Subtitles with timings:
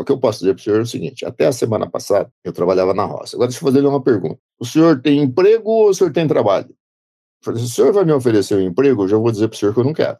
[0.00, 2.30] O que eu posso dizer para o senhor é o seguinte: até a semana passada
[2.44, 3.36] eu trabalhava na roça.
[3.36, 6.70] Agora deixa eu fazer uma pergunta: o senhor tem emprego ou o senhor tem trabalho?
[6.70, 9.56] Eu falei, se o senhor vai me oferecer um emprego, eu já vou dizer para
[9.56, 10.18] o senhor que eu não quero.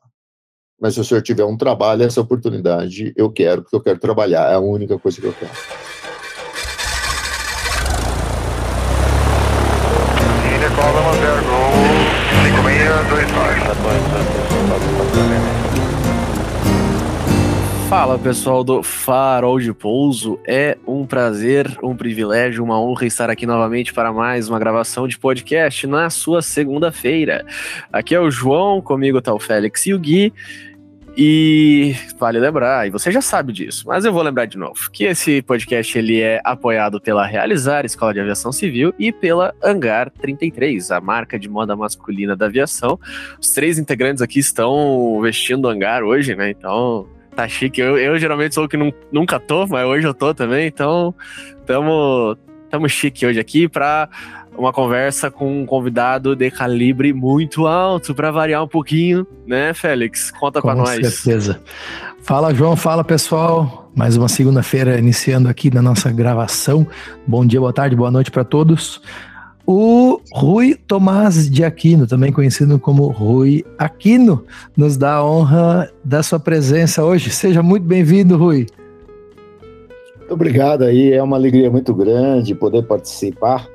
[0.80, 4.50] Mas se o senhor tiver um trabalho, essa oportunidade eu quero, porque eu quero trabalhar.
[4.50, 5.52] É a única coisa que eu quero.
[17.92, 23.44] Fala pessoal do Farol de Pouso, é um prazer, um privilégio, uma honra estar aqui
[23.44, 27.44] novamente para mais uma gravação de podcast na sua segunda-feira.
[27.92, 30.32] Aqui é o João, comigo está o Félix e o Gui,
[31.14, 35.04] e vale lembrar, e você já sabe disso, mas eu vou lembrar de novo, que
[35.04, 40.90] esse podcast ele é apoiado pela Realizar Escola de Aviação Civil e pela Hangar 33,
[40.92, 42.98] a marca de moda masculina da aviação.
[43.38, 46.48] Os três integrantes aqui estão vestindo Hangar hoje, né?
[46.48, 47.80] Então, tá chique.
[47.80, 48.76] Eu, eu geralmente sou o que
[49.10, 51.14] nunca tô, mas hoje eu tô também, então
[51.66, 52.36] tamo,
[52.70, 54.08] tamo chique hoje aqui para
[54.56, 60.30] uma conversa com um convidado de calibre muito alto para variar um pouquinho, né, Félix?
[60.30, 60.98] Conta com nós.
[60.98, 61.60] Com certeza.
[62.22, 63.90] Fala, João, fala pessoal.
[63.94, 66.86] Mais uma segunda-feira iniciando aqui na nossa gravação.
[67.26, 69.00] Bom dia, boa tarde, boa noite para todos.
[69.66, 74.44] O Rui Tomás de Aquino, também conhecido como Rui Aquino,
[74.76, 77.30] nos dá a honra da sua presença hoje.
[77.30, 78.66] Seja muito bem-vindo, Rui.
[80.28, 83.68] Obrigado aí, é uma alegria muito grande poder participar.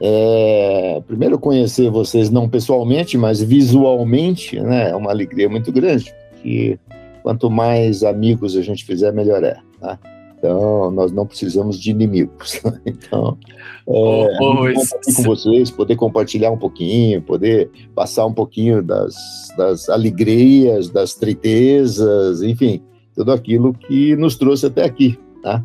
[0.00, 4.90] É, primeiro conhecer vocês não pessoalmente, mas visualmente, né?
[4.90, 6.78] É uma alegria muito grande, porque
[7.22, 9.56] quanto mais amigos a gente fizer, melhor é.
[9.80, 9.98] Tá?
[10.38, 12.62] Então, nós não precisamos de inimigos.
[12.86, 13.36] Então,
[13.86, 19.14] é, oh, oh, com vocês, poder compartilhar um pouquinho, poder passar um pouquinho das,
[19.56, 22.82] das alegrias, das tristezas, enfim,
[23.14, 25.18] tudo aquilo que nos trouxe até aqui.
[25.42, 25.64] Tá?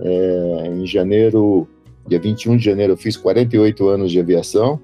[0.00, 1.66] É, em janeiro,
[2.06, 4.80] dia 21 de janeiro, eu fiz 48 anos de aviação.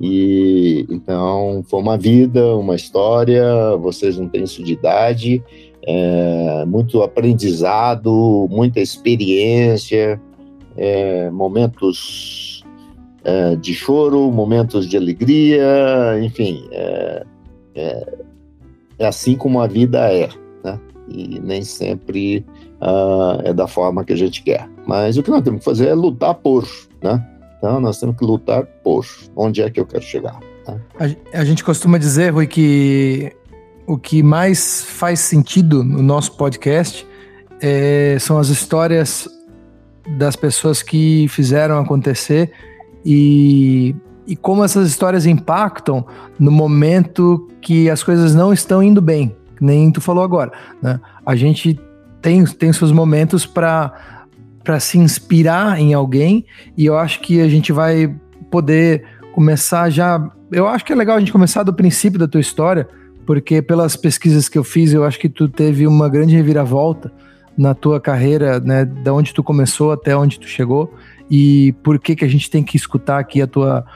[0.00, 5.42] E então foi uma vida, uma história, vocês não têm isso de idade,
[5.86, 10.20] é, muito aprendizado, muita experiência,
[10.76, 12.64] é, momentos
[13.24, 17.26] é, de choro, momentos de alegria, enfim, é,
[17.74, 18.14] é,
[18.98, 20.28] é, assim como a vida é,
[20.64, 20.78] né?
[21.08, 22.44] E nem sempre
[22.80, 24.68] uh, é da forma que a gente quer.
[24.86, 26.68] Mas o que nós temos que fazer é lutar por,
[27.02, 27.26] né?
[27.58, 29.04] Então nós temos que lutar por
[29.36, 30.38] onde é que eu quero chegar.
[30.66, 30.80] Né?
[31.32, 33.32] A, a gente costuma dizer, Rui, que
[33.90, 37.04] o que mais faz sentido no nosso podcast
[37.60, 39.28] é, são as histórias
[40.16, 42.52] das pessoas que fizeram acontecer
[43.04, 43.92] e,
[44.28, 46.06] e como essas histórias impactam
[46.38, 50.52] no momento que as coisas não estão indo bem, nem tu falou agora.
[50.80, 51.00] Né?
[51.26, 51.76] A gente
[52.22, 53.92] tem, tem seus momentos para
[54.78, 56.46] se inspirar em alguém
[56.76, 58.14] e eu acho que a gente vai
[58.52, 59.02] poder
[59.34, 60.30] começar já.
[60.52, 62.88] Eu acho que é legal a gente começar do princípio da tua história
[63.30, 67.12] porque pelas pesquisas que eu fiz, eu acho que tu teve uma grande reviravolta
[67.56, 70.92] na tua carreira, né, da onde tu começou até onde tu chegou
[71.30, 73.86] e por que que a gente tem que escutar aqui a tua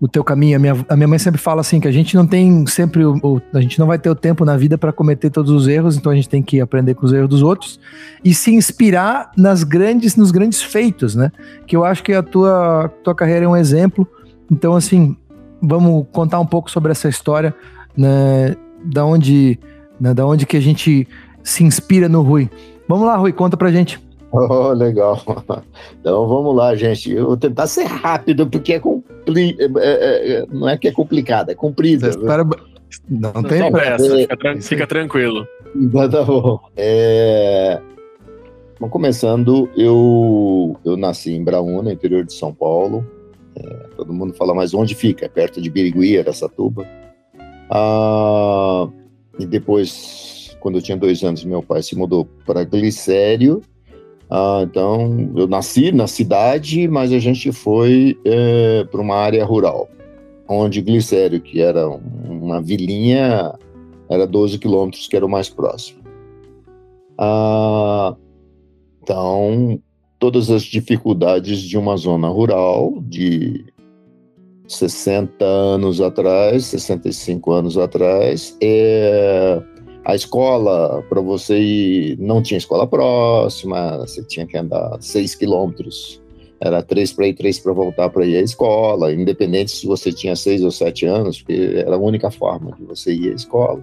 [0.00, 0.56] o teu caminho.
[0.56, 3.18] A minha, a minha mãe sempre fala assim que a gente não tem sempre o,
[3.22, 5.98] o a gente não vai ter o tempo na vida para cometer todos os erros,
[5.98, 7.78] então a gente tem que aprender com os erros dos outros
[8.24, 11.30] e se inspirar nas grandes nos grandes feitos, né?
[11.66, 14.08] Que eu acho que a tua tua carreira é um exemplo.
[14.50, 15.14] Então assim,
[15.60, 17.54] vamos contar um pouco sobre essa história,
[17.94, 18.56] né?
[18.84, 19.58] Da onde,
[20.00, 21.06] né, da onde que a gente
[21.42, 22.50] se inspira no Rui.
[22.88, 24.00] Vamos lá, Rui, conta pra gente.
[24.30, 25.22] Oh, legal.
[26.00, 27.10] Então vamos lá, gente.
[27.10, 29.56] Eu vou tentar ser rápido, porque é compli...
[29.58, 32.06] É, é, é, não é que é complicado, é comprido.
[32.06, 32.44] História...
[33.08, 35.46] Não, não tem pressa, fica, tran fica, tranquilo.
[35.74, 36.60] Então tá bom.
[36.76, 37.80] É...
[38.78, 43.04] Bom, começando, eu, eu nasci em Braúna, interior de São Paulo.
[43.56, 43.62] É,
[43.96, 45.26] todo mundo fala, mas onde fica?
[45.26, 46.86] É perto de Birigui, Aracatuba.
[47.70, 48.88] Ah,
[49.38, 53.62] e depois, quando eu tinha dois anos, meu pai se mudou para Glicério.
[54.30, 59.88] Ah, então, eu nasci na cidade, mas a gente foi é, para uma área rural,
[60.46, 63.54] onde Glicério, que era uma vilinha,
[64.08, 66.02] era 12 quilômetros, que era o mais próximo.
[67.16, 68.14] Ah,
[69.02, 69.80] então,
[70.18, 73.64] todas as dificuldades de uma zona rural, de
[74.68, 79.60] 60 anos atrás, 65 anos atrás, é,
[80.04, 86.22] a escola, para você ir, não tinha escola próxima, você tinha que andar 6 quilômetros,
[86.60, 90.36] era três para ir, três para voltar para ir à escola, independente se você tinha
[90.36, 93.82] 6 ou 7 anos, porque era a única forma de você ir à escola.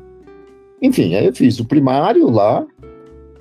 [0.81, 2.65] Enfim, aí eu fiz o primário lá,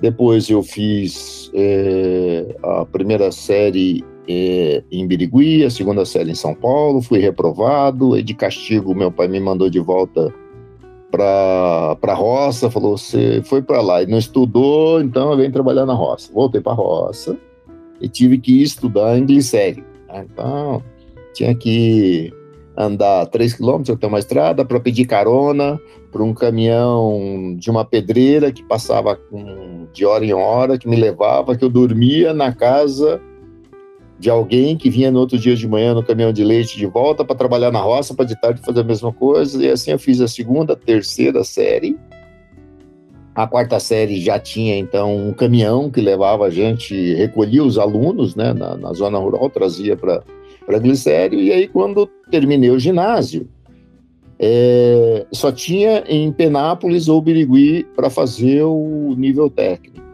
[0.01, 6.53] Depois eu fiz é, a primeira série é, em Birigui, a segunda série em São
[6.53, 10.33] Paulo, fui reprovado, e de castigo meu pai me mandou de volta
[11.11, 15.93] para a roça, falou, você foi para lá e não estudou, então venho trabalhar na
[15.93, 16.31] roça.
[16.33, 17.37] Voltei para a roça
[18.01, 19.83] e tive que estudar em glicério.
[20.09, 20.25] Né?
[20.29, 20.83] Então,
[21.33, 22.33] tinha que
[22.77, 25.79] andar 3 quilômetros até uma estrada para pedir carona
[26.11, 29.17] para um caminhão de uma pedreira que passava
[29.93, 33.21] de hora em hora, que me levava, que eu dormia na casa
[34.17, 37.25] de alguém que vinha no outro dia de manhã no caminhão de leite de volta
[37.25, 39.63] para trabalhar na roça, para de tarde fazer a mesma coisa.
[39.63, 41.97] E assim eu fiz a segunda, terceira série.
[43.33, 48.33] A quarta série já tinha então um caminhão que levava a gente, recolhia os alunos
[48.33, 50.23] né, na, na zona rural, trazia para
[50.79, 51.37] Glicério.
[51.39, 53.49] E aí, quando terminei o ginásio,
[54.39, 60.04] é, só tinha em Penápolis ou Birigui para fazer o nível técnico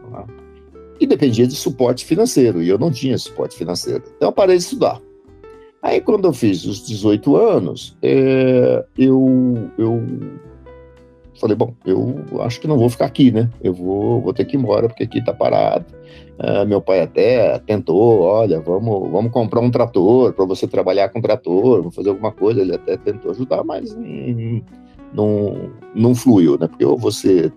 [1.02, 4.04] e dependia de suporte financeiro, e eu não tinha suporte financeiro.
[4.16, 5.00] Então eu parei de estudar.
[5.82, 10.00] Aí quando eu fiz os 18 anos, é, eu, eu
[11.40, 13.50] falei, bom, eu acho que não vou ficar aqui, né?
[13.60, 15.86] Eu vou, vou ter que ir embora, porque aqui tá parado.
[16.38, 21.20] É, meu pai até tentou, olha, vamos, vamos comprar um trator para você trabalhar com
[21.20, 22.60] trator, vamos fazer alguma coisa.
[22.60, 24.62] Ele até tentou ajudar, mas hum,
[25.12, 26.68] não, não fluiu, né?
[26.68, 27.50] Porque ou você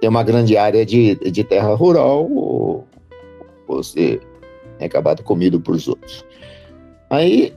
[0.00, 2.84] tem uma grande área de, de terra rural, ou
[3.66, 4.20] você
[4.78, 6.24] é acabado comido por os outros.
[7.10, 7.52] Aí,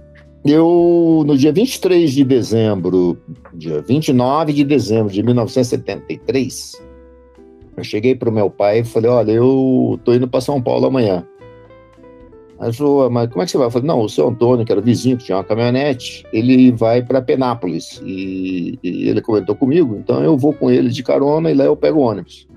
[0.45, 3.17] eu, no dia 23 de dezembro,
[3.53, 6.81] dia 29 de dezembro de 1973,
[7.77, 10.87] eu cheguei para o meu pai e falei: Olha, eu tô indo para São Paulo
[10.87, 11.25] amanhã.
[12.61, 13.67] Ele falou, mas como é que você vai?
[13.67, 17.01] Eu falei, não, o seu Antônio, que era vizinho, que tinha uma caminhonete, ele vai
[17.01, 17.99] para Penápolis.
[18.05, 21.75] E, e, ele comentou comigo, então eu vou com ele de carona e lá eu
[21.75, 22.47] pego o ônibus.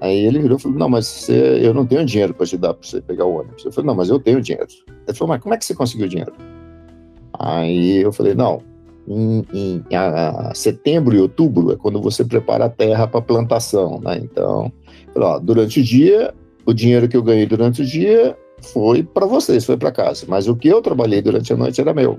[0.00, 2.72] Aí ele virou e falou, não, mas você, eu não tenho dinheiro para te dar
[2.72, 3.64] para você pegar o ônibus.
[3.64, 4.66] Eu falei, não, mas eu tenho dinheiro.
[5.06, 6.32] Ele falou, mas como é que você conseguiu dinheiro?
[7.38, 8.62] Aí eu falei, não,
[9.06, 14.00] em, em a, a setembro e outubro é quando você prepara a terra para plantação,
[14.00, 14.20] né?
[14.22, 14.72] Então,
[15.12, 16.32] falei, ó, durante o dia,
[16.64, 20.26] o dinheiro que eu ganhei durante o dia foi para vocês, foi para casa.
[20.28, 22.18] Mas o que eu trabalhei durante a noite era meu.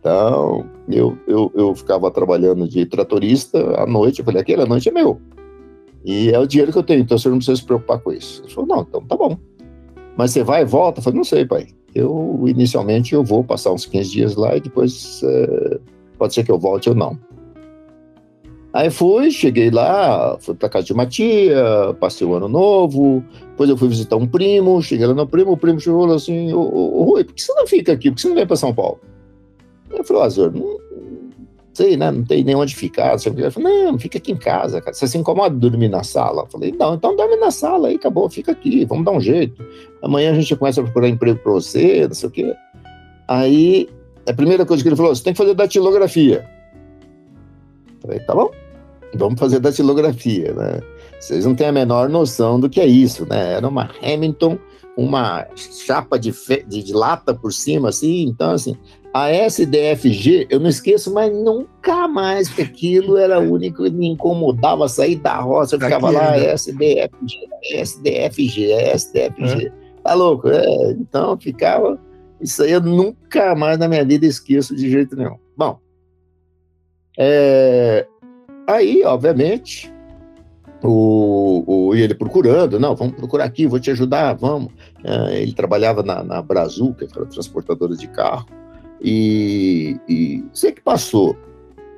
[0.00, 4.20] Então, eu, eu, eu ficava trabalhando de tratorista à noite.
[4.20, 5.20] Eu falei, aquela noite é meu.
[6.04, 8.42] E é o dinheiro que eu tenho, então você não precisa se preocupar com isso.
[8.42, 9.36] Ele falou, não, então tá bom.
[10.16, 11.00] Mas você vai e volta?
[11.00, 11.68] Eu falei, não sei, pai.
[11.94, 15.78] Eu, inicialmente, eu vou passar uns 15 dias lá e depois é,
[16.16, 17.18] pode ser que eu volte ou não.
[18.72, 23.70] Aí fui, cheguei lá, fui para casa de uma tia, passei o ano novo, depois
[23.70, 26.60] eu fui visitar um primo, cheguei lá no primo, o primo chegou lá assim, ô,
[26.60, 28.10] ô, Rui, por que você não fica aqui?
[28.10, 29.00] Por que você não vem para São Paulo?
[29.90, 30.78] Eu falei, Azor, não, não,
[31.72, 33.16] sei, né, não tem nem onde ficar.
[33.24, 34.92] Eu falei, não, fica aqui em casa, cara.
[34.92, 36.42] Você se incomoda dormir na sala?
[36.42, 39.64] Eu falei, não, então dorme na sala aí, acabou, fica aqui, vamos dar um jeito.
[40.02, 42.54] Amanhã a gente começa a procurar emprego para você, não sei o quê.
[43.26, 43.88] Aí,
[44.28, 46.57] a primeira coisa que ele falou, você tem que fazer datilografia.
[48.00, 48.50] Falei, tá bom,
[49.14, 50.80] vamos fazer datilografia, né?
[51.18, 53.54] Vocês não têm a menor noção do que é isso, né?
[53.54, 54.58] Era uma Hamilton,
[54.96, 56.64] uma chapa de, fe...
[56.66, 58.76] de, lata por cima, assim, então, assim,
[59.12, 64.08] a SDFG, eu não esqueço mais nunca mais, porque aquilo era o único que me
[64.08, 66.52] incomodava sair da roça, eu ficava Aqui, lá, né?
[66.52, 69.66] SDFG, SDFG, SDFG.
[69.66, 69.72] É.
[70.02, 70.48] Tá louco?
[70.48, 71.98] É, então, ficava...
[72.40, 75.36] Isso aí eu nunca mais na minha vida esqueço de jeito nenhum.
[75.56, 75.80] Bom,
[77.18, 78.06] é,
[78.66, 79.92] aí, obviamente,
[80.82, 84.72] o, o, e ele procurando, não, vamos procurar aqui, vou te ajudar, vamos.
[85.02, 88.46] É, ele trabalhava na, na que era transportadora de carro,
[89.02, 91.36] e, e sei que passou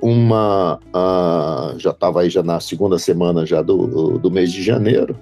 [0.02, 5.16] uma, uh, já estava aí já na segunda semana já do, do mês de janeiro,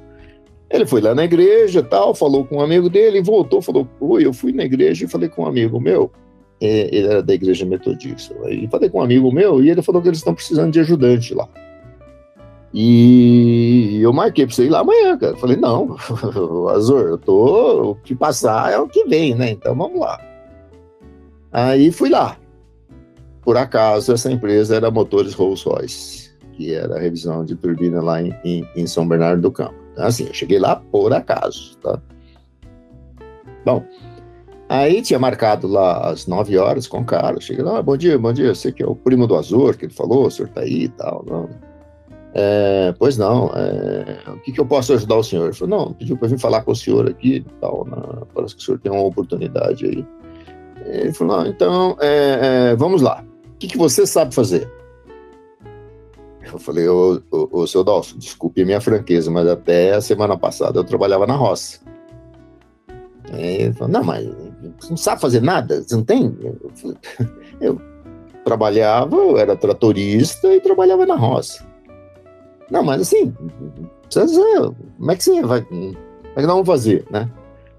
[0.71, 4.33] ele foi lá na igreja tal, falou com um amigo dele, voltou, falou, oi, eu
[4.33, 6.13] fui na igreja e falei com um amigo meu,
[6.61, 8.35] ele era da igreja metodista.
[8.45, 11.35] Aí falei com um amigo meu e ele falou que eles estão precisando de ajudante
[11.35, 11.49] lá.
[12.73, 15.37] E eu marquei para você ir lá amanhã, cara.
[15.37, 15.97] Falei, não,
[16.71, 17.93] Azor, eu tô.
[17.93, 19.53] O que passar é o que vem, né?
[19.53, 20.21] Então vamos lá.
[21.51, 22.37] Aí fui lá.
[23.43, 28.35] Por acaso, essa empresa era Motores Rolls-Royce, que era a revisão de turbina lá em,
[28.45, 29.75] em, em São Bernardo do Campo.
[29.93, 31.99] Então, assim, eu cheguei lá por acaso, tá?
[33.65, 33.83] Bom,
[34.69, 37.41] Aí tinha marcado lá às 9 horas com o cara.
[37.41, 38.55] Cheguei lá, ah, bom dia, bom dia.
[38.55, 40.89] Você que é o primo do Azor, que ele falou, o senhor tá aí e
[40.89, 41.25] tal.
[41.27, 41.49] Não.
[42.35, 45.47] É, pois não, é, o que, que, eu posso ajudar o senhor?
[45.47, 47.87] Ele falou, não, pediu para vir falar com o senhor aqui tal.
[47.87, 50.07] Na, parece que o senhor tem uma oportunidade aí.
[50.85, 53.25] Ele falou, não, então, é, é, vamos lá.
[53.55, 54.71] O que, que você sabe fazer?
[56.53, 60.37] Eu falei, ô, ô, ô seu Dolfo, desculpe a minha franqueza, mas até a semana
[60.37, 61.81] passada eu trabalhava na roça.
[63.33, 64.27] Aí ele falou, não, mas
[64.79, 65.83] você não sabe fazer nada?
[65.83, 66.37] Você não tem?
[66.41, 66.73] Eu,
[67.61, 67.81] eu
[68.45, 71.67] trabalhava, eu era tratorista e trabalhava na roça.
[72.71, 73.35] Não, mas assim,
[74.03, 75.97] precisa, como é que você vai, como
[76.37, 77.31] é que nós vamos fazer, né?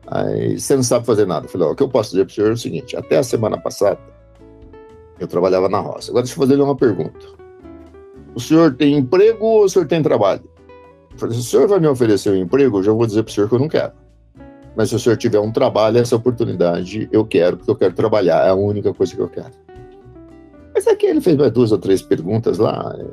[0.08, 1.46] Aí você não sabe fazer nada.
[1.46, 3.18] Eu falei, ó, o que eu posso dizer para o senhor é o seguinte, até
[3.18, 4.00] a semana passada,
[5.20, 6.12] eu trabalhava na roça.
[6.12, 7.28] Agora deixa eu fazer uma pergunta.
[8.34, 10.44] O senhor tem emprego ou o senhor tem trabalho?
[11.12, 13.32] Eu falei, se o senhor vai me oferecer um emprego, eu já vou dizer para
[13.32, 13.92] o senhor que eu não quero.
[14.76, 18.46] Mas se o senhor tiver um trabalho, essa oportunidade eu quero, porque eu quero trabalhar,
[18.46, 19.52] é a única coisa que eu quero.
[20.74, 23.06] Mas aqui ele fez mais duas ou três perguntas lá é,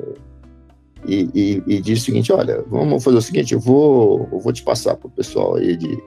[1.05, 4.53] e, e, e disse o seguinte: olha, vamos fazer o seguinte, eu vou, eu vou
[4.53, 5.97] te passar para o pessoal aí de,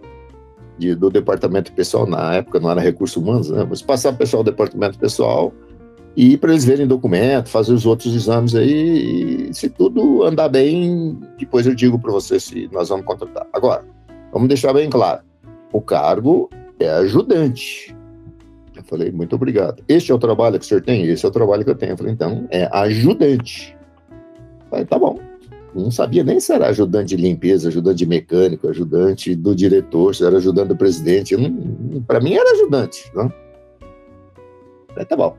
[0.78, 3.66] de, do departamento pessoal, na época não era recursos humanos, né?
[3.68, 5.52] Mas passar pessoal do departamento pessoal
[6.16, 11.18] e para eles verem documento, fazer os outros exames aí, e se tudo andar bem,
[11.38, 13.46] depois eu digo para você se nós vamos contratar.
[13.52, 13.84] Agora,
[14.32, 15.20] vamos deixar bem claro,
[15.72, 17.94] o cargo é ajudante.
[18.74, 19.82] Eu falei, muito obrigado.
[19.86, 21.04] Este é o trabalho que o senhor tem?
[21.04, 21.92] Esse é o trabalho que eu tenho.
[21.92, 23.76] Eu falei, então, é ajudante.
[24.10, 25.18] Eu falei, tá bom.
[25.74, 30.24] Não sabia nem se era ajudante de limpeza, ajudante de mecânico, ajudante do diretor, se
[30.24, 31.36] era ajudante do presidente.
[32.06, 33.10] Para mim era ajudante.
[33.14, 33.32] Né?
[34.88, 35.36] Falei, tá bom.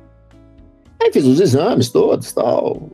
[1.01, 2.89] Aí fiz os exames todos tal.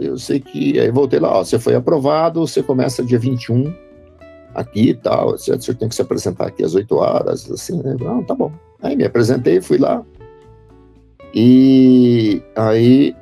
[0.00, 0.80] Eu sei que.
[0.80, 3.89] Aí voltei lá, ó, você foi aprovado, você começa dia 21
[4.54, 5.32] aqui e tal.
[5.32, 7.96] Você, você tem que se apresentar aqui às 8 horas, assim, né?
[8.00, 8.52] Não, tá bom.
[8.82, 10.04] Aí me apresentei, fui lá.
[11.34, 13.14] E aí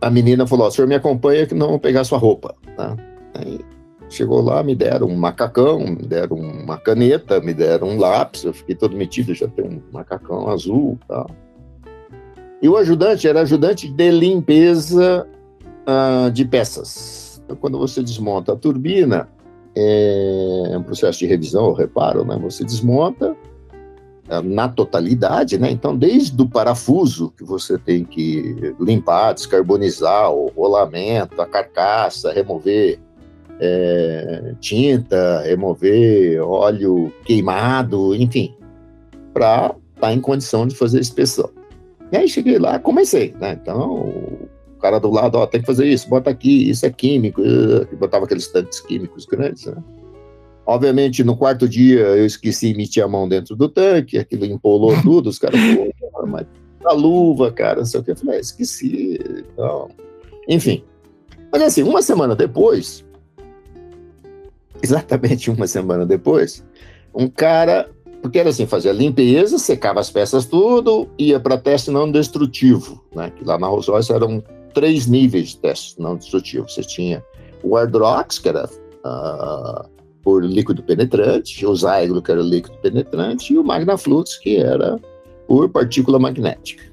[0.00, 2.54] a menina falou: o senhor me acompanha que não vou pegar sua roupa.
[2.76, 2.96] Tá?
[3.34, 3.60] Aí
[4.08, 8.44] chegou lá, me deram um macacão, me deram uma caneta, me deram um lápis.
[8.44, 11.30] Eu fiquei todo metido, já tem um macacão azul tal.
[12.62, 15.26] E o ajudante era ajudante de limpeza
[15.86, 17.40] uh, de peças.
[17.44, 19.28] Então, quando você desmonta a turbina,
[19.76, 22.38] é um processo de revisão ou reparo, né?
[22.42, 25.70] Você desmonta uh, na totalidade, né?
[25.70, 32.98] Então, desde o parafuso que você tem que limpar, descarbonizar, o rolamento, a carcaça, remover
[33.60, 38.54] é, tinta, remover óleo queimado, enfim,
[39.34, 41.50] para estar tá em condição de fazer a inspeção.
[42.10, 43.56] E aí cheguei lá, comecei, né?
[43.60, 44.12] Então,
[44.80, 47.42] cara do lado, ó, tem que fazer isso, bota aqui, isso é químico,
[47.98, 49.76] botava aqueles tanques químicos grandes, né?
[50.66, 54.94] Obviamente, no quarto dia, eu esqueci de meter a mão dentro do tanque, aquilo empolou
[55.02, 56.46] tudo, os caras falaram, mas
[56.84, 58.12] a luva, cara, não sei o que.
[58.12, 59.18] Eu falei, ah, esqueci,
[59.52, 59.88] então...
[60.48, 60.84] Enfim.
[61.52, 63.04] Mas assim, uma semana depois,
[64.82, 66.64] exatamente uma semana depois,
[67.14, 67.90] um cara
[68.22, 73.30] porque era assim, fazia limpeza, secava as peças tudo, ia para teste não destrutivo, né?
[73.30, 74.42] Que lá na Rolls Royce eram
[74.72, 76.68] três níveis de teste não destrutivo.
[76.68, 77.24] Você tinha
[77.62, 79.88] o Hardrox, que era uh,
[80.22, 84.98] por líquido penetrante, o Zygo, que era líquido penetrante, e o Magnaflux, que era
[85.46, 86.84] por partícula magnética.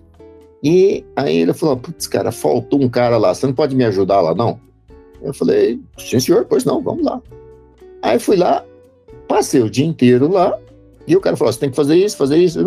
[0.63, 4.21] E aí ele falou, putz, cara, faltou um cara lá, você não pode me ajudar
[4.21, 4.59] lá, não?
[5.21, 7.21] Eu falei, sim, senhor, pois não, vamos lá.
[8.01, 8.65] Aí fui lá,
[9.27, 10.57] passei o dia inteiro lá,
[11.07, 12.59] e o cara falou: você tem que fazer isso, fazer isso.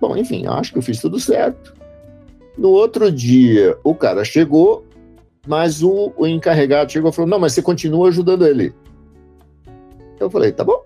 [0.00, 1.74] Bom, enfim, acho que eu fiz tudo certo.
[2.56, 4.84] No outro dia, o cara chegou,
[5.46, 8.74] mas o, o encarregado chegou e falou: não, mas você continua ajudando ele.
[10.20, 10.82] Eu falei: tá bom.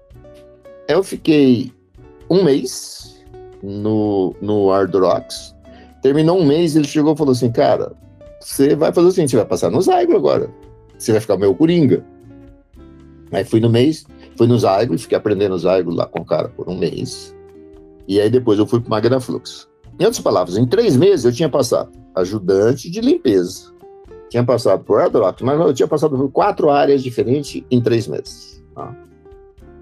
[0.89, 1.73] Eu fiquei
[2.31, 3.25] um mês
[3.63, 5.55] no, no Hard Rocks.
[6.03, 7.93] Terminou um mês, ele chegou e falou assim: cara,
[8.41, 10.51] você vai fazer o seguinte: você vai passar no Zygo agora.
[10.99, 12.05] Você vai ficar meu coringa.
[13.31, 14.07] Aí fui no mês,
[14.39, 17.35] Fui no Zygo fiquei aprendendo Zygo lá com o cara por um mês.
[18.07, 19.69] E aí depois eu fui para Magna Flux.
[19.99, 23.73] Em outras palavras, em três meses eu tinha passado ajudante de limpeza,
[24.29, 28.63] tinha passado por Adrox, mas eu tinha passado por quatro áreas diferentes em três meses.
[28.75, 28.95] Tá?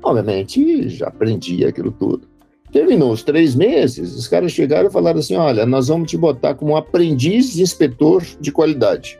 [0.02, 2.28] Obviamente, já aprendi aquilo tudo.
[2.72, 6.54] Terminou os três meses, os caras chegaram e falaram assim: olha, nós vamos te botar
[6.54, 9.18] como aprendiz de inspetor de qualidade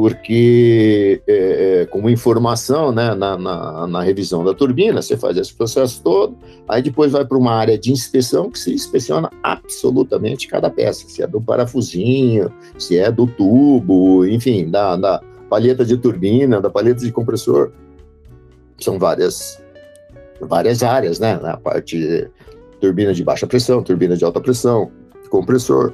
[0.00, 5.52] porque é, é, como informação né, na, na, na, revisão da turbina, você faz esse
[5.52, 6.38] processo todo,
[6.68, 11.20] aí depois vai para uma área de inspeção que se inspeciona absolutamente cada peça, se
[11.20, 17.04] é do parafusinho, se é do tubo, enfim, da, da palheta de turbina, da palheta
[17.04, 17.72] de compressor.
[18.78, 19.60] São várias,
[20.40, 21.40] várias áreas, né?
[21.42, 22.30] A parte de
[22.80, 24.92] turbina de baixa pressão, turbina de alta pressão,
[25.28, 25.92] compressor,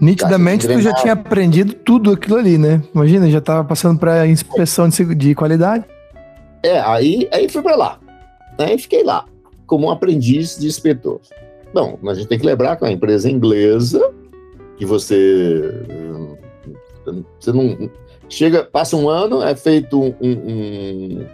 [0.00, 2.82] Nitidamente tu já tinha aprendido tudo aquilo ali, né?
[2.94, 5.84] Imagina, já tava passando para inspeção de, de, qualidade.
[6.62, 7.98] É, aí, aí fui para lá.
[8.58, 9.24] Aí fiquei lá,
[9.66, 11.20] como um aprendiz de inspetor.
[11.72, 14.00] Bom, mas a gente tem que lembrar que é uma empresa inglesa,
[14.76, 15.72] que você,
[17.38, 17.90] você não,
[18.28, 21.26] chega, passa um ano, é feito um, um,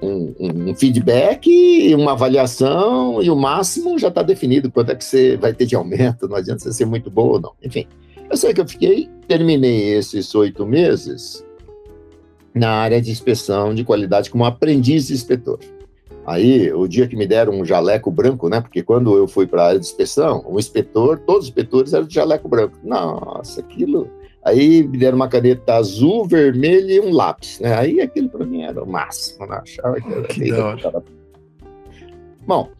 [0.00, 5.36] um, um feedback, uma avaliação, e o máximo já está definido quanto é que você
[5.36, 7.52] vai ter de aumento, não adianta você ser muito bom ou não.
[7.62, 7.86] Enfim,
[8.30, 11.44] eu sei que eu fiquei, terminei esses oito meses
[12.54, 15.58] na área de inspeção de qualidade como aprendiz de inspetor.
[16.26, 18.60] Aí, o dia que me deram um jaleco branco, né?
[18.60, 22.06] Porque quando eu fui para a área de inspeção, o inspetor, todos os inspetores eram
[22.06, 22.76] de jaleco branco.
[22.84, 24.10] Nossa, aquilo.
[24.44, 27.74] Aí me deram uma caneta azul, vermelha e um lápis, né?
[27.74, 29.60] Aí aquilo para mim era o máximo, né?
[29.62, 31.02] Achava que era que
[32.46, 32.70] Bom,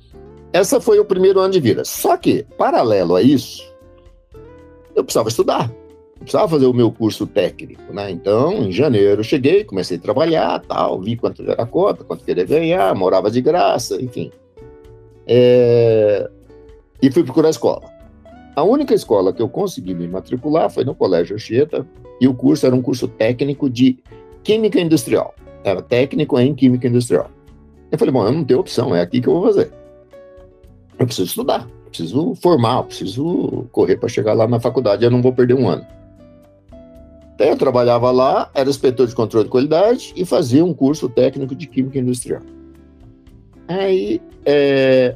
[0.52, 1.84] essa foi o primeiro ano de vida.
[1.84, 3.62] Só que, paralelo a isso,
[4.94, 5.70] eu precisava estudar
[6.18, 8.10] precisava fazer o meu curso técnico, né?
[8.10, 12.44] Então, em janeiro, cheguei, comecei a trabalhar, tal, vi quanto era a conta, quanto queria
[12.44, 14.30] ganhar, morava de graça, enfim.
[15.26, 16.28] É...
[17.00, 17.97] E fui procurar a escola.
[18.58, 21.86] A única escola que eu consegui me matricular foi no Colégio Anchieta,
[22.20, 24.00] e o curso era um curso técnico de
[24.42, 25.32] Química Industrial.
[25.62, 27.30] Era técnico em Química Industrial.
[27.88, 29.70] Eu falei, bom, eu não tenho opção, é aqui que eu vou fazer.
[30.98, 35.32] Eu preciso estudar, preciso formar, preciso correr para chegar lá na faculdade, eu não vou
[35.32, 35.86] perder um ano.
[37.36, 41.54] Então, eu trabalhava lá, era inspetor de controle de qualidade e fazia um curso técnico
[41.54, 42.42] de química industrial.
[43.68, 45.14] Aí, é,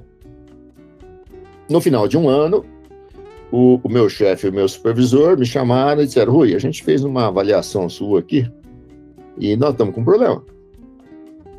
[1.68, 2.64] no final de um ano,
[3.52, 6.82] o, o meu chefe e o meu supervisor me chamaram e disseram: Rui, a gente
[6.82, 8.50] fez uma avaliação sua aqui
[9.38, 10.42] e nós estamos com um problema.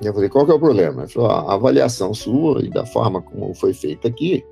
[0.01, 1.03] E eu falei: qual que é o problema?
[1.03, 4.43] Ele falou: a avaliação sua e da forma como foi feita aqui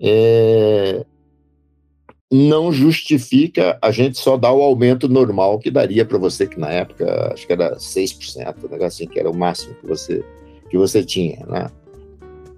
[0.00, 1.04] é,
[2.32, 6.70] não justifica a gente só dar o aumento normal que daria para você, que na
[6.70, 10.24] época acho que era 6%, um negócio assim, que era o máximo que você,
[10.70, 11.44] que você tinha.
[11.46, 11.66] Né?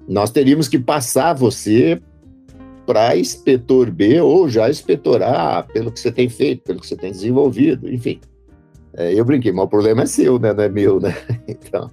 [0.07, 2.01] Nós teríamos que passar você
[2.87, 6.97] para inspetor B ou já inspetor A, pelo que você tem feito, pelo que você
[6.97, 8.21] tem desenvolvido, enfim.
[8.95, 10.53] É, eu brinquei, mas o problema é seu, né?
[10.53, 11.17] Não é meu, né?
[11.49, 11.91] Então,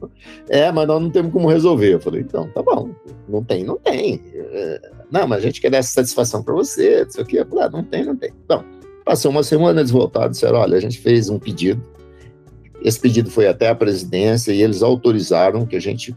[0.49, 1.93] é, mas nós não temos como resolver.
[1.93, 2.89] Eu falei, então, tá bom,
[3.29, 4.21] não tem, não tem.
[4.33, 7.39] É, não, mas a gente quer dar essa satisfação para você, não sei o quê.
[7.39, 8.31] Eu falei, ah, não tem, não tem.
[8.43, 8.65] Então,
[9.05, 11.81] passou uma semana, eles voltaram e disseram, olha, a gente fez um pedido,
[12.81, 16.15] esse pedido foi até a presidência e eles autorizaram que a gente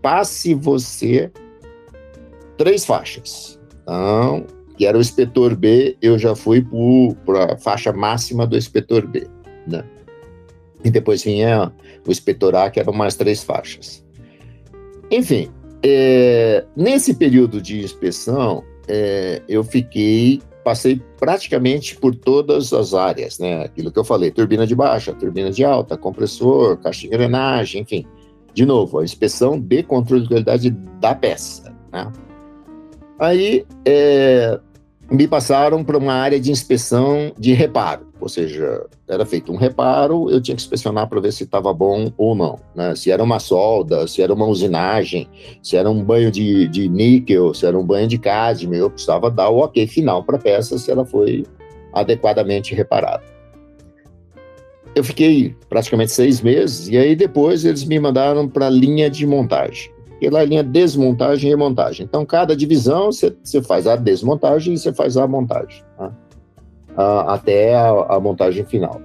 [0.00, 1.32] passe você
[2.56, 3.53] três faixas.
[3.84, 6.66] Então, que era o inspetor B, eu já fui
[7.24, 9.26] para a faixa máxima do inspetor B,
[9.66, 9.84] né?
[10.82, 11.72] E depois vinha
[12.06, 14.04] o inspetorar, que eram mais três faixas.
[15.10, 15.48] Enfim,
[15.82, 23.64] é, nesse período de inspeção, é, eu fiquei, passei praticamente por todas as áreas, né?
[23.64, 28.04] Aquilo que eu falei, turbina de baixa, turbina de alta, compressor, caixa de engrenagem, enfim.
[28.52, 30.70] De novo, a inspeção de controle de qualidade
[31.00, 32.10] da peça, né?
[33.18, 34.58] Aí, é,
[35.10, 40.30] me passaram para uma área de inspeção de reparo, ou seja, era feito um reparo,
[40.30, 42.94] eu tinha que inspecionar para ver se estava bom ou não, né?
[42.94, 45.28] se era uma solda, se era uma usinagem,
[45.62, 49.30] se era um banho de, de níquel, se era um banho de cádmio, eu precisava
[49.30, 51.44] dar o ok final para a peça se ela foi
[51.92, 53.22] adequadamente reparada.
[54.94, 59.26] Eu fiquei praticamente seis meses e aí depois eles me mandaram para a linha de
[59.26, 62.04] montagem é linha desmontagem e montagem.
[62.04, 66.12] Então, cada divisão você faz a desmontagem e você faz a montagem, tá?
[67.26, 69.00] até a, a, montagem final.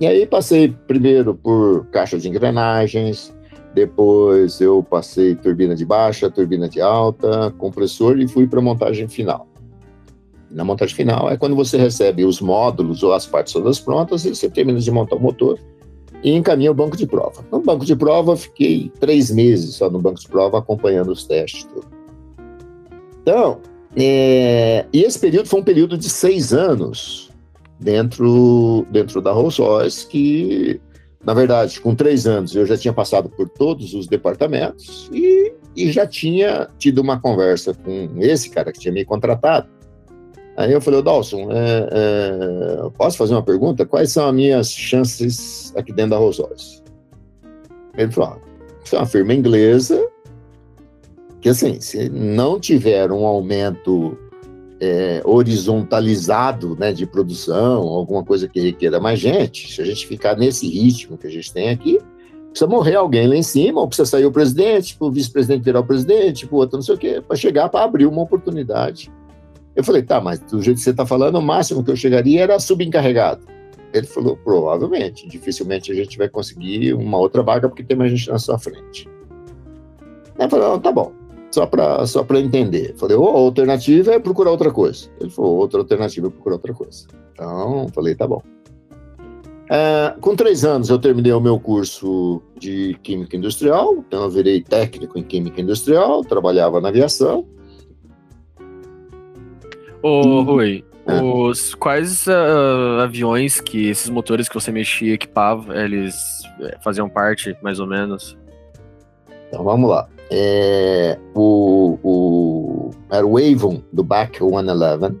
[0.00, 3.34] E aí passei primeiro por caixa de engrenagens,
[3.74, 9.08] depois eu passei turbina de baixa, turbina de alta, compressor e fui para a montagem
[9.08, 9.46] final.
[10.50, 14.34] Na montagem final é quando você recebe os módulos ou as partes todas prontas e
[14.34, 15.58] você termina de montar o motor
[16.22, 17.44] e encaminhei o banco de prova.
[17.50, 21.64] No banco de prova, fiquei três meses só no banco de prova acompanhando os testes.
[21.64, 21.86] Tudo.
[23.22, 23.60] Então,
[23.96, 27.30] é, e esse período foi um período de seis anos
[27.78, 30.80] dentro, dentro da Rolls-Royce, que,
[31.24, 35.90] na verdade, com três anos eu já tinha passado por todos os departamentos e, e
[35.90, 39.68] já tinha tido uma conversa com esse cara que tinha me contratado
[40.60, 43.86] Aí eu falei, Dawson, é, é, posso fazer uma pergunta?
[43.86, 46.82] Quais são as minhas chances aqui dentro da Royce?
[47.96, 48.38] Ele falou, ah,
[48.84, 50.06] você é uma firma inglesa
[51.40, 54.18] que, assim, se não tiver um aumento
[54.78, 60.36] é, horizontalizado né, de produção, alguma coisa que requeira mais gente, se a gente ficar
[60.36, 61.98] nesse ritmo que a gente tem aqui,
[62.50, 65.86] precisa morrer alguém lá em cima, ou precisa sair o presidente, o vice-presidente virar o
[65.86, 69.10] presidente, o outro não sei o quê, para chegar para abrir uma oportunidade
[69.80, 72.42] eu falei, tá, mas do jeito que você está falando, o máximo que eu chegaria
[72.42, 73.44] era subencarregado.
[73.92, 78.30] Ele falou, provavelmente, dificilmente a gente vai conseguir uma outra vaga porque tem mais gente
[78.30, 79.08] na sua frente.
[80.38, 81.12] Eu falei, não, tá bom,
[81.50, 82.90] só para só entender.
[82.90, 85.08] Eu falei, ou a alternativa é procurar outra coisa.
[85.20, 87.06] Ele falou, outra alternativa é procurar outra coisa.
[87.32, 88.42] Então, falei, tá bom.
[89.72, 94.60] É, com três anos eu terminei o meu curso de Química Industrial, então eu virei
[94.60, 97.46] técnico em Química Industrial, trabalhava na aviação.
[100.02, 101.22] Ô, Rui, é.
[101.22, 106.14] os, quais uh, aviões que esses motores que você mexia, equipava, eles
[106.60, 108.36] é, faziam parte, mais ou menos?
[109.48, 110.08] Então vamos lá.
[110.30, 115.16] É, o, o, era o Avon do Back 111,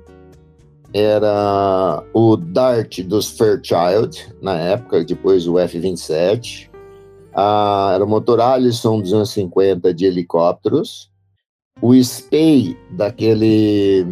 [0.92, 6.70] era o Dart dos Fairchild, na época, depois o F-27,
[7.34, 11.10] ah, era o motor Allison 250 de helicópteros,
[11.80, 14.04] o Spey daquele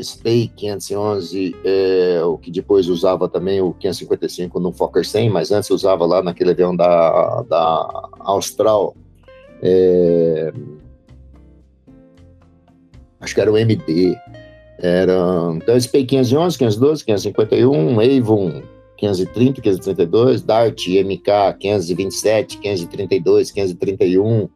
[0.00, 5.70] Spey 511, é, o que depois usava também o 555 no Fokker 100, mas antes
[5.70, 8.94] usava lá naquele avião da, da Austral,
[9.62, 10.52] é,
[13.20, 14.16] acho que era o MD,
[14.78, 18.62] era, então, SPI 511, 512, 551, Avon
[19.02, 24.48] 530, 532, Dart MK 527, 532, 531,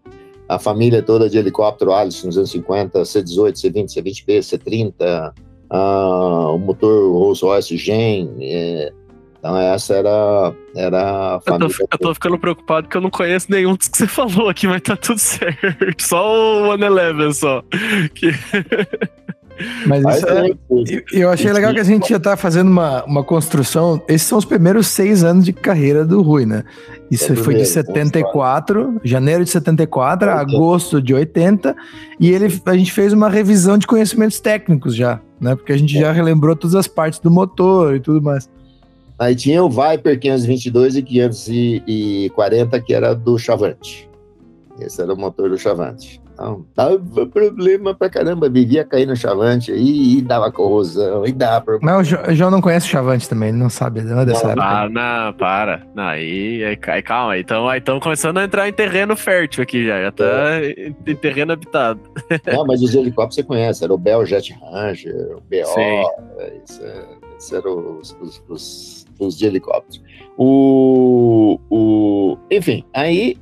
[0.48, 5.32] a família toda de helicóptero Allison 250, C18, C20, C20B, C30,
[5.72, 8.92] uh, o motor Rolls-Royce Gen, é,
[9.38, 11.66] então essa era, era a família.
[11.66, 14.48] Eu tô, eu tô, ficando preocupado que eu não conheço nenhum dos que você falou
[14.48, 16.02] aqui, mas tá tudo certo.
[16.02, 17.62] Só o One Eleven só.
[18.14, 18.32] Que...
[19.86, 24.02] Mas isso é, eu achei legal que a gente já tá fazendo uma, uma construção.
[24.08, 26.64] Esses são os primeiros seis anos de carreira do Rui, né?
[27.10, 30.40] Isso é foi de 74, janeiro de 74, 80.
[30.40, 31.74] agosto de 80,
[32.18, 35.54] e ele, a gente fez uma revisão de conhecimentos técnicos já, né?
[35.54, 36.00] Porque a gente é.
[36.00, 38.48] já relembrou todas as partes do motor e tudo mais.
[39.18, 44.08] Aí tinha o Viper 522 e 540, que era do Chavante.
[44.78, 46.20] Esse era o motor do Chavante.
[46.38, 51.64] Não, dava problema pra caramba, vivia caindo no chavante aí e dava corrosão, e dava
[51.64, 51.96] problema.
[51.96, 54.50] Mas o João não conhece o chavante também, ele não sabe, não é dessa não,
[54.50, 54.66] época.
[54.66, 55.86] Ah, não, para.
[55.94, 60.02] Não, aí, aí, calma, aí estamos aí começando a entrar em terreno fértil aqui já,
[60.02, 60.92] já tá é.
[61.06, 62.00] em terreno habitado.
[62.46, 66.82] Não, mas os helicópteros você conhece, era o Bell Jet Ranger, o BO, isso,
[67.36, 70.02] esses eram os, os, os, os de helicópteros.
[70.36, 73.36] O, o, enfim, aí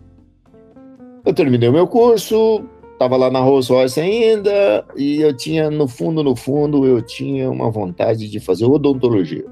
[1.24, 2.64] eu terminei o meu curso,
[2.98, 7.50] Tava lá na Rolls Royce ainda e eu tinha, no fundo, no fundo, eu tinha
[7.50, 9.44] uma vontade de fazer odontologia.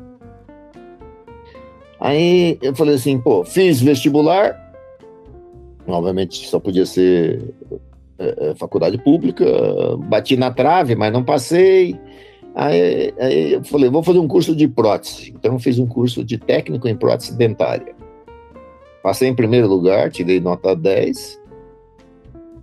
[1.98, 4.58] Aí eu falei assim, pô, fiz vestibular,
[5.86, 7.54] obviamente só podia ser
[8.18, 9.44] é, é, faculdade pública,
[10.08, 11.98] bati na trave, mas não passei.
[12.54, 15.32] Aí, aí, eu falei, vou fazer um curso de prótese.
[15.36, 17.94] Então eu fiz um curso de técnico em prótese dentária.
[19.02, 21.41] Passei em primeiro lugar, tirei nota 10.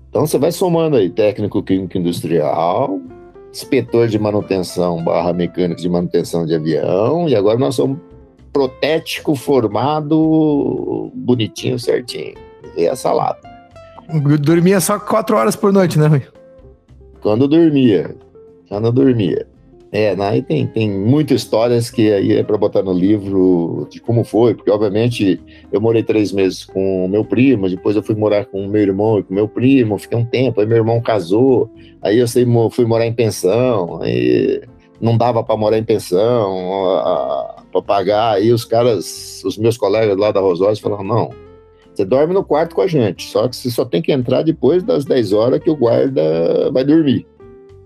[0.09, 2.99] Então você vai somando aí técnico químico industrial,
[3.51, 7.99] inspetor de manutenção barra mecânico de manutenção de avião, e agora nós somos
[8.51, 12.33] protético formado bonitinho, certinho.
[12.75, 13.39] E a salada.
[14.41, 16.23] Dormia só quatro horas por noite, né, Rui?
[17.21, 18.15] Quando dormia.
[18.67, 19.47] Quando dormia.
[19.91, 24.23] É, aí tem, tem muitas histórias que aí é para botar no livro de como
[24.23, 28.67] foi, porque obviamente eu morei três meses com meu primo, depois eu fui morar com
[28.67, 31.71] meu irmão e com meu primo, fiquei um tempo, aí meu irmão casou,
[32.03, 34.61] aí eu sei, fui morar em pensão, aí
[35.01, 36.93] não dava para morar em pensão,
[37.71, 41.31] para pagar, aí os caras, os meus colegas lá da Rosóis falaram, não,
[41.91, 44.83] você dorme no quarto com a gente, só que você só tem que entrar depois
[44.83, 47.25] das 10 horas que o guarda vai dormir.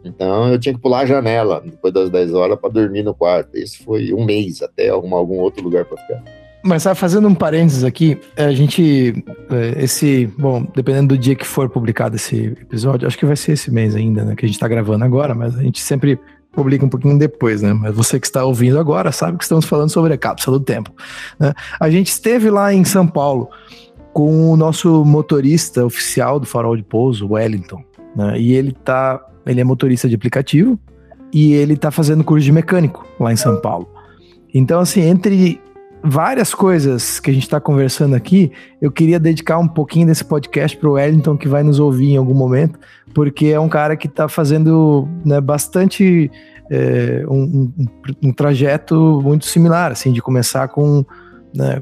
[0.03, 3.57] Então eu tinha que pular a janela depois das 10 horas para dormir no quarto.
[3.57, 6.23] Isso foi um mês até arrumar algum outro lugar para ficar.
[6.65, 11.45] Mas tá fazendo um parênteses aqui, a gente, é, esse, bom, dependendo do dia que
[11.45, 14.57] for publicado esse episódio, acho que vai ser esse mês ainda, né, que a gente
[14.57, 16.17] tá gravando agora, mas a gente sempre
[16.53, 19.89] publica um pouquinho depois, né, mas você que está ouvindo agora sabe que estamos falando
[19.89, 20.89] sobre a cápsula do tempo,
[21.37, 21.53] né?
[21.77, 23.49] A gente esteve lá em São Paulo
[24.13, 27.83] com o nosso motorista oficial do farol de pouso, Wellington,
[28.15, 30.79] né, e ele tá ele é motorista de aplicativo
[31.33, 33.87] e ele tá fazendo curso de mecânico lá em São Paulo.
[34.53, 35.59] Então, assim, entre
[36.03, 38.51] várias coisas que a gente está conversando aqui,
[38.81, 42.17] eu queria dedicar um pouquinho desse podcast para o Wellington, que vai nos ouvir em
[42.17, 42.77] algum momento,
[43.13, 46.29] porque é um cara que está fazendo né, bastante
[46.69, 47.85] é, um, um,
[48.29, 51.05] um, trajeto muito similar, assim, de começar com,
[51.55, 51.81] né,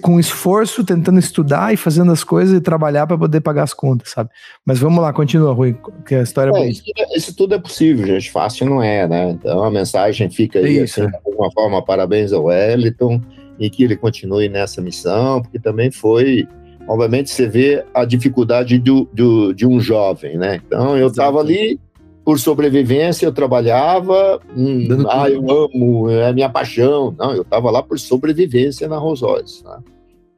[0.00, 4.10] com esforço, tentando estudar e fazendo as coisas e trabalhar para poder pagar as contas,
[4.10, 4.30] sabe?
[4.64, 6.82] Mas vamos lá, continua, Rui, que a história é, é isso,
[7.16, 8.30] isso, tudo é possível, gente.
[8.30, 9.30] Fácil não é, né?
[9.30, 11.18] Então a mensagem fica aí, isso, assim, é.
[11.18, 13.20] de alguma forma, parabéns ao Wellington
[13.58, 16.48] e que ele continue nessa missão, porque também foi.
[16.88, 20.60] Obviamente, você vê a dificuldade do, do de um jovem, né?
[20.66, 21.78] Então, eu estava ali,
[22.24, 27.14] por sobrevivência eu trabalhava, hum, ah, eu amo, é minha paixão.
[27.18, 29.64] Não, eu estava lá por sobrevivência na Royce.
[29.64, 29.78] Né?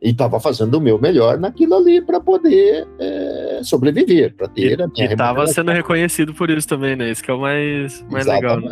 [0.01, 4.83] E estava fazendo o meu melhor naquilo ali para poder é, sobreviver, para ter e,
[4.83, 7.11] a minha E estava sendo reconhecido por isso também, né?
[7.11, 8.61] Isso que é o mais, mais legal.
[8.61, 8.71] Né?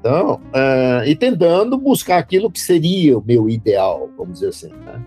[0.00, 4.70] Então, uh, e tentando buscar aquilo que seria o meu ideal, vamos dizer assim.
[4.84, 5.00] Né?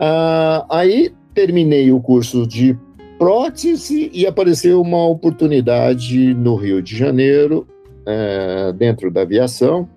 [0.00, 2.76] Uh, aí terminei o curso de
[3.18, 7.66] prótese e apareceu uma oportunidade no Rio de Janeiro,
[8.06, 9.88] é, dentro da aviação,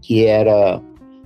[0.00, 0.80] que era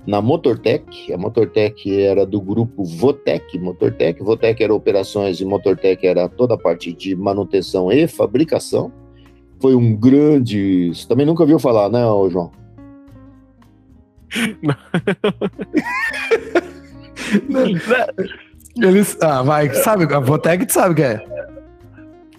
[0.05, 1.11] na Motortec.
[1.11, 3.57] A Motortec era do grupo Votec.
[3.57, 8.91] Motortec, Votec era operações e Motortec era toda a parte de manutenção e fabricação.
[9.59, 10.91] Foi um grande.
[10.93, 12.51] Você também nunca ouviu falar, né, João?
[14.61, 14.75] Não.
[17.49, 17.63] Não.
[18.81, 21.23] Eles, ah, vai, sabe, a Votec sabe o que é.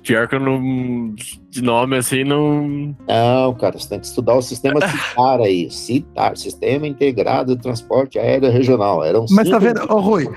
[0.05, 1.15] Pior que eu não.
[1.49, 2.95] De nome assim, não.
[3.09, 5.71] Não, cara, você tem que estudar o sistema CITAR aí.
[5.71, 9.03] CITAR, Sistema Integrado de Transporte Aéreo Regional.
[9.03, 10.29] Eram Mas tá vendo, ô Rui,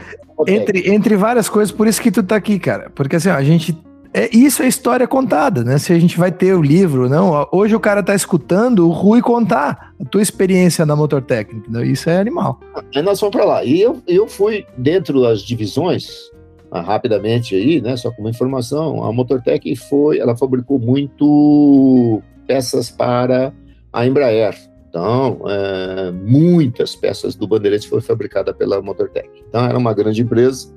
[0.47, 2.89] entre, entre várias coisas, por isso que tu tá aqui, cara.
[2.95, 3.77] Porque assim, ó, a gente
[4.17, 5.77] é, isso é história contada, né?
[5.77, 7.47] Se a gente vai ter o livro, não.
[7.51, 12.09] Hoje o cara tá escutando o Rui contar a tua experiência na motor técnica, Isso
[12.09, 12.59] é animal.
[12.95, 13.63] Aí nós fomos para lá.
[13.63, 16.31] E eu, eu fui dentro das divisões,
[16.71, 17.95] ah, rapidamente aí, né?
[17.95, 23.53] Só como informação, a Motortec foi, ela fabricou muito peças para
[23.93, 24.55] a Embraer.
[24.89, 29.29] Então, é, muitas peças do Bandeirantes foram fabricadas pela Motortec.
[29.47, 30.73] Então, era uma grande empresa,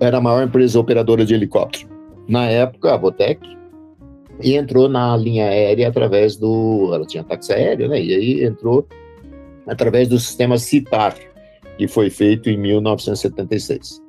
[0.00, 1.97] era a maior empresa operadora de helicóptero
[2.28, 3.40] na época, a Botec,
[4.40, 6.90] e entrou na linha aérea através do.
[6.94, 8.00] Ela tinha táxi aéreo, né?
[8.00, 8.86] E aí entrou
[9.66, 11.16] através do sistema CITAR,
[11.76, 14.02] que foi feito em 1976.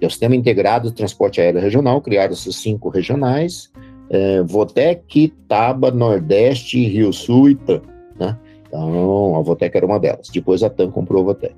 [0.00, 3.70] É o Sistema Integrado de Transporte Aéreo Regional, criaram-se cinco regionais,
[4.08, 7.82] é, Votec, Taba, Nordeste, Rio Sul e TAM,
[8.18, 8.38] né?
[8.66, 10.28] Então, a Votec era uma delas.
[10.32, 11.54] Depois a TAM comprou a Votec.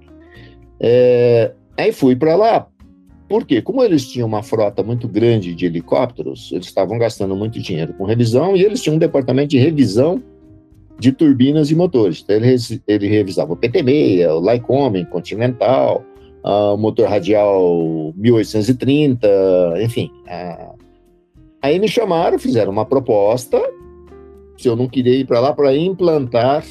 [0.80, 2.66] É, aí fui para lá
[3.30, 3.62] por quê?
[3.62, 8.04] Como eles tinham uma frota muito grande de helicópteros, eles estavam gastando muito dinheiro com
[8.04, 10.20] revisão e eles tinham um departamento de revisão
[10.98, 12.22] de turbinas e motores.
[12.24, 12.56] Então, ele,
[12.88, 16.04] ele revisava o PT-6, o Lycoming, Continental,
[16.42, 19.28] o motor radial 1830,
[19.80, 20.10] enfim.
[21.62, 23.62] Aí me chamaram, fizeram uma proposta,
[24.58, 26.64] se eu não queria ir para lá para implantar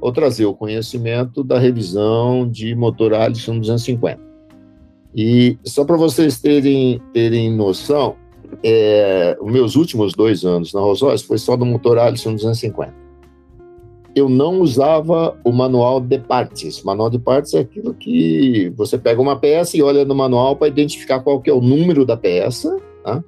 [0.00, 4.31] ou trazer o conhecimento da revisão de motor Allison 250.
[5.14, 8.16] E só para vocês terem, terem noção,
[8.62, 12.94] é, os meus últimos dois anos na Rolls Royce foi só do motor Allison 250.
[14.14, 16.82] Eu não usava o manual de partes.
[16.82, 20.54] O manual de partes é aquilo que você pega uma peça e olha no manual
[20.54, 23.24] para identificar qual que é o número da peça, tá?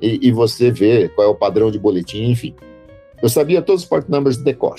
[0.00, 2.54] e, e, você vê qual é o padrão de boletim, enfim.
[3.20, 4.76] Eu sabia todos os part numbers de decor.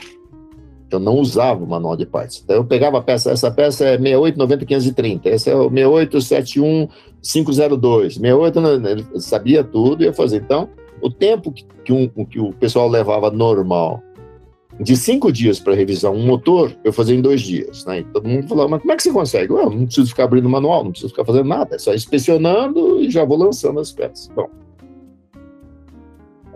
[0.91, 2.41] Eu não usava o manual de partes.
[2.43, 9.21] Então, eu pegava a peça, essa peça é 6890-530, essa é o 6871502, 68, eu
[9.21, 10.39] sabia tudo e eu fazia.
[10.39, 10.69] Então,
[11.02, 14.02] o tempo que, um, que o pessoal levava normal,
[14.80, 17.86] de cinco dias para revisar um motor, eu fazia em dois dias.
[17.86, 17.99] Né?
[17.99, 19.52] E todo mundo falava, mas como é que você consegue?
[19.52, 23.10] Eu não preciso ficar abrindo manual, não preciso ficar fazendo nada, é só inspecionando e
[23.10, 24.30] já vou lançando as peças.
[24.34, 24.49] Bom.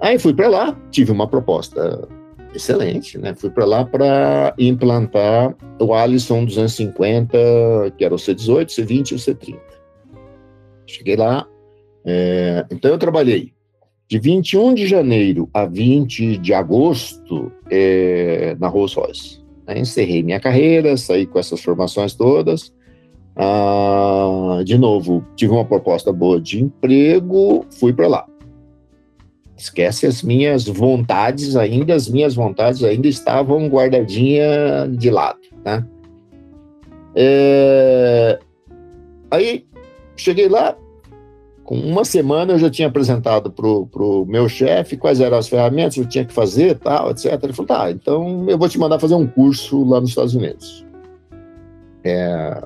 [0.02, 2.08] Aí fui para lá, tive uma proposta
[2.53, 3.33] excelente, né?
[3.35, 7.37] Fui para lá para implantar o Allison 250,
[7.97, 9.59] que era o C18, C20 e o C30.
[10.85, 11.47] Cheguei lá,
[12.05, 13.53] é, então eu trabalhei
[14.07, 19.43] de 21 de janeiro a 20 de agosto é, na Rolls Royce.
[19.65, 22.73] Aí encerrei minha carreira, saí com essas formações todas.
[23.35, 28.27] Ah, de novo, tive uma proposta boa de emprego, fui para lá.
[29.63, 35.86] Esquece as minhas vontades ainda, as minhas vontades ainda estavam guardadinha de lado, né?
[37.15, 38.39] É...
[39.32, 39.65] Aí
[40.17, 40.78] cheguei lá,
[41.63, 45.93] com uma semana eu já tinha apresentado para o meu chefe quais eram as ferramentas
[45.93, 47.41] que eu tinha que fazer, tal, etc.
[47.41, 50.86] Ele falou, tá, então eu vou te mandar fazer um curso lá nos Estados Unidos.
[52.04, 52.62] É...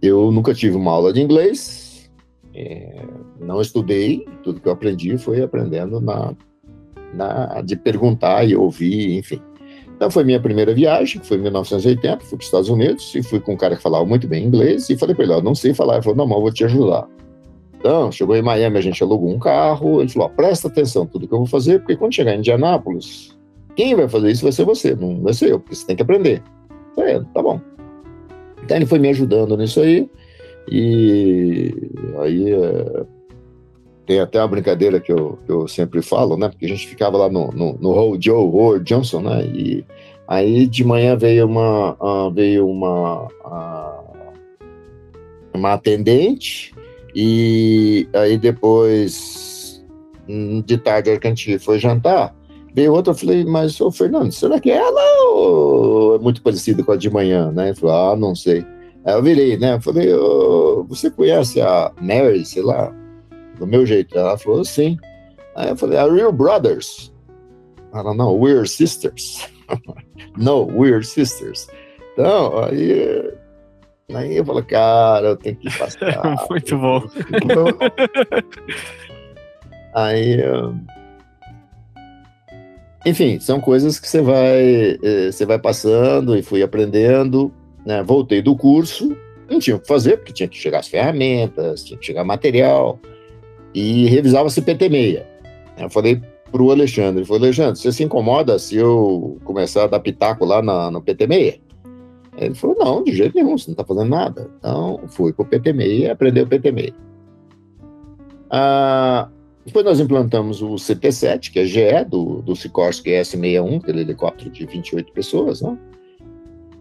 [0.00, 2.10] Eu nunca tive uma aula de inglês,
[2.54, 3.04] é,
[3.42, 6.34] não estudei, tudo que eu aprendi foi aprendendo na,
[7.14, 9.40] na, de perguntar e ouvir, enfim.
[9.96, 13.38] Então foi minha primeira viagem, foi em 1980, fui para os Estados Unidos e fui
[13.38, 15.74] com um cara que falava muito bem inglês e falei para ele, eu não sei
[15.74, 17.08] falar, ele falou, não, mas eu vou te ajudar.
[17.78, 21.34] Então, chegou em Miami, a gente alugou um carro, ele falou, presta atenção tudo que
[21.34, 23.36] eu vou fazer, porque quando chegar em Indianápolis,
[23.76, 26.02] quem vai fazer isso vai ser você, não vai ser eu, porque você tem que
[26.02, 26.42] aprender.
[26.94, 27.60] falei, tá bom.
[28.62, 30.08] Então ele foi me ajudando nisso aí,
[30.70, 31.74] e
[32.20, 33.04] aí é,
[34.12, 36.50] tem até uma brincadeira que eu, que eu sempre falo, né?
[36.50, 39.42] Porque a gente ficava lá no, no, no Hall Joe Howard Johnson, né?
[39.46, 39.86] E
[40.28, 44.36] aí de manhã veio uma, uh, veio uma, uh,
[45.54, 46.74] uma atendente
[47.14, 49.82] e aí depois
[50.28, 52.36] hum, de tarde a gente foi jantar,
[52.74, 56.82] veio outra, eu falei, mas ô Fernando, será que é ela ou é muito parecida
[56.82, 57.68] com a de manhã, né?
[57.68, 58.62] Ele falou, ah, não sei.
[59.06, 59.76] Aí eu virei, né?
[59.76, 62.94] Eu falei, oh, você conhece a Mary, sei lá,
[63.64, 64.16] do meu jeito?
[64.16, 64.96] Ela falou, sim.
[65.56, 67.12] Aí eu falei, are you brothers?
[67.94, 69.48] Ela, não, we're sisters.
[70.36, 71.68] no, we're sisters.
[72.12, 73.32] Então, aí,
[74.14, 76.22] aí eu falei, cara, eu tenho que passar.
[76.48, 77.02] Muito bom.
[79.94, 80.38] aí,
[83.04, 87.52] enfim, são coisas que você vai, eh, você vai passando e fui aprendendo
[87.84, 88.02] né?
[88.02, 89.16] Voltei do curso,
[89.50, 92.98] não tinha o que fazer, porque tinha que chegar as ferramentas, tinha que chegar material,
[93.74, 95.22] e revisava CPT-6.
[95.78, 99.86] Eu falei para o Alexandre, ele falou, Alexandre, você se incomoda se eu começar a
[99.86, 101.60] dar pitaco lá na, no PT-6?
[102.36, 104.50] Ele falou, não, de jeito nenhum, você não está fazendo nada.
[104.58, 106.94] Então, fui para o PT-6 e aprendi o PT-6.
[108.50, 109.28] Ah,
[109.64, 114.66] depois nós implantamos o CT-7, que é GE, do, do Sikorsky S-61, aquele helicóptero de
[114.66, 115.78] 28 pessoas, né?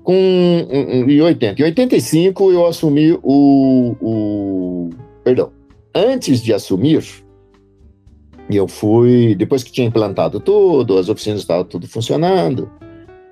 [0.04, 0.14] com
[0.70, 1.62] em 80.
[1.62, 4.90] Em 85 eu assumi o, o
[5.24, 5.52] perdão.
[5.94, 7.04] Antes de assumir,
[8.50, 12.70] eu fui depois que tinha implantado tudo, as oficinas estavam tudo funcionando,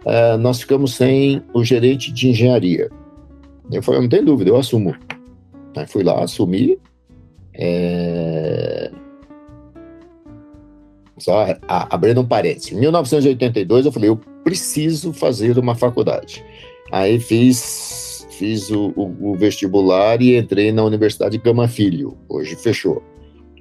[0.05, 2.89] uh, nós ficamos sem o gerente de engenharia.
[3.71, 4.95] Eu falei, não tem dúvida, eu assumo.
[5.75, 6.79] Aí fui lá, assumi.
[7.53, 8.91] É...
[11.17, 12.71] Só abrindo um parênteses.
[12.71, 16.43] Em 1982, eu falei, eu preciso fazer uma faculdade.
[16.91, 18.08] Aí fiz,
[18.39, 22.17] fiz o, o, o vestibular e entrei na Universidade Gama Filho.
[22.29, 23.03] Hoje fechou.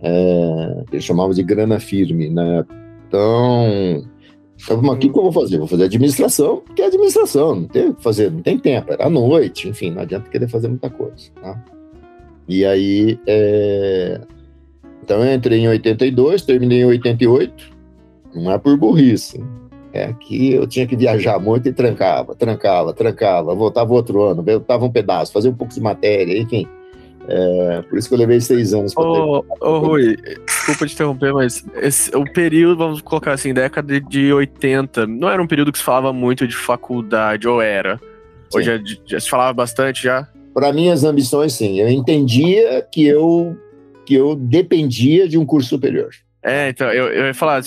[0.00, 2.64] É, eles chamavam de grana firme, né?
[3.08, 4.04] Então,
[4.82, 5.58] mas o que, eu vou fazer?
[5.58, 9.68] Vou fazer administração, porque é administração, não tem fazer, não tem tempo, era à noite,
[9.68, 11.30] enfim, não adianta querer fazer muita coisa.
[11.40, 11.64] Tá?
[12.48, 14.20] E aí, é...
[15.02, 17.76] então eu entrei em 82, terminei em 88,
[18.34, 19.42] não é por burrice,
[19.92, 24.84] é que eu tinha que viajar muito e trancava, trancava, trancava, voltava outro ano, voltava
[24.84, 26.66] um pedaço, fazia um pouco de matéria, enfim.
[27.30, 31.34] É, por isso que eu levei seis anos para Ô, ô Rui, desculpa te interromper,
[31.34, 35.78] mas esse, o período, vamos colocar assim, década de 80, não era um período que
[35.78, 38.00] se falava muito de faculdade, ou era?
[38.54, 40.26] Ou já, já se falava bastante já?
[40.54, 41.78] Para minhas ambições, sim.
[41.78, 43.56] Eu entendia que eu,
[44.06, 46.08] que eu dependia de um curso superior.
[46.42, 47.60] É, então, eu, eu ia falar,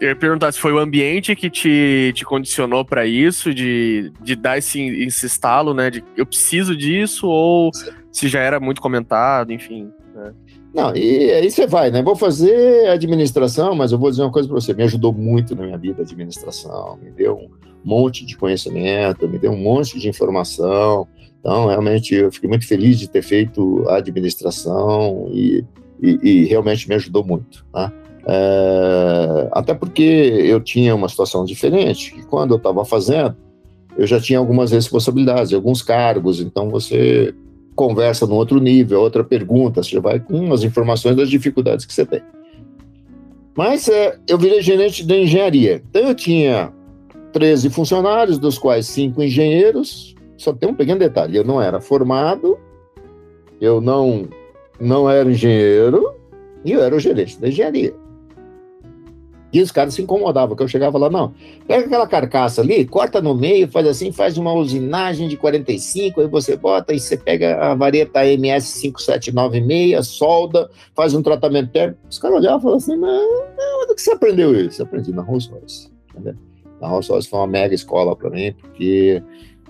[0.00, 4.34] eu ia perguntar se foi o ambiente que te, te condicionou para isso, de, de
[4.34, 5.90] dar esse, esse estalo, né?
[5.90, 7.70] De eu preciso disso, ou
[8.10, 9.90] se já era muito comentado, enfim.
[10.14, 10.32] Né?
[10.74, 12.02] Não, e aí você vai, né?
[12.02, 15.64] Vou fazer administração, mas eu vou dizer uma coisa para você: me ajudou muito na
[15.64, 17.50] minha vida a administração, me deu um
[17.84, 21.06] monte de conhecimento, me deu um monte de informação.
[21.38, 25.62] Então, realmente, eu fiquei muito feliz de ter feito a administração e,
[26.02, 27.64] e, e realmente me ajudou muito.
[27.72, 27.92] Tá?
[28.28, 33.36] É, até porque eu tinha uma situação diferente, que quando eu estava fazendo,
[33.96, 37.32] eu já tinha algumas responsabilidades, alguns cargos, então você
[37.74, 42.04] conversa num outro nível, outra pergunta, você vai com as informações das dificuldades que você
[42.04, 42.22] tem.
[43.56, 46.72] Mas é, eu virei gerente de engenharia, então eu tinha
[47.32, 52.58] 13 funcionários, dos quais cinco engenheiros, só tem um pequeno detalhe, eu não era formado,
[53.60, 54.28] eu não,
[54.80, 56.12] não era engenheiro,
[56.64, 57.94] e eu era o gerente da engenharia.
[59.56, 61.32] E os caras se incomodavam, que eu chegava lá, não,
[61.66, 66.26] pega aquela carcaça ali, corta no meio, faz assim, faz uma usinagem de 45, aí
[66.26, 72.00] você bota, e você pega a vareta MS5796, solda, faz um tratamento térmico.
[72.06, 74.82] Os caras olhavam e falavam assim, mas onde que você aprendeu isso?
[74.82, 76.34] Eu aprendi na Rolls Royce, entendeu?
[76.78, 79.22] Na Rolls Royce foi uma mega escola para mim, porque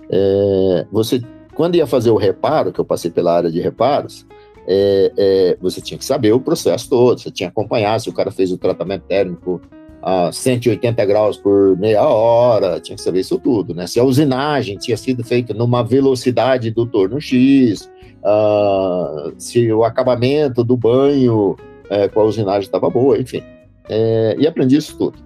[0.09, 1.21] é, você,
[1.55, 4.27] quando ia fazer o reparo, que eu passei pela área de reparos,
[4.67, 8.13] é, é, você tinha que saber o processo todo, você tinha que acompanhar se o
[8.13, 9.61] cara fez o tratamento térmico
[10.07, 13.85] a 180 graus por meia hora, tinha que saber isso tudo, né?
[13.87, 17.91] Se a usinagem tinha sido feita numa velocidade do torno X,
[18.23, 21.57] uh, se o acabamento do banho
[21.89, 23.43] é, com a usinagem estava boa, enfim.
[23.89, 25.17] É, e aprendi isso tudo.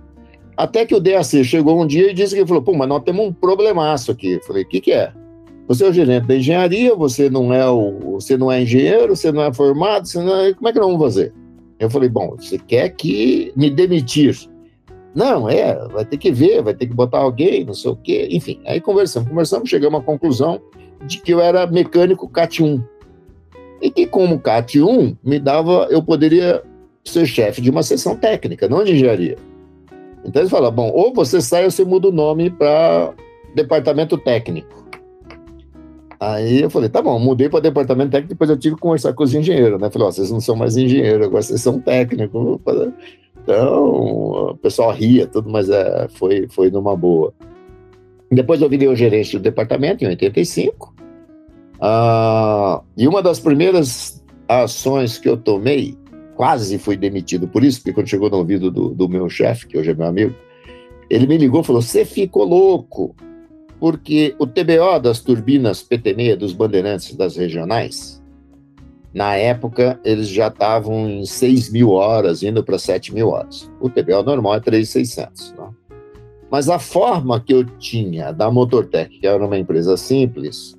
[0.57, 3.23] Até que o DAC chegou um dia e disse que falou, pô, mas nós temos
[3.23, 4.33] um problemaço aqui.
[4.33, 5.13] Eu falei, o que, que é?
[5.67, 9.31] Você é o gerente da engenharia, você não é o, você não é engenheiro, você
[9.31, 11.31] não é formado, você não é, como é que nós vamos fazer?
[11.79, 14.49] Eu falei, bom, você quer que me demitir?
[15.13, 18.27] Não, é, vai ter que ver, vai ter que botar alguém, não sei o quê.
[18.31, 20.61] Enfim, aí conversamos, conversamos, chegamos à conclusão
[21.05, 22.81] de que eu era mecânico CAT 1.
[23.81, 26.63] E que como CAT 1 me dava, eu poderia
[27.03, 29.37] ser chefe de uma seção técnica, não de engenharia.
[30.23, 33.13] Então eles falam, bom, ou você sai ou você muda o nome para
[33.55, 34.81] departamento técnico.
[36.19, 39.23] Aí eu falei, tá bom, mudei para departamento técnico, depois eu tive que conversar com
[39.23, 39.89] os engenheiros, né?
[39.89, 42.59] Falei, ó, vocês não são mais engenheiros, agora vocês são técnicos.
[43.43, 47.33] Então, o pessoal ria, tudo, mas é, foi, foi numa boa.
[48.31, 50.93] Depois eu virei o gerente do departamento em 85.
[51.81, 55.97] Ah, e uma das primeiras ações que eu tomei,
[56.35, 59.77] quase fui demitido por isso, porque quando chegou no ouvido do, do meu chefe, que
[59.77, 60.35] hoje é meu amigo,
[61.09, 63.15] ele me ligou e falou: Você ficou louco,
[63.79, 68.20] porque o TBO das turbinas PTME dos bandeirantes das regionais,
[69.13, 73.69] na época eles já estavam em 6 mil horas, indo para 7 mil horas.
[73.79, 75.53] O TBO normal é 3,600.
[75.53, 75.69] Né?
[76.49, 80.77] Mas a forma que eu tinha da Motortech, que era uma empresa simples,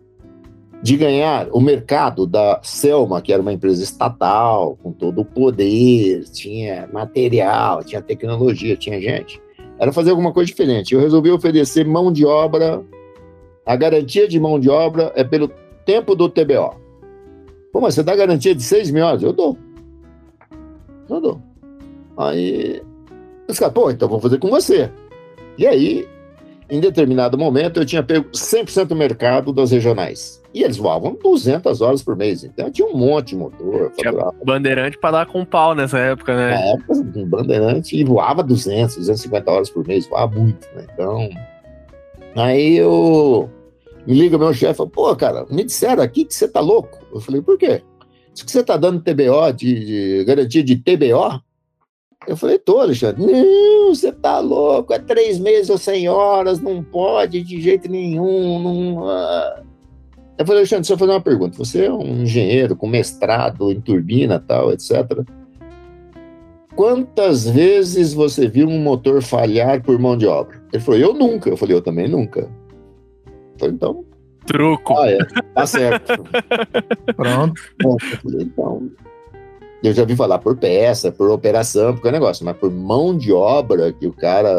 [0.82, 6.24] de ganhar o mercado da Selma, que era uma empresa estatal, com todo o poder,
[6.24, 9.40] tinha material, tinha tecnologia, tinha gente
[9.82, 10.94] era fazer alguma coisa diferente.
[10.94, 12.80] Eu resolvi oferecer mão de obra,
[13.66, 15.50] a garantia de mão de obra é pelo
[15.84, 16.80] tempo do TBO.
[17.72, 19.22] Pô, mas você dá garantia de seis mil horas?
[19.22, 19.56] Eu dou.
[21.08, 21.42] Eu dou.
[22.16, 22.82] Aí,
[23.48, 24.90] os caras, pô, então vou fazer com você.
[25.56, 26.06] E aí,
[26.70, 30.42] em determinado momento, eu tinha pego 100% do mercado das regionais.
[30.54, 32.44] E eles voavam 200 horas por mês.
[32.44, 33.90] Então tinha um monte de motor.
[33.96, 34.12] Tinha
[34.44, 36.50] bandeirante para dar com pau nessa época, né?
[36.50, 40.86] Na época, bandeirante e voava 200, 250 horas por mês, voava muito, né?
[40.92, 41.30] Então.
[42.36, 43.50] Aí eu.
[44.07, 46.98] Me liga meu chefe, fala, pô, cara, me disseram aqui que você tá louco.
[47.12, 47.82] Eu falei, por quê?
[48.32, 51.40] Diz que você tá dando TBO, de, de garantia de TBO?
[52.26, 53.24] Eu falei, tô, Alexandre.
[53.24, 58.62] Não, você tá louco, é três meses ou 100 horas, não pode de jeito nenhum.
[58.62, 59.62] Não, ah.
[60.38, 61.59] Eu falei, Alexandre, eu fazer uma pergunta.
[61.59, 65.24] Você é um engenheiro com mestrado em turbina tal, etc.
[66.74, 70.62] Quantas vezes você viu um motor falhar por mão de obra?
[70.72, 71.50] Ele falou, eu nunca.
[71.50, 72.48] Eu falei, eu também nunca.
[73.62, 74.04] Falei, então.
[74.44, 74.98] Truco.
[74.98, 75.18] Ah, é,
[75.54, 76.24] tá certo.
[77.14, 77.62] Pronto.
[78.40, 78.90] Então.
[79.82, 83.32] Eu já vi falar por peça, por operação, porque é negócio, mas por mão de
[83.32, 84.52] obra que o cara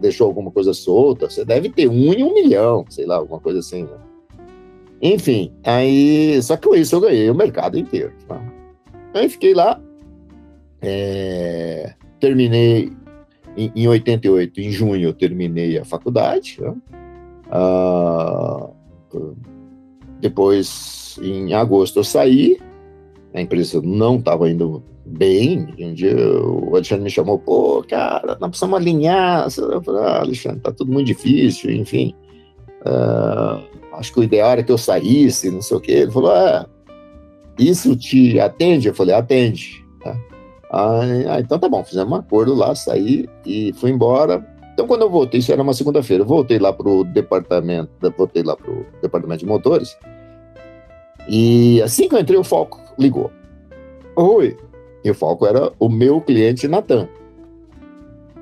[0.00, 3.58] deixou alguma coisa solta, você deve ter um em um milhão, sei lá, alguma coisa
[3.58, 3.98] assim, né?
[5.00, 6.40] Enfim, aí.
[6.42, 8.12] Só que com isso eu ganhei o mercado inteiro.
[8.26, 8.40] Tá?
[9.12, 9.80] Aí fiquei lá.
[10.80, 12.92] É, terminei
[13.56, 16.58] em, em 88, em junho, eu terminei a faculdade.
[16.58, 16.74] Tá?
[17.50, 18.68] Ah,
[20.20, 22.58] depois, em agosto, eu saí.
[23.34, 25.68] A empresa não estava indo bem.
[25.78, 29.46] Um dia o Alexandre me chamou, pô, cara, nós precisamos alinhar.
[29.58, 32.14] Eu falei, ah, Alexandre, tá tudo muito difícil, enfim.
[32.80, 33.62] Uh,
[33.94, 35.92] acho que o ideal era que eu saísse, não sei o quê.
[35.92, 36.66] Ele falou, ah,
[37.58, 38.88] isso te atende?
[38.88, 39.84] Eu falei, atende.
[40.02, 40.16] Tá?
[40.72, 44.44] Ah, então tá bom, fizemos um acordo lá, saí e fui embora.
[44.76, 48.84] Então, quando eu voltei, isso era uma segunda-feira, voltei lá pro departamento, voltei lá pro
[49.00, 49.96] departamento de motores.
[51.26, 53.30] E assim que eu entrei, o Falco ligou.
[54.14, 54.54] Oi.
[55.02, 57.08] E o Falco era o meu cliente Natan.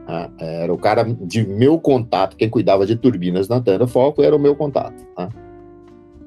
[0.08, 4.34] Ah, era o cara de meu contato, quem cuidava de turbinas na Tanda Foco era
[4.34, 5.06] o meu contato.
[5.14, 5.28] Tá?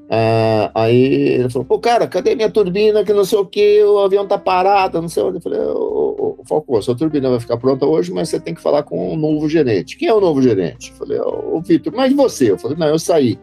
[0.10, 3.04] Ah, aí ele falou: pô, cara, cadê minha turbina?
[3.04, 5.38] Que não sei o que, o avião tá parado, não sei onde.
[5.38, 8.62] Eu falei: ô, ô, Falco, sua turbina vai ficar pronta hoje, mas você tem que
[8.62, 9.98] falar com o novo gerente.
[9.98, 10.92] Quem é o novo gerente?
[10.92, 12.52] Eu falei: ô, Vitor, mas você?
[12.52, 13.38] Eu falei: não, eu saí.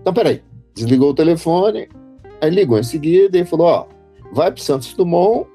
[0.00, 0.42] Então, peraí.
[0.74, 1.88] Desligou o telefone,
[2.40, 3.86] aí ligou em seguida e falou: ó,
[4.32, 5.46] vai para Santos Dumont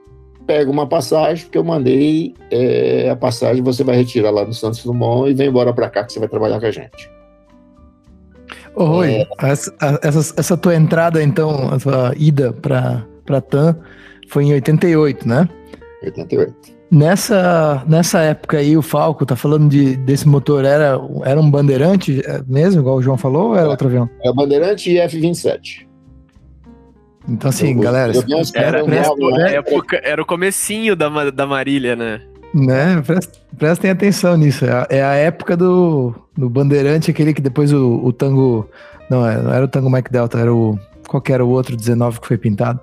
[0.46, 4.84] pega uma passagem, que eu mandei é, a passagem, você vai retirar lá no Santos
[4.84, 7.10] Dumont e vem embora para cá que você vai trabalhar com a gente.
[8.76, 9.28] Ô, Rui, é...
[9.40, 13.78] essa, essa, essa, tua entrada, então, a tua ida para para TAM
[14.28, 15.48] foi em 88, né?
[16.04, 16.74] 88.
[16.92, 22.22] Nessa, nessa época aí, o Falco, tá falando de, desse motor, era, era um Bandeirante
[22.24, 24.10] é mesmo, igual o João falou, ou era é, outro avião?
[24.24, 25.88] É o Bandeirante e F-27.
[27.28, 28.14] Então, assim, eu, galera.
[28.14, 29.02] Eu era, né?
[29.56, 32.22] época, era o comecinho da, da Marília, né?
[32.54, 33.02] Né?
[33.58, 34.66] prestem atenção nisso.
[34.66, 38.70] É a, é a, época do, do Bandeirante, aquele que depois o, o Tango.
[39.10, 40.78] Não, é, não era o Tango Mike Delta, era o.
[41.08, 42.80] Qual que era o outro 19 que foi pintado?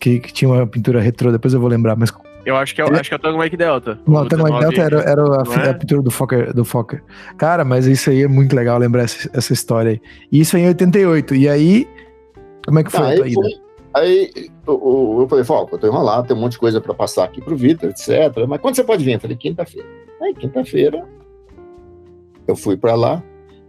[0.00, 2.12] Que, que tinha uma pintura retrô, depois eu vou lembrar, mas.
[2.46, 3.98] Eu acho que é, acho que é o Tango Mike Delta.
[4.06, 5.70] Não, o Tango Mike Delta era, era a, é?
[5.70, 7.02] a, pintura do Fokker, do Fokker.
[7.38, 10.00] Cara, mas isso aí é muito legal lembrar essa, essa história aí.
[10.30, 11.34] Isso em 88.
[11.34, 11.88] E aí,
[12.66, 13.40] como é que foi ah, a tua ida?
[13.40, 13.63] Foi,
[13.94, 17.24] Aí eu, eu falei, Falco, eu tô enrolado, tem um monte de coisa para passar
[17.24, 18.44] aqui pro Vitor, etc.
[18.48, 19.14] Mas quando você pode vir?
[19.14, 19.88] Eu falei, quinta-feira.
[20.20, 21.06] Aí, quinta-feira,
[22.46, 23.22] eu fui para lá.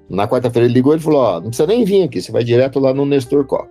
[0.09, 2.79] Na quarta-feira ele ligou e falou: Ó, não precisa nem vir aqui, você vai direto
[2.79, 3.69] lá no Nestor Koch.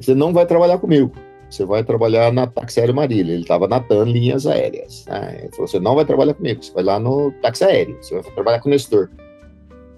[0.00, 1.12] Você não vai trabalhar comigo.
[1.48, 3.32] você vai trabalhar na Táxi Aéreo Marília.
[3.32, 5.04] Ele estava na TAN Linhas Aéreas.
[5.06, 5.38] Né?
[5.42, 8.32] Ele falou: você não vai trabalhar comigo, você vai lá no táxi aéreo, você vai
[8.32, 9.10] trabalhar com o Nestor.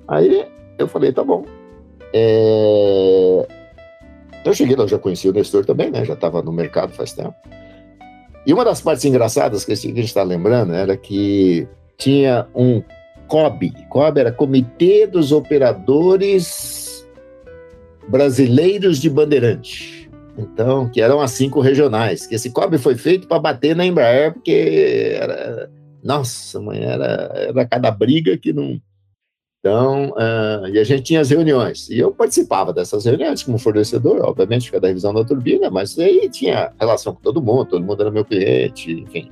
[0.09, 0.47] Aí
[0.79, 1.45] eu falei: tá bom.
[2.13, 3.60] É...
[4.41, 6.05] Então eu cheguei lá, já conhecia o Nestor também, né?
[6.05, 7.35] Já estava no mercado faz tempo.
[8.47, 11.69] E uma das partes engraçadas que a gente está lembrando era que
[11.99, 12.83] tinha um
[13.29, 13.73] COB.
[13.89, 17.07] COB era Comitê dos Operadores
[18.09, 20.11] Brasileiros de Bandeirante.
[20.37, 22.27] Então, que eram as cinco regionais.
[22.27, 25.71] Que esse COB foi feito para bater na Embraer, porque era.
[26.03, 28.81] Nossa, mãe, era, era cada briga que não.
[29.61, 31.91] Então, uh, e a gente tinha as reuniões.
[31.91, 36.73] E eu participava dessas reuniões como fornecedor, obviamente, cada revisão da turbina, mas aí tinha
[36.81, 39.31] relação com todo mundo, todo mundo era meu cliente, enfim.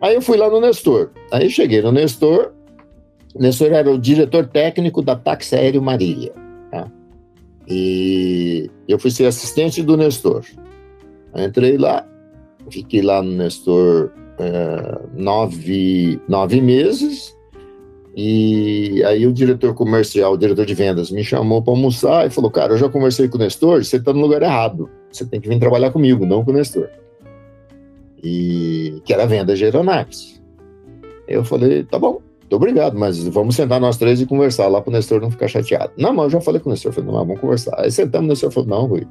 [0.00, 1.10] Aí eu fui lá no Nestor.
[1.30, 2.52] Aí cheguei no Nestor.
[3.34, 6.32] O Nestor era o diretor técnico da Táxi Aéreo Marília.
[6.70, 6.90] Tá?
[7.68, 10.44] E eu fui ser assistente do Nestor.
[11.36, 12.06] entrei lá,
[12.70, 17.34] fiquei lá no Nestor é, nove, nove meses.
[18.16, 22.50] E aí o diretor comercial, o diretor de vendas, me chamou para almoçar e falou:
[22.50, 24.88] Cara, eu já conversei com o Nestor, você está no lugar errado.
[25.10, 26.88] Você tem que vir trabalhar comigo, não com o Nestor
[28.24, 30.42] e que era venda de aeronaves.
[31.28, 34.90] Eu falei, tá bom, muito obrigado, mas vamos sentar nós três e conversar lá para
[34.90, 35.92] o Nestor não ficar chateado.
[35.98, 37.78] Não, mas eu já falei com o Nestor, falei, não, vamos conversar.
[37.78, 39.06] Aí sentamos, o Nestor falou, não, Rui,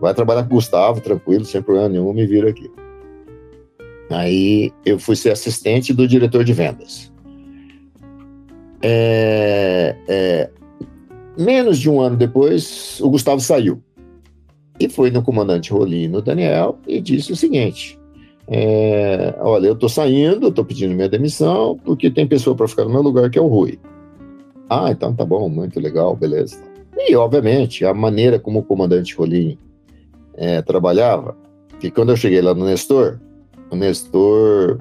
[0.00, 2.70] vai trabalhar com o Gustavo, tranquilo, sem problema nenhum, me vira aqui.
[4.10, 7.12] Aí eu fui ser assistente do diretor de vendas.
[8.86, 10.50] É, é,
[11.38, 13.82] menos de um ano depois, o Gustavo saiu.
[14.78, 17.98] E foi no comandante Rolino Daniel e disse o seguinte:
[18.46, 22.90] é, olha, eu estou saindo, estou pedindo minha demissão, porque tem pessoa para ficar no
[22.90, 23.78] meu lugar que é o Rui.
[24.68, 26.62] Ah, então tá bom, muito legal, beleza.
[26.96, 29.58] E, obviamente, a maneira como o comandante Rolim
[30.36, 31.36] é, trabalhava,
[31.80, 33.18] que quando eu cheguei lá no Nestor,
[33.70, 34.78] o Nestor,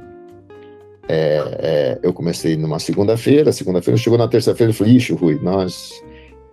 [1.08, 5.92] é, é, eu comecei numa segunda-feira, segunda-feira chegou na terça-feira e falei, ixi, Rui, nós,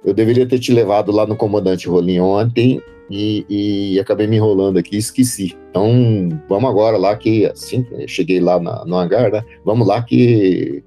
[0.05, 4.79] eu deveria ter te levado lá no comandante Rolim ontem e, e, acabei me enrolando
[4.79, 5.57] aqui e esqueci.
[5.71, 9.43] Então, vamos agora lá que, assim, cheguei lá na, no hangar, né?
[9.65, 10.83] Vamos lá que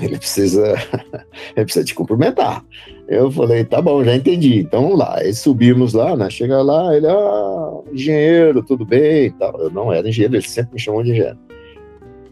[0.00, 0.74] ele precisa,
[1.56, 2.64] ele precisa te cumprimentar.
[3.08, 4.58] Eu falei, tá bom, já entendi.
[4.60, 5.18] Então, vamos lá.
[5.18, 6.28] Aí subimos lá, né?
[6.28, 9.60] Chega lá, ele, ah, engenheiro, tudo bem e tal.
[9.60, 11.38] Eu não era engenheiro, ele sempre me chamou de engenheiro.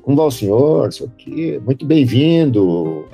[0.07, 0.89] Como vai o senhor?
[0.89, 3.05] Isso aqui, muito bem-vindo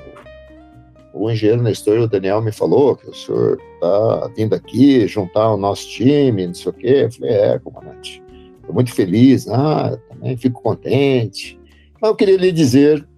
[1.14, 5.56] o engenheiro Nestor, o Daniel, me falou que o senhor está vindo aqui juntar o
[5.56, 7.04] nosso time, não sei o quê.
[7.04, 8.22] Eu falei, é, comandante,
[8.60, 11.58] estou muito feliz, ah, também fico contente.
[11.98, 13.08] Mas eu queria lhe dizer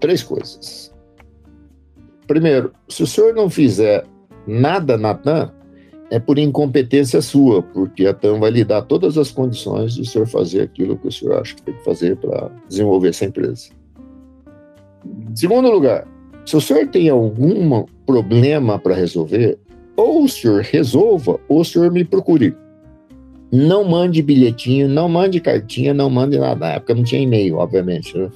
[0.00, 0.90] três coisas.
[2.26, 4.06] Primeiro, se o senhor não fizer
[4.46, 5.52] nada na TAM,
[6.10, 10.04] é por incompetência sua, porque a TAM vai lhe dar todas as condições de o
[10.04, 13.68] senhor fazer aquilo que o senhor acha que tem que fazer para desenvolver essa empresa.
[15.34, 16.06] Segundo lugar,
[16.46, 19.58] se o senhor tem algum problema para resolver,
[19.94, 22.56] ou o senhor resolva, ou o senhor me procure.
[23.50, 26.60] Não mande bilhetinho, não mande cartinha, não mande nada.
[26.60, 28.16] Na época não tinha e-mail, obviamente.
[28.16, 28.30] Né?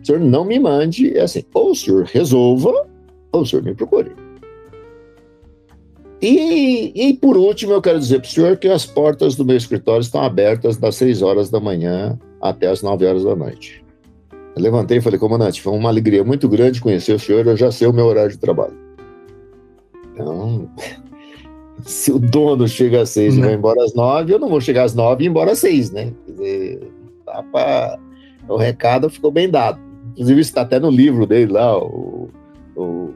[0.00, 2.86] O senhor não me mande, é assim, ou o senhor resolva,
[3.32, 4.12] ou o senhor me procure.
[6.22, 9.56] E, e por último, eu quero dizer para o senhor que as portas do meu
[9.56, 13.82] escritório estão abertas das 6 horas da manhã até as 9 horas da noite.
[14.54, 17.72] Eu levantei e falei, comandante, foi uma alegria muito grande conhecer o senhor, eu já
[17.72, 18.76] sei o meu horário de trabalho.
[20.12, 20.68] Então,
[21.84, 24.84] se o dono chega às seis e vai embora às nove, eu não vou chegar
[24.84, 26.12] às nove e ir embora às seis, né?
[26.26, 26.92] Quer dizer,
[27.24, 27.98] tá pra...
[28.46, 29.80] o recado ficou bem dado.
[30.12, 32.28] Inclusive, isso está até no livro dele lá, o,
[32.76, 33.14] o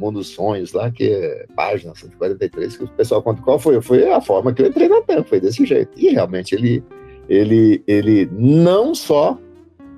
[0.00, 3.80] Mundo dos Sonhos, lá, que é página 143, que o pessoal conta qual foi.
[3.80, 5.90] Foi a forma que eu entrei na TAM, foi desse jeito.
[5.96, 6.82] E realmente ele,
[7.28, 9.38] ele, ele não só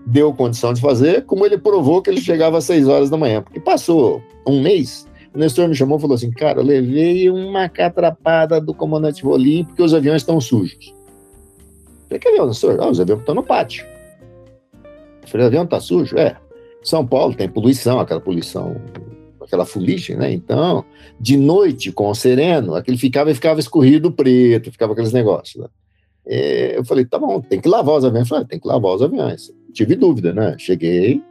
[0.04, 3.40] deu condição de fazer, como ele provou que ele chegava às 6 horas da manhã.
[3.40, 7.68] Porque passou um mês, o Nestor me chamou e falou assim: Cara, eu levei uma
[7.68, 10.88] catrapada do comandante Rolim porque os aviões estão sujos.
[10.88, 12.78] Eu falei: Que avião, Nestor?
[12.80, 13.86] Ah, os aviões estão no pátio.
[15.22, 16.18] Eu falei: O avião está sujo?
[16.18, 16.36] É.
[16.82, 18.76] São Paulo tem poluição, aquela poluição,
[19.42, 20.32] aquela fuligem, né?
[20.32, 20.84] Então,
[21.20, 25.62] de noite, com o sereno, aquele ficava e ficava escorrido preto, ficava aqueles negócios.
[25.62, 25.68] Né?
[26.26, 28.26] E eu falei: Tá bom, tem que lavar os aviões.
[28.26, 30.54] Eu falei: ah, Tem que lavar os aviões tive dúvida, né?
[30.58, 31.22] Cheguei,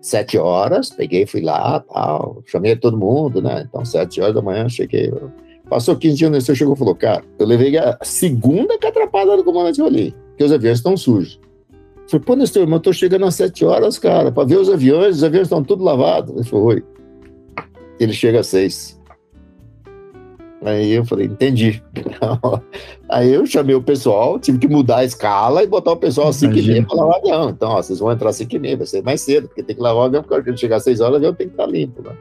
[0.00, 3.66] sete horas, peguei, fui lá, tal, chamei todo mundo, né?
[3.68, 5.12] Então, sete horas da manhã, cheguei.
[5.68, 9.44] Passou 15 dias, o Nestor chegou e falou, cara, eu levei a segunda catrapada do
[9.44, 11.40] comandante Rolim, que os aviões estão sujos.
[12.04, 14.68] Eu falei, pô, Nestor, mas eu tô chegando às sete horas, cara, para ver os
[14.68, 16.34] aviões, os aviões estão tudo lavados.
[16.34, 16.84] Ele falou, oi.
[17.98, 19.00] Ele chega às seis.
[20.64, 21.82] Aí eu falei, entendi.
[23.10, 26.36] Aí eu chamei o pessoal, tive que mudar a escala e botar o pessoal às
[26.36, 27.50] 5 e meia para lavar o avião.
[27.50, 29.76] Então, ó, vocês vão entrar às 5 e meia, vai ser mais cedo, porque tem
[29.76, 31.66] que lavar o avião, porque quando chegar às 6 horas o avião tem que estar
[31.66, 32.16] limpo, né?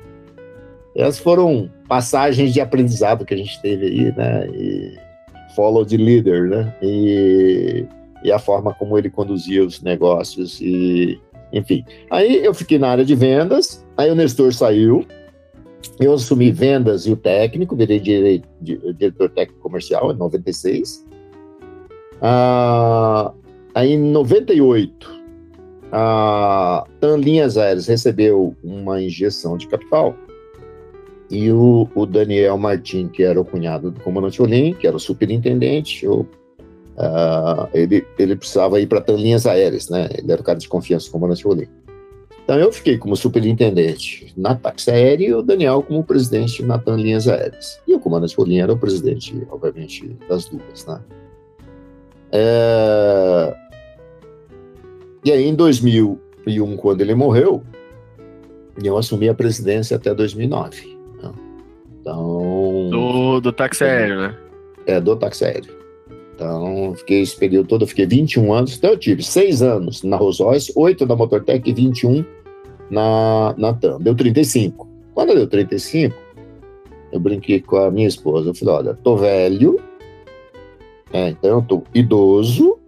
[0.94, 4.48] Essas foram passagens de aprendizado que a gente teve aí, né?
[4.50, 4.98] E
[5.56, 6.76] follow the leader, né?
[6.82, 7.86] E,
[8.26, 11.18] e a forma como ele conduzia os negócios e
[11.54, 11.86] enfim.
[12.12, 15.06] Aí eu fiquei na área de vendas, aí o Nestor saiu,
[16.00, 18.00] eu assumi vendas e o técnico, virei
[18.62, 21.06] diretor técnico comercial em 96.
[22.22, 23.34] Ah,
[23.74, 25.24] aí em 98,
[25.92, 30.16] a TAM Linhas Aéreas recebeu uma injeção de capital
[31.30, 35.00] e o, o, Daniel Martin, que era o cunhado do comandante Olim, que era o
[35.00, 36.28] superintendente, eu,
[36.96, 40.10] uh, ele, ele precisava ir para TAM Linhas Aéreas, né?
[40.16, 41.68] Ele era o cara de confiança do comandante Olim.
[42.44, 46.98] Então eu fiquei como superintendente na táxi aérea e o Daniel como presidente na TAM
[46.98, 47.82] Linhas Aéreas.
[47.88, 51.02] E o comandante Rolim era o presidente, obviamente, das duas, né?
[52.34, 53.56] É...
[55.24, 57.64] E aí em 2001, quando ele morreu,
[58.84, 60.98] eu assumi a presidência até 2009.
[61.22, 61.32] Né?
[62.02, 62.89] Então...
[62.89, 64.38] Do, do táxi aéreo, né?
[64.86, 65.83] É, do táxi aéreo.
[66.36, 68.76] Então, fiquei esse período todo, eu fiquei 21 anos.
[68.76, 72.26] Então, eu tive 6 anos na Rolls Royce, 8 na Motortec e 21
[72.90, 74.00] na, na TAM.
[74.00, 74.88] Deu 35.
[75.14, 76.16] Quando deu 35,
[77.12, 78.50] eu brinquei com a minha esposa.
[78.50, 79.80] Eu falei: olha, tô velho,
[81.12, 82.80] é, então eu tô idoso,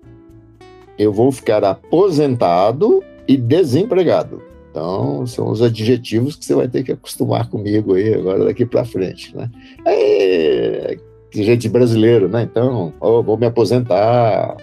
[0.98, 4.42] eu vou ficar aposentado e desempregado.
[4.72, 8.84] Então, são os adjetivos que você vai ter que acostumar comigo aí agora daqui para
[8.84, 9.50] frente, né?
[9.86, 11.00] Aí,
[11.44, 12.44] gente brasileiro, né?
[12.44, 14.56] Então, oh, vou me aposentar.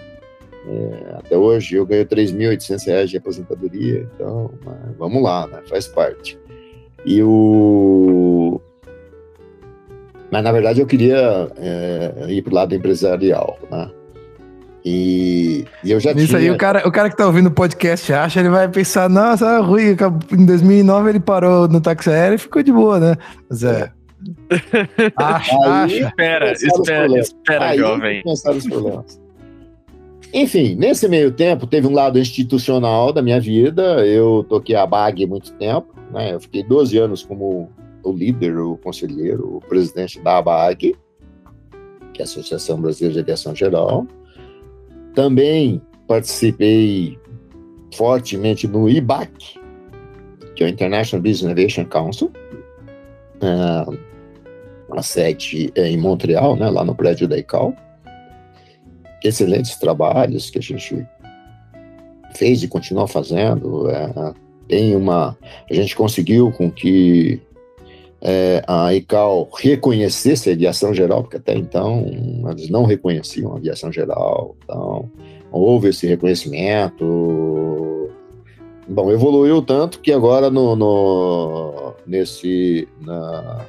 [0.67, 4.49] É, até hoje eu ganho 3.800 reais de aposentadoria, então
[4.97, 5.59] vamos lá, né?
[5.67, 6.39] Faz parte.
[7.05, 8.61] E o.
[10.31, 13.91] Mas na verdade eu queria é, ir para o lado empresarial, né?
[14.85, 16.39] E, e, eu já Isso tinha...
[16.39, 19.59] aí, o cara, o cara que tá ouvindo o podcast acha, ele vai pensar, nossa,
[19.59, 19.95] Rui,
[20.31, 23.15] em 2009 ele parou no táxi aéreo e ficou de boa, né?
[23.49, 23.89] Mas é,
[25.15, 25.95] acha, acha.
[25.95, 28.23] Espera, espera, espera, Aí, jovem.
[28.25, 29.21] os problemas.
[30.33, 34.05] Enfim, nesse meio tempo, teve um lado institucional da minha vida.
[34.05, 36.33] Eu toquei a BAG muito tempo, né?
[36.33, 37.69] Eu fiquei 12 anos como
[38.03, 40.95] o líder, o conselheiro, o presidente da ABAG,
[42.13, 44.05] que é a Associação Brasileira de Aviação Geral.
[45.15, 47.17] Também participei
[47.93, 49.59] fortemente no IBAC,
[50.55, 52.31] que é o International Business Innovation Council.
[53.41, 53.97] Uh,
[54.95, 57.73] a sede é em Montreal, né, lá no prédio da ICAO.
[59.23, 61.05] Excelentes trabalhos que a gente
[62.35, 63.89] fez e continua fazendo.
[63.89, 64.33] É,
[64.67, 65.37] tem uma,
[65.69, 67.41] a gente conseguiu com que
[68.21, 72.05] é, a ICAO reconhecesse a aviação geral, porque até então
[72.49, 74.55] eles não reconheciam a aviação geral.
[74.63, 75.09] Então,
[75.51, 78.09] houve esse reconhecimento.
[78.87, 83.65] Bom, evoluiu tanto que agora no, no nesse na,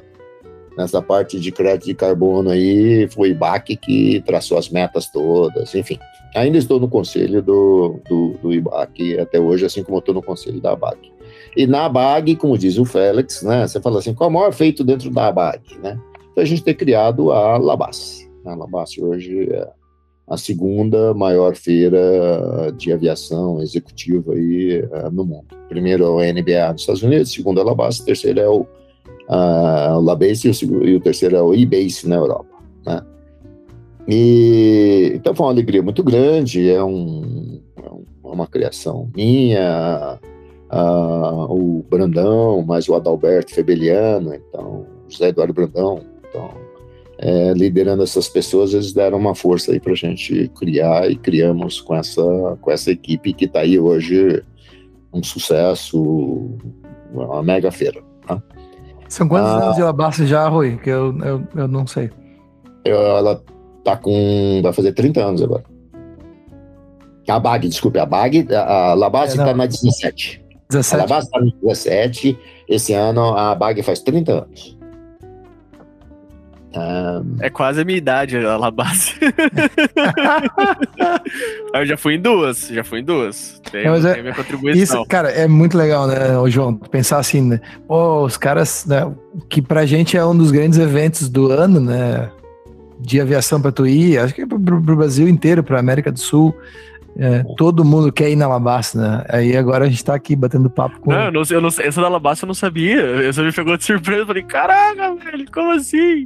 [0.77, 5.99] nessa parte de crédito de carbono aí, foi IBAC que traçou as metas todas, enfim.
[6.35, 10.59] Ainda estou no conselho do, do, do IBAC até hoje, assim como estou no conselho
[10.59, 11.11] da ABAC.
[11.55, 14.53] E na ABAG, como diz o Félix, né, você fala assim, qual é o maior
[14.53, 15.97] feito dentro da ABAG, né?
[16.33, 18.29] Foi a gente ter criado a Labasse.
[18.45, 19.69] A Labasse hoje é
[20.27, 25.55] a segunda maior feira de aviação executiva aí uh, no mundo.
[25.69, 28.67] Primeiro é o NBA nos Estados Unidos, segundo é a Labasse, terceiro é o
[29.29, 32.55] uh, o Labase e o, e o terceiro é o eBase na Europa,
[32.85, 33.01] né?
[34.07, 40.19] E, então foi uma alegria muito grande, é, um, é uma criação minha,
[40.71, 46.51] uh, o Brandão, mais o Adalberto Febeliano, então, José Eduardo Brandão, então,
[47.17, 51.79] é, liderando essas pessoas, eles deram uma força aí para a gente criar e criamos
[51.81, 54.43] com essa, com essa equipe que está aí hoje
[55.13, 56.49] um sucesso,
[57.13, 58.03] uma mega feira.
[58.27, 58.41] Tá?
[59.07, 60.77] São quantos ah, anos de Alabasta já, Rui?
[60.77, 62.09] Que eu, eu, eu não sei.
[62.83, 63.41] Eu, ela
[63.83, 64.61] tá com.
[64.63, 65.63] Vai fazer 30 anos agora.
[67.27, 70.43] A BAG, desculpe, a BAG, a Labasta é, tá na 17.
[70.69, 70.95] 17.
[70.95, 72.37] A Labasta tá na 17.
[72.67, 74.74] Esse ano a BAG faz 30 anos.
[76.75, 77.37] Um...
[77.39, 79.15] É quase a minha idade, a Labase.
[81.73, 83.61] eu já fui em duas, já fui em duas.
[83.71, 84.81] Tem, é, tem minha contribuição.
[84.81, 86.75] Isso, cara, é muito legal, né, o João?
[86.75, 87.61] Pensar assim, né?
[87.87, 89.11] Pô, os caras, né,
[89.49, 92.29] que pra gente é um dos grandes eventos do ano, né?
[92.99, 96.19] De aviação pra tu ir, acho que é pro, pro Brasil inteiro, pra América do
[96.19, 96.55] Sul.
[97.17, 99.25] É, todo mundo quer ir na Alabasta, né?
[99.29, 101.11] Aí agora a gente tá aqui batendo papo com.
[101.11, 102.99] Não, eu não, eu não essa da Alabasta eu não sabia.
[102.99, 104.25] Eu só me pegou de surpresa.
[104.25, 106.25] Falei, caraca, velho, como assim?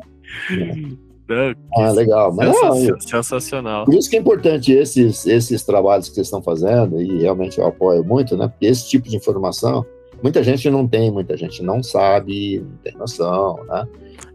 [1.77, 2.33] Ah, legal.
[2.33, 3.85] Mas, sensacional, sensacional.
[3.85, 7.67] Por isso que é importante esses, esses trabalhos que vocês estão fazendo, e realmente eu
[7.67, 8.47] apoio muito, né?
[8.47, 9.85] Porque esse tipo de informação,
[10.23, 13.87] muita gente não tem, muita gente não sabe, não tem noção, né?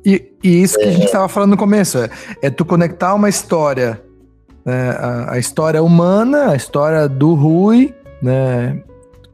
[0.04, 0.88] E, e isso que é...
[0.88, 2.10] a gente estava falando no começo, é,
[2.42, 4.00] é tu conectar uma história,
[4.64, 8.82] né, a, a, história humana, a história do Rui, né,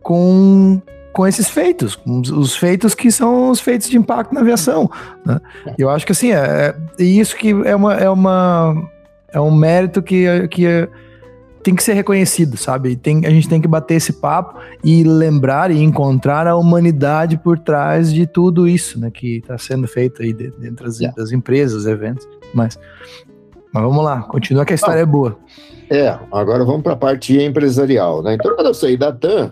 [0.02, 0.80] com
[1.12, 4.90] com esses feitos, com os feitos que são os feitos de impacto na aviação.
[5.24, 5.40] Né?
[5.76, 8.90] Eu acho que assim, é, é isso que é uma, é uma
[9.32, 10.88] é um mérito que, que é,
[11.62, 12.96] tem que ser reconhecido, sabe?
[12.96, 17.58] Tem, a gente tem que bater esse papo e lembrar e encontrar a humanidade por
[17.58, 19.10] trás de tudo isso, né?
[19.10, 21.16] Que está sendo feito aí dentro das, yeah.
[21.16, 22.78] das empresas, eventos, mas,
[23.72, 25.38] mas vamos lá, continua que a história ah, é boa.
[25.90, 28.34] É, agora vamos para a parte empresarial, né?
[28.34, 29.50] Então, quando eu saí da TAM,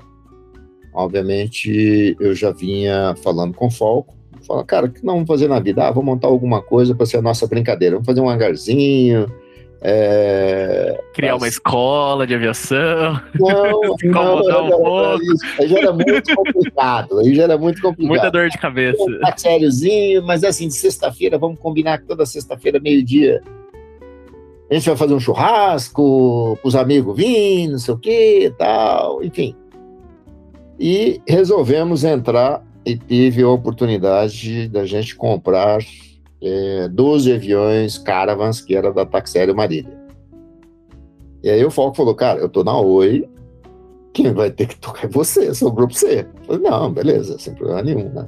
[0.99, 5.46] Obviamente, eu já vinha falando com o Falco, fala, cara, o que nós vamos fazer
[5.46, 5.86] na vida?
[5.86, 7.94] Ah, vamos montar alguma coisa para ser a nossa brincadeira.
[7.94, 9.32] Vamos fazer um hangarzinho.
[9.80, 11.01] É...
[11.14, 11.42] Criar mas...
[11.42, 13.20] uma escola de aviação.
[13.38, 15.44] Não, não, não, um isso.
[15.61, 17.18] Aí já era muito complicado.
[17.20, 18.09] Aí já era muito complicado.
[18.09, 19.01] Muita dor de cabeça.
[19.01, 23.40] Um sériozinho, mas assim, de sexta-feira, vamos combinar que toda sexta-feira, meio-dia,
[24.68, 29.55] a gente vai fazer um churrasco, os amigos virem, não sei o que tal, enfim.
[30.79, 35.81] E resolvemos entrar e tive a oportunidade da gente comprar
[36.41, 39.99] é, 12 aviões Caravans, que era da Taxério Marília.
[41.43, 43.29] E aí o Falco falou, cara, eu tô na Oi,
[44.12, 46.26] quem vai ter que tocar é você, o grupo C.
[46.41, 48.26] Eu falei, não, beleza, sem problema nenhum, né?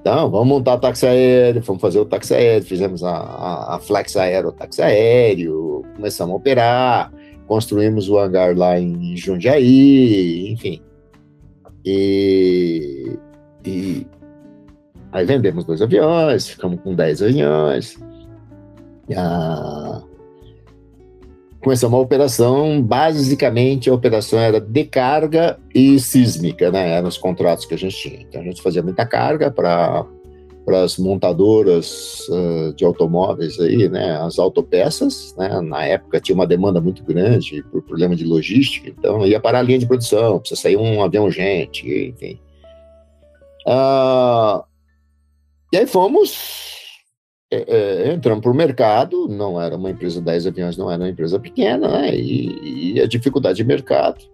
[0.00, 4.16] Então, vamos montar táxi aéreo, vamos fazer o táxi aéreo, fizemos a, a, a Flex
[4.18, 7.12] Aero táxi aéreo, começamos a operar,
[7.46, 10.82] construímos o hangar lá em Jundiaí, enfim.
[11.84, 13.18] E,
[13.64, 14.06] e
[15.12, 17.98] aí vendemos dois aviões, ficamos com dez aviões.
[19.14, 20.02] Ah,
[21.60, 26.90] começamos a operação, basicamente a operação era de carga e sísmica, né?
[26.90, 28.20] Eram os contratos que a gente tinha.
[28.22, 30.06] Então a gente fazia muita carga para
[30.64, 36.46] para as montadoras uh, de automóveis aí, né, as autopeças, né, na época tinha uma
[36.46, 40.60] demanda muito grande por problema de logística, então ia parar a linha de produção, precisa
[40.60, 42.40] sair um avião urgente, enfim.
[43.66, 44.64] Uh,
[45.72, 46.76] e aí fomos,
[47.50, 47.64] é,
[48.08, 51.38] é, entramos para o mercado, não era uma empresa, 10 aviões não era uma empresa
[51.38, 54.24] pequena, né, e, e a dificuldade de mercado,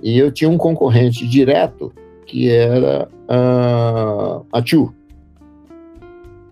[0.00, 1.92] e eu tinha um concorrente direto,
[2.24, 4.94] que era uh, a TIU,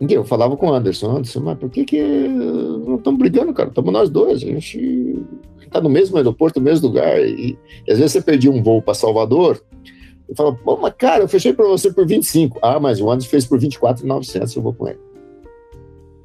[0.01, 3.69] eu falava com o Anderson, Anderson, mas por que que não estamos brigando, cara?
[3.69, 5.17] Estamos nós dois, a gente
[5.61, 7.21] está no mesmo aeroporto, no mesmo lugar.
[7.21, 9.63] E, e às vezes você perdia um voo para Salvador,
[10.29, 12.59] eu falava, pô, mas cara, eu fechei para você por 25.
[12.63, 14.99] Ah, mas o Anderson fez por 24,900, eu vou com ele.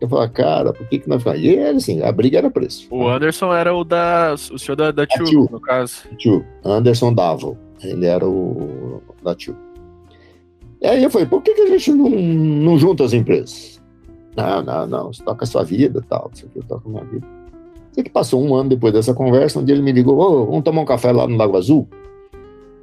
[0.01, 1.41] Eu falava, cara, por que que nós ficamos?
[1.41, 2.87] E era assim, a briga era preço.
[2.89, 6.03] O Anderson era o da, o senhor da, da Tio, no caso.
[6.17, 9.55] Tio, Anderson Davo, ele era o da Tio.
[10.81, 13.79] E aí eu falei, por que, que a gente não, não junta as empresas?
[14.35, 17.03] Não, não, não, você toca a sua vida tal, isso aqui eu toco a minha
[17.03, 17.27] vida.
[17.91, 20.81] Sei que passou um ano depois dessa conversa, um dia ele me ligou, vamos tomar
[20.81, 21.87] um café lá no Lago Azul?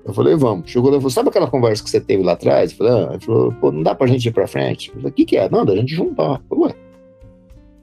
[0.05, 0.71] Eu falei, vamos.
[0.71, 2.71] Chegou lá e falou, sabe aquela conversa que você teve lá atrás?
[2.71, 3.09] Eu falei, ah.
[3.13, 4.89] Ele falou, pô, não dá pra gente ir pra frente.
[4.89, 5.51] Eu falei, o que que é?
[5.51, 6.41] Não, da gente juntar.
[6.51, 6.75] Eu falei, ué,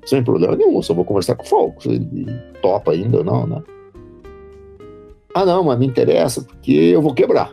[0.06, 2.26] sem problema nenhum, só vou conversar com o Falco, ele
[2.62, 3.62] topa ainda ou não, né?
[5.34, 7.52] Ah, não, mas me interessa, porque eu vou quebrar.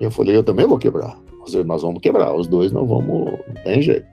[0.00, 1.25] Eu falei, eu também vou quebrar
[1.64, 4.06] nós vamos quebrar, os dois não vamos, não tem jeito.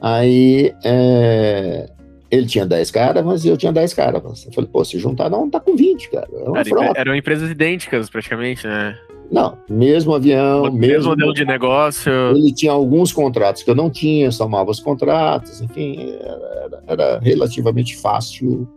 [0.00, 1.88] Aí é,
[2.30, 4.44] ele tinha 10 caras, e eu tinha 10 caras.
[4.46, 6.28] Eu falei, pô, se juntar não, tá com 20, cara.
[6.32, 8.96] É Era, eram empresas idênticas, praticamente, né?
[9.30, 12.12] Não, mesmo avião, mesmo, mesmo modelo de negócio.
[12.36, 17.96] Ele tinha alguns contratos que eu não tinha, somava os contratos, enfim, era, era relativamente
[17.96, 18.68] fácil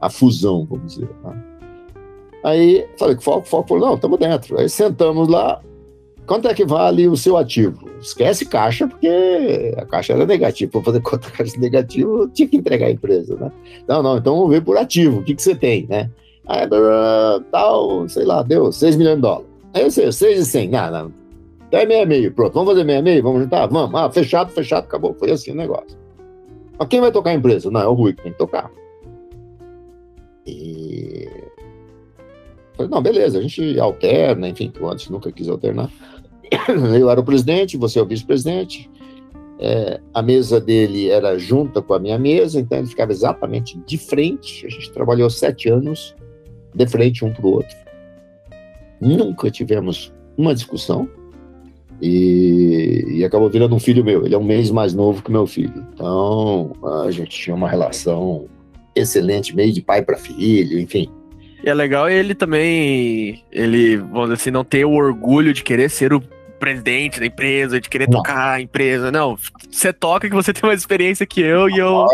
[0.00, 1.08] a fusão, vamos dizer.
[1.24, 1.42] Né?
[2.44, 4.58] Aí falei Foco, Foco não, estamos dentro.
[4.58, 5.60] Aí sentamos lá,
[6.26, 7.90] Quanto é que vale o seu ativo?
[8.00, 10.72] Esquece caixa, porque a caixa era negativa.
[10.72, 13.52] Para fazer conta caixa negativa, tinha que entregar a empresa, né?
[13.86, 15.20] Não, não, então vamos ver por ativo.
[15.20, 16.10] O que, que você tem, né?
[16.46, 16.68] Aí,
[17.50, 19.46] tal, sei lá, deu 6 milhões de dólares.
[19.74, 20.68] Aí eu sei, 6 e 100.
[20.68, 21.12] Não, não.
[21.68, 22.54] Então meia meio, pronto.
[22.54, 23.22] Vamos fazer meia meio?
[23.22, 23.66] Vamos juntar?
[23.66, 24.00] Vamos.
[24.00, 25.14] Ah, fechado, fechado, acabou.
[25.14, 25.98] Foi assim o negócio.
[26.78, 27.70] Mas quem vai tocar a empresa?
[27.70, 28.70] Não, é o Rui que tem que tocar.
[30.46, 31.28] E...
[32.76, 35.90] Falei, não, beleza, a gente alterna, enfim, que o antes nunca quis alternar.
[36.98, 38.90] eu era o presidente, você é o vice-presidente.
[39.58, 43.96] É, a mesa dele era junta com a minha mesa, então ele ficava exatamente de
[43.96, 44.66] frente.
[44.66, 46.14] A gente trabalhou sete anos
[46.74, 47.76] de frente um para o outro.
[49.00, 51.08] Nunca tivemos uma discussão.
[52.02, 54.26] E, e, acabou virando um filho meu.
[54.26, 55.86] Ele é um mês mais novo que meu filho.
[55.94, 56.72] Então
[57.04, 58.46] a gente tinha uma relação
[58.94, 61.08] excelente, meio de pai para filho, enfim.
[61.64, 65.88] E é legal ele também, ele, vamos dizer assim, não ter o orgulho de querer
[65.88, 66.20] ser o
[66.64, 68.18] presidente da empresa, de querer não.
[68.18, 69.12] tocar a empresa.
[69.12, 69.36] Não,
[69.70, 72.06] você toca que você tem mais experiência que eu a e eu,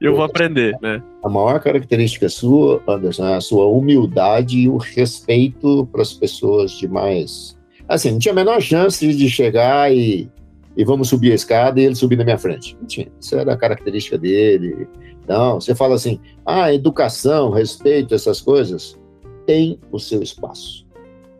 [0.00, 1.02] eu vou aprender, né?
[1.24, 6.70] A maior característica sua, Anderson, é a sua humildade e o respeito para as pessoas
[6.72, 10.30] de mais Assim, não tinha a menor chance de chegar e,
[10.76, 12.76] e vamos subir a escada e ele subir na minha frente.
[12.78, 13.08] Não tinha.
[13.18, 14.86] Isso era a característica dele.
[15.26, 18.98] Não, você fala assim, ah, educação, respeito, essas coisas,
[19.46, 20.86] tem o seu espaço,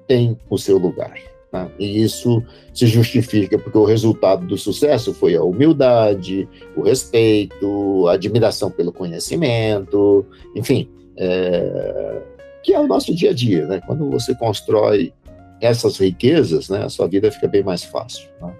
[0.06, 1.14] tem o seu lugar.
[1.52, 1.70] Né?
[1.78, 2.42] E isso
[2.74, 8.92] se justifica porque o resultado do sucesso foi a humildade, o respeito, a admiração pelo
[8.92, 12.22] conhecimento, enfim, é,
[12.62, 13.80] que é o nosso dia a dia, né?
[13.86, 15.12] Quando você constrói
[15.60, 18.28] essas riquezas, né, a sua vida fica bem mais fácil.
[18.40, 18.54] Né?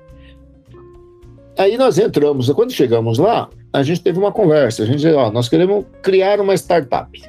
[1.56, 4.82] Aí nós entramos, quando chegamos lá, a gente teve uma conversa.
[4.82, 7.20] A gente disse, ó, nós queremos criar uma startup.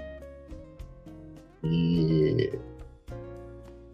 [1.63, 2.51] E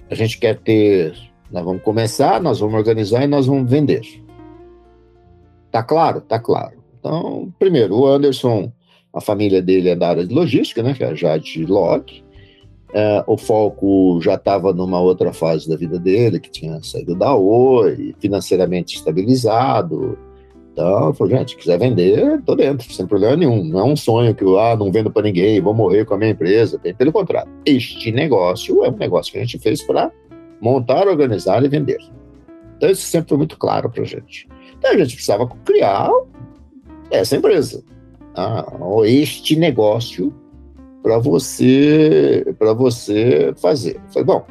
[0.09, 1.13] a gente quer ter,
[1.51, 4.01] nós vamos começar, nós vamos organizar e nós vamos vender.
[5.71, 6.21] Tá claro?
[6.21, 6.83] Tá claro.
[6.99, 8.71] Então, primeiro, o Anderson,
[9.13, 12.23] a família dele é da área de logística, né, que é a Jade Log.
[12.93, 17.35] É, o Falco já estava numa outra fase da vida dele, que tinha saído da
[17.35, 20.17] Oi, financeiramente estabilizado.
[20.71, 23.63] Então, falei, gente, quiser vender, tô dentro, sem problema nenhum.
[23.63, 26.17] Não é um sonho que eu ah, não vendo para ninguém, vou morrer com a
[26.17, 26.79] minha empresa.
[26.97, 30.11] Pelo contrário, este negócio é um negócio que a gente fez para
[30.61, 31.99] montar, organizar e vender.
[32.77, 34.47] Então, isso sempre foi muito claro para a gente.
[34.77, 36.09] Então, a gente precisava criar
[37.11, 37.83] essa empresa.
[38.35, 38.65] Ah,
[39.05, 40.33] este negócio
[41.01, 42.43] para você
[42.75, 44.01] você fazer.
[44.09, 44.45] Falei, bom,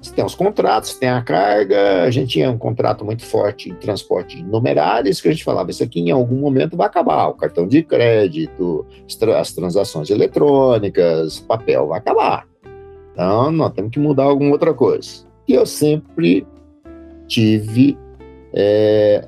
[0.00, 3.74] você tem os contratos, tem a carga, a gente tinha um contrato muito forte em
[3.74, 7.34] transporte de numerários, que a gente falava, isso aqui em algum momento vai acabar, o
[7.34, 8.86] cartão de crédito,
[9.38, 12.49] as transações eletrônicas, papel vai acabar.
[13.12, 15.24] Então, nós temos que mudar alguma outra coisa.
[15.46, 16.46] E eu sempre
[17.26, 17.98] tive
[18.52, 19.26] é,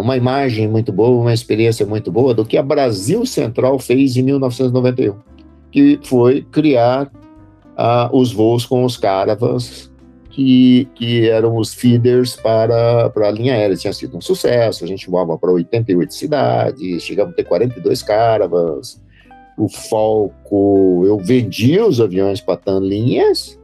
[0.00, 4.22] uma imagem muito boa, uma experiência muito boa do que a Brasil Central fez em
[4.22, 5.30] 1991
[5.70, 7.10] que foi criar
[8.12, 9.90] os voos com os caravans,
[10.28, 13.76] que, que eram os feeders para, para a linha aérea.
[13.76, 19.00] Tinha sido um sucesso, a gente voava para 88 cidades, chegamos a ter 42 caravans.
[19.60, 23.60] O Falco, eu vendi os aviões para TAN Linhas,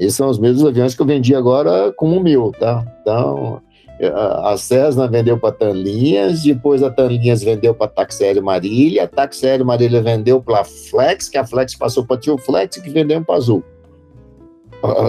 [0.00, 2.84] esses são os mesmos aviões que eu vendi agora com o meu, tá?
[3.00, 3.60] Então,
[4.42, 10.00] a Cessna vendeu para Tanlinhas, depois a Tanlinhas vendeu para Taxério Marília, a Taxério Marília
[10.02, 13.62] vendeu para Flex, que a Flex passou para Tio Flex, que vendeu para Azul.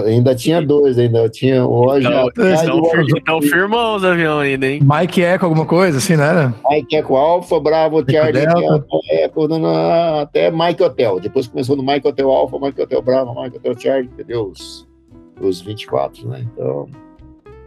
[0.06, 2.06] Ainda tinha dois, ainda tinha hoje.
[2.06, 4.80] Então, então, então firmou os aviões ainda, hein?
[4.82, 6.54] Mike Eco, alguma coisa assim, não era?
[6.70, 8.42] Mike Eco Alpha, Bravo, Charlie
[9.10, 9.44] Eco,
[10.20, 11.20] até Mike Hotel.
[11.20, 14.50] Depois começou no Mike Hotel Alpha, Mike Hotel Bravo, Mike Hotel Charlie, entendeu?
[14.50, 14.86] Os,
[15.40, 16.46] os 24, né?
[16.52, 16.88] Então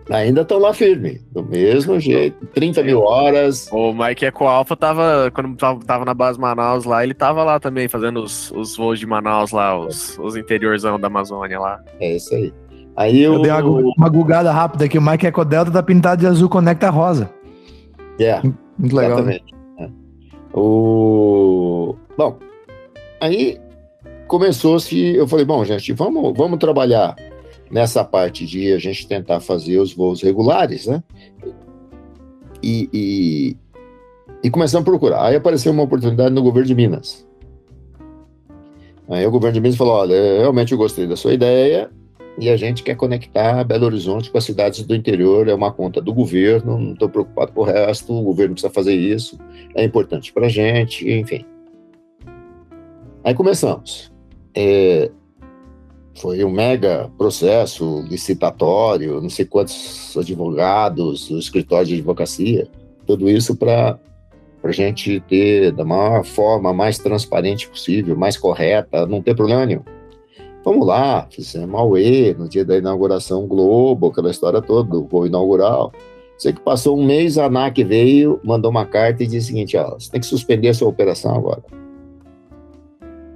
[0.09, 3.67] ainda estão lá firme, do mesmo jeito, 30 mil horas.
[3.71, 7.87] O Mike Eco Alpha tava, quando tava na base Manaus lá, ele tava lá também,
[7.87, 11.79] fazendo os, os voos de Manaus lá, os, os interiorzão da Amazônia lá.
[11.99, 12.53] É isso aí.
[12.95, 16.21] Aí eu, eu dei uma, uma gugada rápida aqui, o Mike Eco Delta tá pintado
[16.21, 17.29] de azul conecta rosa.
[18.19, 19.23] É, yeah, muito legal.
[19.23, 19.35] Né?
[19.35, 19.55] Exatamente.
[19.77, 19.91] Né?
[20.53, 21.95] O...
[22.17, 22.39] Bom,
[23.19, 23.59] aí
[24.27, 27.15] começou-se, eu falei, bom, gente, vamos, vamos trabalhar
[27.69, 31.03] nessa parte de a gente tentar fazer os voos regulares, né?
[32.61, 33.57] E, e,
[34.43, 35.25] e começamos a procurar.
[35.25, 37.27] Aí apareceu uma oportunidade no governo de Minas.
[39.09, 41.89] Aí o governo de Minas falou: olha, realmente eu gostei da sua ideia
[42.37, 46.01] e a gente quer conectar Belo Horizonte com as cidades do interior, é uma conta
[46.01, 49.39] do governo, não estou preocupado com o resto, o governo precisa fazer isso,
[49.73, 51.45] é importante para a gente, enfim.
[53.23, 54.11] Aí começamos.
[54.53, 55.09] É,
[56.15, 62.67] foi um mega processo licitatório, não sei quantos advogados, o escritório de advocacia,
[63.05, 63.99] tudo isso para
[64.63, 69.83] a gente ter da maior forma mais transparente possível, mais correta, não ter problema nenhum.
[70.63, 75.27] Vamos lá, fizemos a UE no dia da inauguração Globo, aquela história toda do voo
[75.27, 75.91] inaugural.
[76.37, 79.77] Sei que passou um mês, a ANAC veio, mandou uma carta e disse o seguinte:
[79.77, 81.63] ó, você tem que suspender a sua operação agora.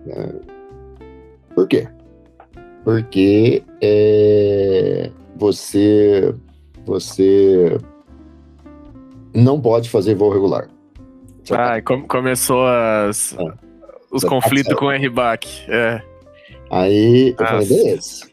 [0.07, 0.33] É...
[1.53, 1.87] Por quê?
[2.89, 6.33] Porque é, você
[6.87, 7.77] você
[9.31, 10.67] não pode fazer voo regular.
[11.51, 13.53] Ah, com, começou as, ah,
[14.11, 15.47] os conflitos com o RBAC.
[15.67, 16.01] É.
[16.71, 18.27] Aí eu falei, beleza.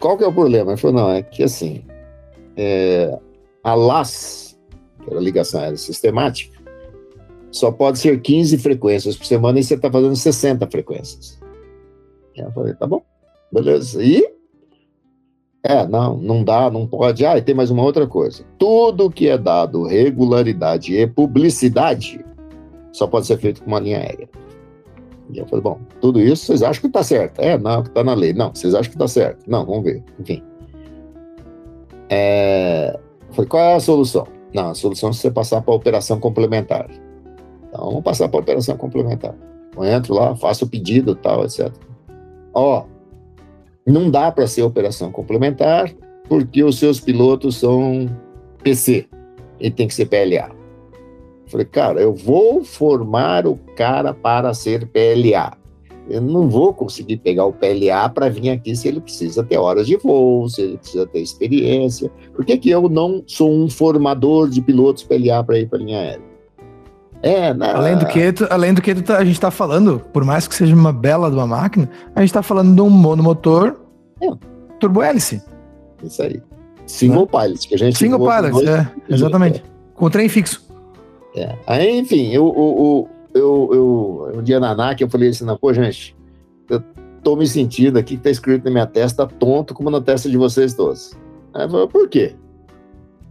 [0.00, 0.72] Qual que é o problema?
[0.72, 1.84] Ele falou, não, é que assim,
[2.56, 3.16] é,
[3.62, 4.58] a LAS,
[5.04, 6.58] que era a ligação aérea sistemática,
[7.52, 11.40] só pode ser 15 frequências por semana e você está fazendo 60 frequências.
[12.34, 13.04] Eu falei, tá bom,
[13.52, 14.02] beleza.
[14.02, 14.32] E?
[15.64, 17.24] É, não, não dá, não pode.
[17.24, 18.44] Ah, e tem mais uma outra coisa.
[18.58, 22.24] Tudo que é dado regularidade e publicidade
[22.92, 24.28] só pode ser feito com uma linha aérea.
[25.30, 27.40] E eu falei, bom, tudo isso vocês acham que está certo?
[27.40, 28.32] É, não, que está na lei.
[28.32, 29.48] Não, vocês acham que está certo?
[29.48, 30.02] Não, vamos ver.
[30.18, 30.42] Enfim.
[32.10, 32.98] É...
[33.30, 34.26] Falei, qual é a solução?
[34.52, 36.90] Não, a solução é você passar para a operação complementar.
[37.68, 39.34] Então, vamos passar para a operação complementar.
[39.74, 41.72] Eu entro lá, faço o pedido, tal, etc.
[42.52, 42.84] Ó,
[43.86, 45.92] não dá para ser operação complementar
[46.28, 48.08] porque os seus pilotos são
[48.62, 49.06] PC
[49.60, 50.50] e tem que ser PLA.
[51.46, 55.56] Falei, cara, eu vou formar o cara para ser PLA.
[56.08, 59.86] Eu não vou conseguir pegar o PLA para vir aqui se ele precisa ter horas
[59.86, 62.10] de voo, se ele precisa ter experiência.
[62.34, 65.82] Por que, que eu não sou um formador de pilotos PLA para ir para a
[65.82, 66.31] linha aérea?
[67.22, 67.76] É, não.
[67.76, 68.20] Além do que,
[68.50, 71.36] além do que tá, a gente está falando, por mais que seja uma bela de
[71.36, 73.76] uma máquina, a gente está falando de um monomotor
[74.20, 74.28] é.
[74.80, 75.40] turbo-hélice.
[76.02, 76.42] Isso aí.
[76.84, 77.44] Single né?
[77.44, 79.60] pilot, que a gente Single pilot, é, exatamente.
[79.60, 79.62] É.
[79.94, 80.68] Com trem fixo.
[81.36, 81.54] É.
[81.66, 85.72] Aí, enfim, eu, eu, eu, eu, um dia na ANAC eu falei assim, não, pô,
[85.72, 86.16] gente,
[86.68, 86.82] eu
[87.22, 90.36] tô me sentindo aqui que tá escrito na minha testa tonto como na testa de
[90.36, 91.16] vocês todos.
[91.54, 92.34] Aí eu falei, por quê?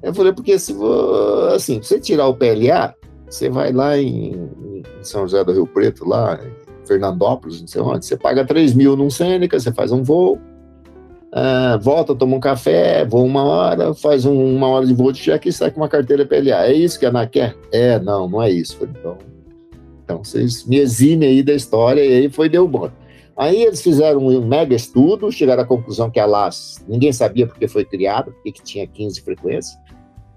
[0.02, 0.76] Eu falei, porque se
[1.54, 2.96] assim, você tirar o PLA,
[3.32, 7.82] você vai lá em, em, São José do Rio Preto, lá em Fernandópolis, não sei
[7.82, 10.38] onde, você paga 3 mil num Sêneca, você faz um voo,
[11.32, 15.20] uh, volta, toma um café, voa uma hora, faz um, uma hora de voo de
[15.20, 16.66] cheque e sai com uma carteira PLA.
[16.66, 17.56] É isso que a ANA quer?
[17.72, 18.78] É, não, não é isso.
[18.82, 19.18] Então,
[20.04, 22.90] então vocês me eximem aí da história e aí foi deu bom.
[23.38, 27.68] Aí eles fizeram um mega estudo, chegaram à conclusão que a LAS, ninguém sabia porque
[27.68, 29.74] foi criada, porque que tinha 15 frequências.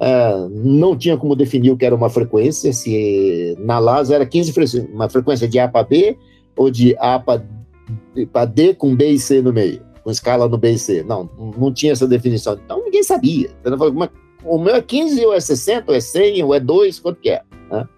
[0.01, 4.53] Uh, não tinha como definir o que era uma frequência, se na LAS era 15
[4.53, 6.19] frequências, uma frequência de A para B
[6.57, 10.73] ou de A para D com B e C no meio, com escala no B
[10.73, 11.05] e C.
[11.05, 12.59] Não, não tinha essa definição.
[12.65, 13.51] Então ninguém sabia.
[14.45, 17.31] o meu é 15 ou é 60 ou é 100 ou é 2, quanto que
[17.31, 17.43] é?
[17.71, 17.89] Né?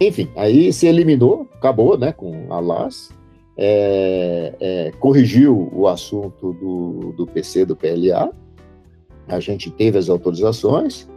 [0.00, 3.10] Enfim, aí se eliminou, acabou né, com a LAS,
[3.58, 8.32] é, é, corrigiu o assunto do, do PC, do PLA,
[9.30, 11.08] a gente teve as autorizações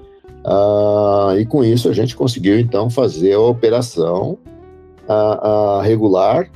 [0.45, 4.37] uh, e com isso a gente conseguiu então fazer a operação
[5.07, 6.49] uh, uh, regular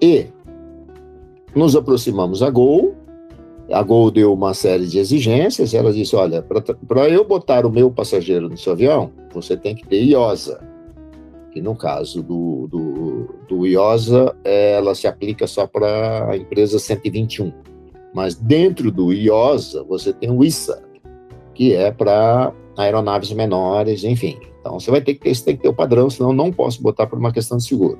[0.00, 0.26] e
[1.54, 2.94] nos aproximamos a Gol.
[3.72, 5.74] A Gol deu uma série de exigências.
[5.74, 6.42] Ela disse: Olha,
[6.86, 10.60] para eu botar o meu passageiro no seu avião, você tem que ter IOSA.
[11.50, 17.52] Que no caso do, do, do IOSA, ela se aplica só para a empresa 121.
[18.14, 20.82] Mas dentro do IOSA, você tem o ISA,
[21.58, 24.38] que é para aeronaves menores, enfim.
[24.60, 27.08] Então você vai ter que ter, tem que ter o padrão, senão não posso botar
[27.08, 27.98] por uma questão de seguro.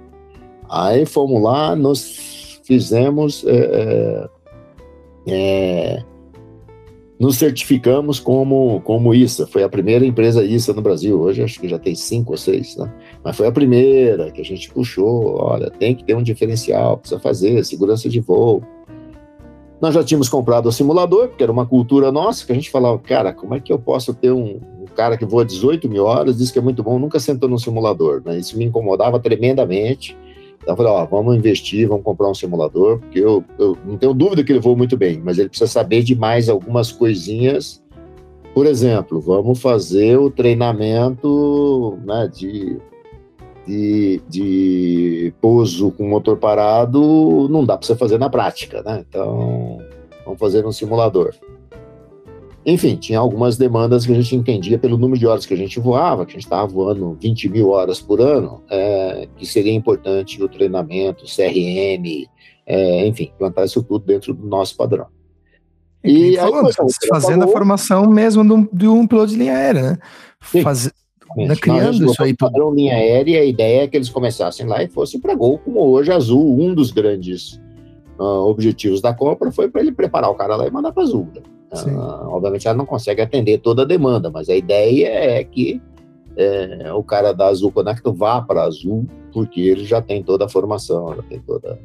[0.70, 4.28] Aí fomos lá, nos fizemos, é,
[5.26, 6.04] é, é,
[7.18, 9.44] nos certificamos como, como ISA.
[9.48, 11.20] Foi a primeira empresa ISA no Brasil.
[11.20, 12.88] Hoje acho que já tem cinco ou seis, né?
[13.24, 15.36] Mas foi a primeira que a gente puxou.
[15.36, 18.62] Olha, tem que ter um diferencial, precisa fazer segurança de voo.
[19.80, 22.98] Nós já tínhamos comprado o simulador, porque era uma cultura nossa, que a gente falava,
[22.98, 26.36] cara, como é que eu posso ter um, um cara que voa 18 mil horas,
[26.36, 28.38] diz que é muito bom, nunca sentou no simulador, né?
[28.38, 30.16] Isso me incomodava tremendamente.
[30.60, 34.12] Então eu falei, ó, vamos investir, vamos comprar um simulador, porque eu, eu não tenho
[34.12, 37.80] dúvida que ele voa muito bem, mas ele precisa saber de mais algumas coisinhas.
[38.52, 42.76] Por exemplo, vamos fazer o treinamento né, de
[43.68, 49.04] de, de pouso com motor parado não dá para você fazer na prática, né?
[49.06, 49.78] Então,
[50.24, 51.34] vamos fazer um simulador.
[52.64, 55.78] Enfim, tinha algumas demandas que a gente entendia pelo número de horas que a gente
[55.78, 60.42] voava, que a gente estava voando 20 mil horas por ano, é, que seria importante
[60.42, 62.26] o treinamento, CRM,
[62.66, 65.06] é, enfim, plantar isso tudo dentro do nosso padrão.
[66.02, 66.50] E, aí,
[67.08, 69.98] fazendo a formação mesmo de um, de um piloto de linha aérea, né?
[70.62, 70.90] Faz,
[71.36, 72.50] né, criando isso aí tudo.
[72.50, 75.80] Padrão linha aérea, a ideia é que eles começassem lá e fossem para Gol, como
[75.80, 77.60] hoje Azul, um dos grandes
[78.18, 81.28] uh, objetivos da compra foi para ele preparar o cara lá e mandar para Azul.
[81.34, 81.42] Né?
[81.72, 85.80] Uh, obviamente ela não consegue atender toda a demanda, mas a ideia é que
[86.38, 90.48] é, o cara da Azul Conecto vá para Azul, porque ele já tem toda a
[90.48, 91.78] formação, já tem toda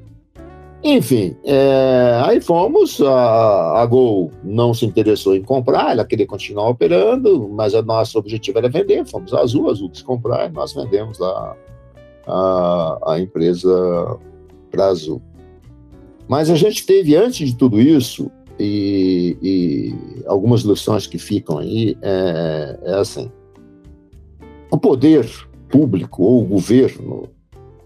[0.84, 6.68] enfim, é, aí fomos, a, a Gol não se interessou em comprar, ela queria continuar
[6.70, 10.54] operando, mas o nosso objetivo era vender, fomos a Azul, a Azul quis comprar, e
[10.54, 11.56] nós vendemos a,
[12.28, 14.20] a, a empresa
[14.70, 15.22] para Azul.
[16.28, 18.30] Mas a gente teve, antes de tudo isso,
[18.60, 23.32] e, e, algumas lições que ficam aí é, é assim:
[24.70, 25.28] o poder
[25.70, 27.30] público ou o governo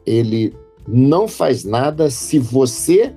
[0.05, 0.53] ele
[0.87, 3.13] não faz nada se você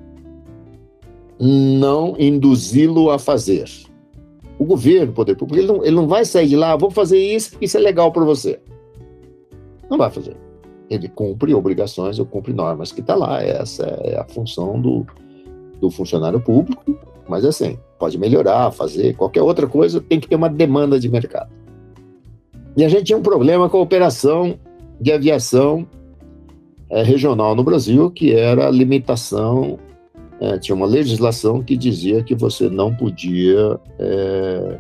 [1.39, 3.71] não induzi-lo a fazer.
[4.59, 7.19] O governo, o poder público, ele não, ele não vai sair de lá, vou fazer
[7.19, 8.61] isso, isso é legal para você.
[9.89, 10.37] Não vai fazer.
[10.91, 13.43] Ele cumpre obrigações ou cumpre normas que está lá.
[13.43, 15.07] Essa é a função do,
[15.81, 16.99] do funcionário público.
[17.29, 21.51] Mas assim, pode melhorar, fazer qualquer outra coisa, tem que ter uma demanda de mercado.
[22.77, 24.59] E a gente tinha um problema com a operação
[25.01, 25.87] de aviação
[26.91, 29.79] é, regional no Brasil, que era a limitação.
[30.41, 34.79] É, tinha uma legislação que dizia que você não podia é,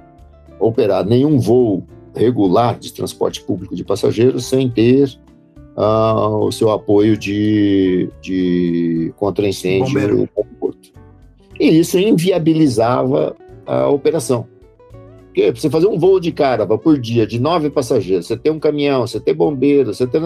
[0.58, 1.84] operar nenhum voo
[2.14, 5.18] regular de transporte público de passageiros sem ter
[5.76, 10.28] ah, o seu apoio de, de contra-incêndio.
[11.58, 13.36] E isso inviabilizava
[13.66, 14.46] a operação.
[15.26, 18.58] Porque você fazer um voo de carava por dia de nove passageiros, você tem um
[18.58, 20.20] caminhão, você tem bombeiro, você tem.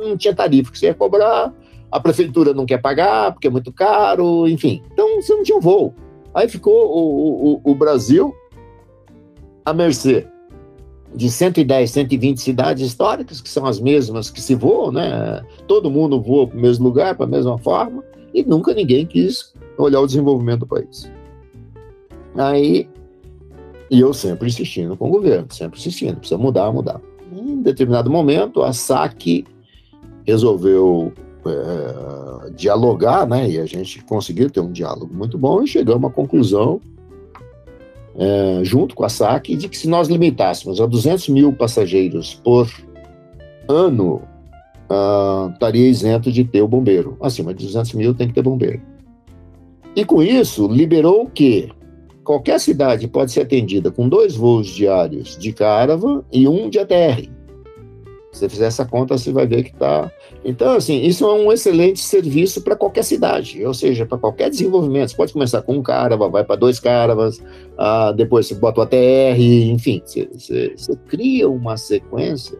[0.00, 1.52] Não tinha tarifa que você ia cobrar,
[1.90, 4.82] a prefeitura não quer pagar porque é muito caro, enfim.
[4.92, 5.94] Então você não tinha um voo.
[6.34, 8.34] Aí ficou o, o, o Brasil
[9.64, 10.26] à mercê
[11.14, 15.44] de 110, 120 cidades históricas, que são as mesmas que se voam, né?
[15.66, 19.52] Todo mundo voa para o mesmo lugar, para a mesma forma, e nunca ninguém quis
[19.76, 21.10] olhar o desenvolvimento do país.
[22.36, 22.88] Aí,
[23.90, 27.00] e eu sempre insistindo com o governo, sempre insistindo, precisa mudar, mudar.
[27.32, 29.44] Em determinado momento, a SAC
[30.26, 31.12] resolveu
[31.46, 33.48] é, dialogar, né?
[33.48, 36.80] E a gente conseguiu ter um diálogo muito bom e chegamos à conclusão
[38.16, 42.68] é, junto com a SAC, de que se nós limitássemos a 200 mil passageiros por
[43.68, 44.22] ano,
[44.90, 47.16] uh, estaria isento de ter o bombeiro.
[47.20, 48.82] Acima de 200 mil tem que ter bombeiro.
[49.94, 51.70] E com isso, liberou que
[52.24, 57.28] qualquer cidade pode ser atendida com dois voos diários de Caravan e um de ATR.
[58.32, 60.10] Se você fizer essa conta, você vai ver que está.
[60.44, 65.10] Então, assim, isso é um excelente serviço para qualquer cidade, ou seja, para qualquer desenvolvimento.
[65.10, 67.42] Você pode começar com um carava, vai para dois caravas,
[67.76, 72.58] ah, depois você bota o ATR, enfim, você, você, você cria uma sequência.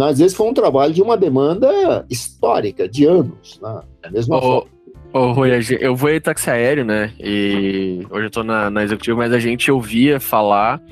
[0.00, 3.80] Às vezes foi um trabalho de uma demanda histórica, de anos, né?
[4.02, 4.72] da mesma oh, forma.
[5.12, 7.12] Ô, Rui, eu vou em táxi aéreo, né?
[7.20, 10.82] E hoje eu tô na, na executiva, mas a gente ouvia falar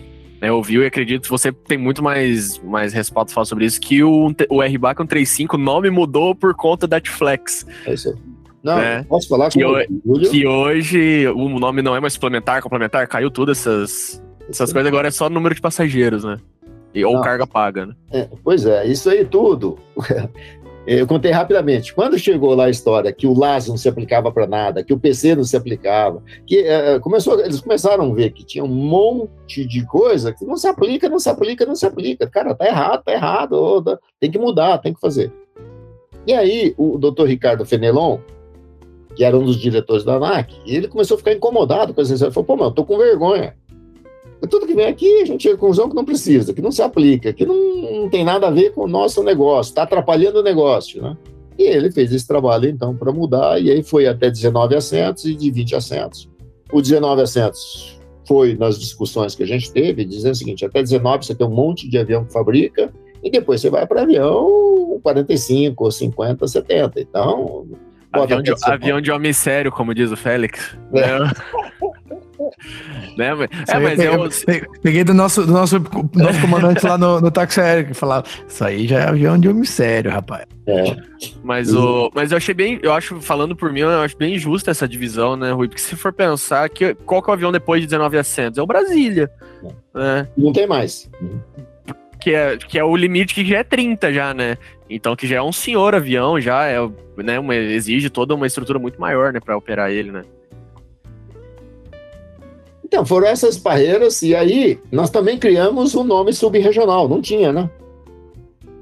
[0.41, 4.03] né, ouviu e acredito que você tem muito mais, mais respaldo falar sobre isso, que
[4.03, 7.67] o, o RBAC 135, o nome mudou por conta da Netflix.
[7.87, 8.15] É isso aí.
[8.63, 9.03] Não, né?
[9.05, 9.59] posso falar que,
[10.31, 15.09] que hoje o nome não é mais suplementar, complementar, caiu tudo essas, essas coisas, agora
[15.09, 16.39] é só número de passageiros, né?
[16.95, 17.23] E, ou não.
[17.23, 17.95] carga paga, né?
[18.13, 19.79] É, pois é, isso aí tudo
[20.93, 21.95] Eu contei rapidamente.
[21.95, 24.99] Quando chegou lá a história que o LAS não se aplicava para nada, que o
[24.99, 29.65] PC não se aplicava, que uh, começou, eles começaram a ver que tinha um monte
[29.65, 32.29] de coisa que não se aplica, não se aplica, não se aplica.
[32.29, 35.33] Cara, tá errado, tá errado, tem que mudar, tem que fazer.
[36.27, 38.19] E aí, o doutor Ricardo Fenelon,
[39.15, 42.33] que era um dos diretores da ANAC, ele começou a ficar incomodado com essa Ele
[42.33, 43.55] falou, pô, mano, eu tô com vergonha.
[44.49, 46.83] Tudo que vem aqui, a gente chega à conclusão que não precisa, que não se
[46.83, 50.43] aplica, que não, não tem nada a ver com o nosso negócio, está atrapalhando o
[50.43, 51.17] negócio, né?
[51.59, 55.35] E ele fez esse trabalho, então, para mudar, e aí foi até 19 assentos e
[55.35, 56.29] de 20 assentos.
[56.73, 61.27] O 19 assentos foi nas discussões que a gente teve, dizendo o seguinte, até 19
[61.27, 62.91] você tem um monte de avião que fabrica,
[63.23, 67.01] e depois você vai para avião 45, 50, 70.
[67.01, 67.67] Então.
[68.13, 70.77] Avião de, avião de homem sério, como diz o Félix.
[70.95, 71.80] É.
[73.17, 73.31] né?
[73.69, 74.07] É, mas peguei,
[74.65, 74.73] eu...
[74.83, 75.79] peguei do nosso, do nosso,
[76.15, 79.49] nosso comandante lá no, no táxi aéreo que falava: Isso aí já é avião de
[79.49, 80.45] homem sério, rapaz.
[80.67, 80.97] É.
[81.43, 84.71] Mas, o, mas eu achei bem, eu acho, falando por mim, eu acho bem justa
[84.71, 85.69] essa divisão, né, Rui?
[85.69, 88.59] Porque se for pensar, que, qual que é o avião depois de 19 assentos?
[88.59, 89.31] É o Brasília.
[89.95, 90.29] Né?
[90.37, 91.11] Não tem mais.
[92.21, 94.59] Que é, que é o limite que já é 30 já, né?
[94.89, 96.79] Então, que já é um senhor avião, já é,
[97.17, 100.25] né, uma, exige toda uma estrutura muito maior, né, para operar ele, né?
[102.91, 107.71] Então, foram essas barreiras, e aí nós também criamos um nome subregional, não tinha, né?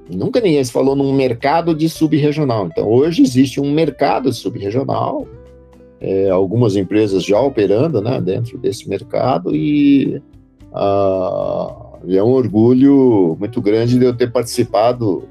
[0.09, 2.69] Nunca ninguém se falou num mercado de subregional.
[2.69, 5.29] Então, hoje existe um mercado subregional,
[6.01, 10.23] é, algumas empresas já operando né, dentro desse mercado, e
[10.73, 15.29] ah, é um orgulho muito grande de eu ter participado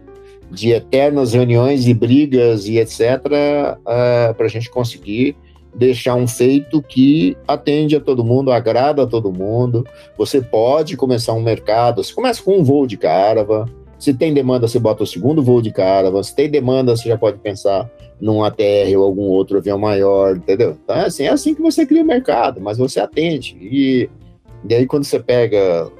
[0.52, 3.24] de eternas reuniões e brigas e etc.,
[3.84, 5.36] para a gente conseguir
[5.78, 9.86] deixar um feito que atende a todo mundo, agrada a todo mundo.
[10.18, 13.66] Você pode começar um mercado, você começa com um voo de caravan,
[14.00, 16.12] Se tem demanda, você bota o segundo voo de cara.
[16.24, 17.90] Se tem demanda, você já pode pensar
[18.20, 20.76] num ATR ou algum outro avião maior, entendeu?
[20.84, 23.56] Então, é assim, é assim que você cria o mercado, mas você atende.
[23.62, 24.10] E,
[24.68, 25.92] e aí, quando você pega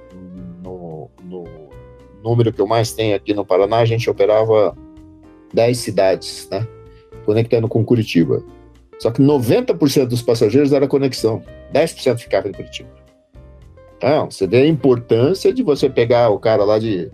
[0.64, 1.46] no, no
[2.24, 4.76] número que eu mais tenho aqui no Paraná, a gente operava
[5.54, 6.68] 10 cidades, né?
[7.26, 8.44] Conectando com Curitiba.
[9.00, 11.42] Só que 90% dos passageiros era conexão,
[11.74, 12.90] 10% ficava em Curitiba.
[13.98, 17.10] Então, você vê a importância de você pegar o cara lá de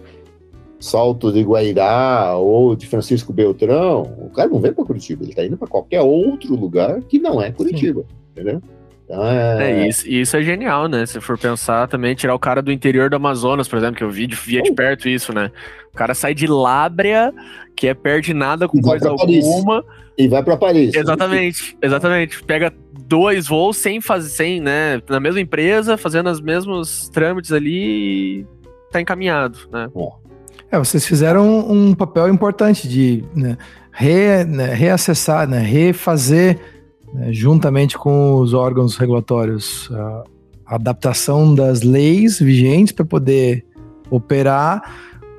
[0.79, 5.45] Salto de Guairá ou de Francisco Beltrão, o cara não vem para Curitiba, ele está
[5.45, 8.15] indo para qualquer outro lugar que não é Curitiba, Sim.
[8.31, 8.61] entendeu?
[9.05, 9.71] Então é...
[9.71, 11.05] é isso, isso é genial, né?
[11.05, 14.09] Se for pensar também, tirar o cara do interior do Amazonas, por exemplo, que eu
[14.09, 15.51] vi de, via de perto isso, né?
[15.93, 17.33] O cara sai de Lábrea,
[17.75, 19.83] que é perto de nada com coisa alguma.
[20.17, 20.93] E vai para Paris.
[20.93, 22.43] Exatamente, exatamente.
[22.43, 22.73] Pega
[23.07, 25.01] dois voos sem fazer, sem, né?
[25.09, 28.47] Na mesma empresa, fazendo os mesmos trâmites ali e
[28.91, 29.87] tá encaminhado, né?
[29.93, 30.23] Bom.
[30.71, 33.57] É, vocês fizeram um, papel importante de né,
[33.91, 36.59] re, né, reacessar, né, refazer,
[37.13, 40.23] né, juntamente com os órgãos regulatórios, a,
[40.65, 43.65] adaptação das leis vigentes para poder
[44.09, 44.81] operar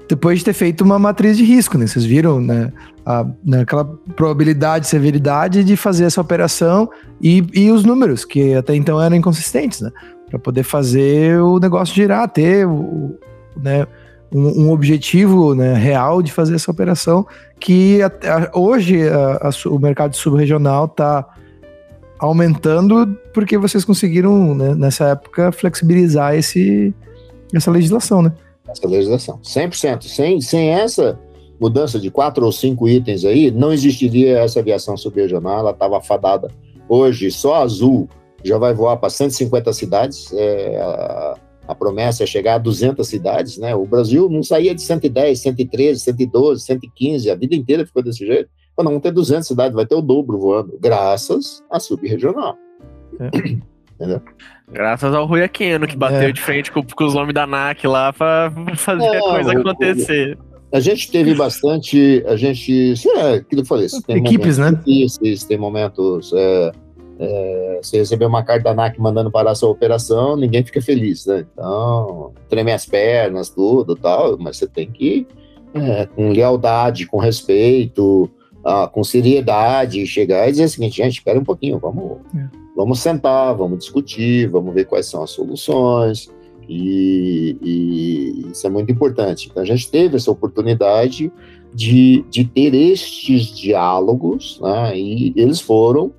[0.09, 1.87] depois de ter feito uma matriz de risco, né?
[1.87, 2.71] Vocês viram, né?
[3.07, 3.85] A, né, aquela
[4.15, 6.89] probabilidade, severidade de fazer essa operação
[7.21, 9.91] e, e os números, que até então eram inconsistentes, né?
[10.29, 13.19] Para poder fazer o negócio girar, ter o,
[13.57, 13.87] né,
[14.33, 17.27] um, um objetivo né, real de fazer essa operação
[17.59, 19.01] que a, a, hoje
[19.67, 21.27] o mercado subregional está
[22.25, 26.95] aumentando porque vocês conseguiram né, nessa época flexibilizar esse,
[27.53, 28.33] essa legislação, né?
[28.69, 30.05] Essa legislação, 100%.
[30.05, 31.19] Sem, sem essa
[31.61, 36.51] mudança de quatro ou cinco itens aí, não existiria essa aviação subregional, ela estava fadada.
[36.89, 38.09] Hoje, só Azul
[38.45, 40.33] já vai voar para 150 cidades.
[40.33, 41.35] É, a,
[41.67, 43.75] a promessa é chegar a 200 cidades, né?
[43.75, 48.51] O Brasil não saía de 110, 113, 112, 115, a vida inteira ficou desse jeito.
[48.75, 52.57] Quando vamos ter 200 cidades, vai ter o dobro voando, graças à subregional.
[53.21, 53.31] É.
[53.95, 54.21] Entendeu?
[54.69, 56.33] Graças ao Rui Aquino, que bateu é.
[56.33, 60.39] de frente com, com, os nomes da NAC lá para fazer a coisa acontecer.
[60.73, 62.25] A gente teve bastante.
[62.27, 62.95] A gente.
[63.17, 63.87] É, aquilo que eu falei.
[64.05, 64.73] Tem Equipes, né?
[64.73, 66.33] Difíceis, tem momentos.
[66.35, 66.73] É,
[67.21, 71.27] é, você receber uma carta da NAC mandando parar a sua operação, ninguém fica feliz,
[71.27, 71.47] né?
[71.53, 75.25] Então, treme as pernas, tudo tal, mas você tem que,
[75.75, 78.29] é, com lealdade, com respeito,
[78.65, 82.49] ah, com seriedade, chegar e dizer o seguinte, gente, espera um pouquinho, vamos, é.
[82.75, 86.31] vamos sentar, vamos discutir, vamos ver quais são as soluções,
[86.69, 89.49] e, e, isso é muito importante.
[89.51, 91.31] Então, a gente teve essa oportunidade
[91.75, 96.13] de, de ter estes diálogos, né, e eles foram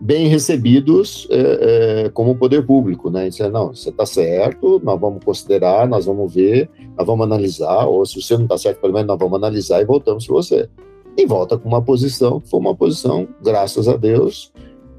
[0.00, 3.28] bem recebidos é, é, como poder público, né?
[3.28, 8.04] Dizer, não, você está certo, nós vamos considerar, nós vamos ver, nós vamos analisar, ou
[8.04, 10.68] se você não está certo, pelo menos nós vamos analisar e voltamos para você.
[11.16, 14.52] E volta com uma posição que foi uma posição, graças a Deus,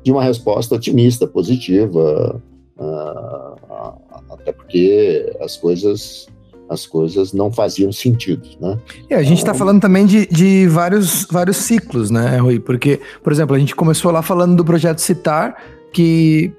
[0.04, 2.42] de uma resposta otimista, positiva,
[2.78, 3.94] uh,
[4.30, 6.28] até porque as coisas
[6.70, 8.80] as coisas não faziam sentido, né?
[9.10, 12.60] E a gente está então, falando também de, de vários, vários ciclos, né, Rui?
[12.60, 15.56] Porque, por exemplo, a gente começou lá falando do projeto Citar,
[15.94, 16.52] que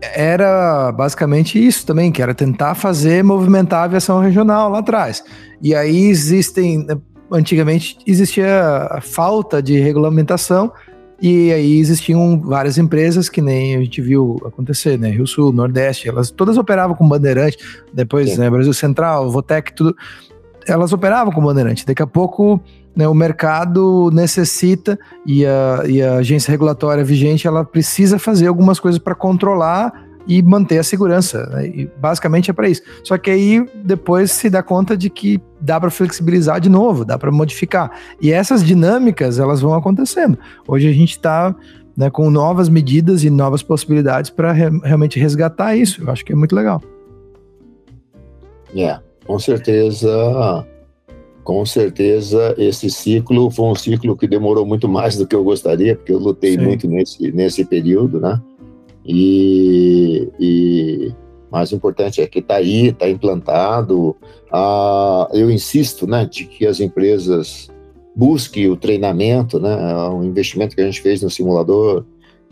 [0.00, 5.22] era basicamente isso também, que era tentar fazer movimentar a aviação regional lá atrás.
[5.62, 6.86] E aí existem,
[7.32, 10.72] antigamente existia a falta de regulamentação
[11.20, 15.10] e aí existiam várias empresas que nem a gente viu acontecer, né?
[15.10, 17.58] Rio Sul, Nordeste, elas todas operavam com bandeirante,
[17.92, 19.94] depois, né, Brasil Central, Votec, tudo.
[20.66, 21.84] Elas operavam com bandeirante.
[21.84, 22.58] Daqui a pouco,
[22.96, 28.80] né, o mercado necessita e a, e a agência regulatória vigente, ela precisa fazer algumas
[28.80, 31.44] coisas para controlar e manter a segurança.
[31.46, 31.66] Né?
[31.66, 32.82] E basicamente é para isso.
[33.02, 37.18] Só que aí depois se dá conta de que dá para flexibilizar de novo, dá
[37.18, 37.90] para modificar.
[38.22, 40.38] E essas dinâmicas elas vão acontecendo.
[40.68, 41.52] Hoje a gente está
[41.96, 46.00] né, com novas medidas e novas possibilidades para re realmente resgatar isso.
[46.00, 46.80] Eu acho que é muito legal.
[48.76, 50.64] É, com certeza.
[51.42, 55.96] Com certeza, esse ciclo foi um ciclo que demorou muito mais do que eu gostaria,
[55.96, 56.64] porque eu lutei Sim.
[56.64, 58.40] muito nesse, nesse período, né?
[59.12, 61.12] E, e
[61.50, 64.16] mais importante é que está aí, está implantado.
[64.52, 67.68] Ah, eu insisto, né, de que as empresas
[68.14, 69.76] busquem o treinamento, né,
[70.08, 72.04] o investimento que a gente fez no simulador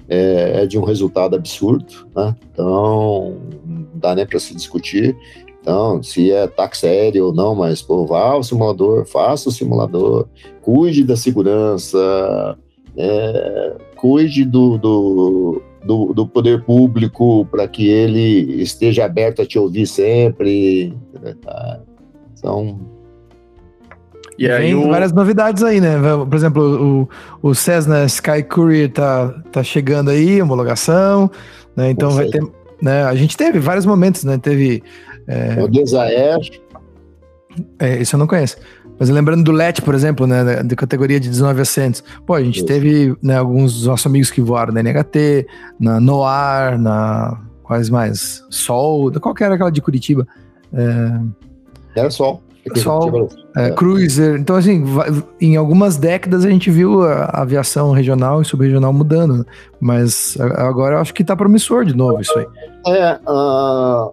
[0.08, 2.34] é, é de um resultado absurdo, né?
[2.50, 5.16] Então não dá nem para se discutir.
[5.60, 10.26] Então, se é táxi aéreo ou não, mas pô, vá ao simulador, faça o simulador,
[10.62, 12.56] cuide da segurança,
[12.96, 19.58] é, cuide do, do, do, do poder público para que ele esteja aberto a te
[19.58, 20.94] ouvir sempre.
[21.20, 21.80] Né, tá?
[22.34, 22.80] São
[24.38, 24.88] E aí o...
[24.88, 25.96] várias novidades aí, né?
[26.28, 27.08] Por exemplo,
[27.42, 31.30] o, o Cessna Sky Courier tá, tá chegando aí, homologação,
[31.76, 31.90] né?
[31.90, 32.42] Então vai ter.
[32.80, 33.02] Né?
[33.04, 34.38] A gente teve vários momentos, né?
[34.38, 34.82] Teve.
[35.26, 35.60] É...
[35.62, 36.38] O Desaer.
[37.78, 38.56] É, isso eu não conheço.
[38.98, 42.02] Mas lembrando do LET, por exemplo, né, de categoria de 19 assentos.
[42.26, 42.66] Pô, a gente Isso.
[42.66, 45.46] teve né, alguns dos nossos amigos que voaram na NHT,
[45.78, 47.40] na Noir, na.
[47.62, 48.42] Quais mais?
[48.48, 50.26] Sol, qual que era aquela de Curitiba?
[50.72, 52.00] É...
[52.00, 52.42] Era Sol.
[52.76, 53.70] Sol, é, é.
[53.70, 54.38] Cruiser.
[54.38, 54.84] Então, assim,
[55.40, 59.46] em algumas décadas a gente viu a aviação regional e subregional mudando.
[59.80, 62.46] Mas agora eu acho que está promissor de novo isso aí.
[62.86, 64.12] É, uh,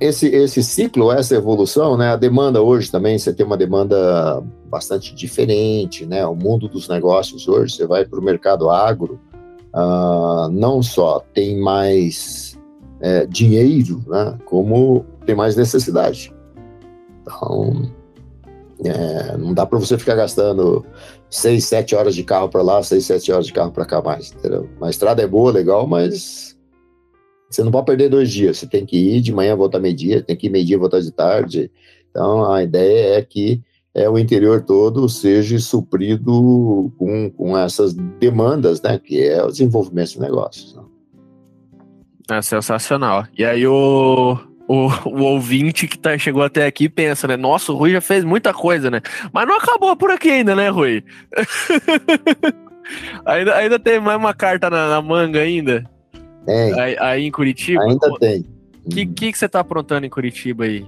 [0.00, 2.08] esse, esse ciclo, essa evolução, né?
[2.08, 6.26] A demanda hoje também, você tem uma demanda bastante diferente, né?
[6.26, 9.20] O mundo dos negócios hoje, você vai para o mercado agro,
[9.74, 12.58] uh, não só tem mais
[13.00, 14.38] é, dinheiro, né?
[14.46, 16.32] Como tem mais necessidade.
[17.22, 17.90] Então,
[18.82, 20.84] é, não dá para você ficar gastando
[21.28, 24.32] seis, sete horas de carro para lá, seis, sete horas de carro para cá mais,
[24.32, 24.68] entendeu?
[24.80, 26.49] A estrada é boa, legal, mas
[27.50, 28.58] você não pode perder dois dias.
[28.58, 31.70] Você tem que ir de manhã, voltar meio-dia, tem que ir meio-dia, voltar de tarde.
[32.10, 33.60] Então, a ideia é que
[33.92, 38.98] é, o interior todo seja suprido com, com essas demandas, né?
[38.98, 40.76] Que é o desenvolvimento de negócios.
[40.76, 40.82] Né?
[42.30, 43.26] É sensacional.
[43.36, 47.36] E aí o, o, o, ouvinte que tá, chegou até aqui pensa, né?
[47.36, 49.00] Nossa, o Rui já fez muita coisa, né?
[49.32, 51.02] Mas não acabou por aqui ainda, né, Rui?
[53.26, 55.84] ainda, ainda tem mais uma carta na, na manga ainda?
[56.46, 56.78] Tem.
[56.78, 57.82] Aí, aí em Curitiba?
[57.82, 58.44] Ainda tem.
[58.84, 60.86] O que, que, que você tá aprontando em Curitiba aí?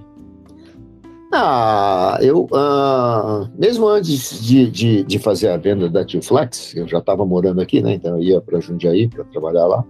[1.35, 6.99] Ah, eu, uh, mesmo antes de, de, de, fazer a venda da Flex, eu já
[6.99, 7.93] estava morando aqui, né?
[7.95, 9.83] Então eu ia para Jundiaí para trabalhar lá.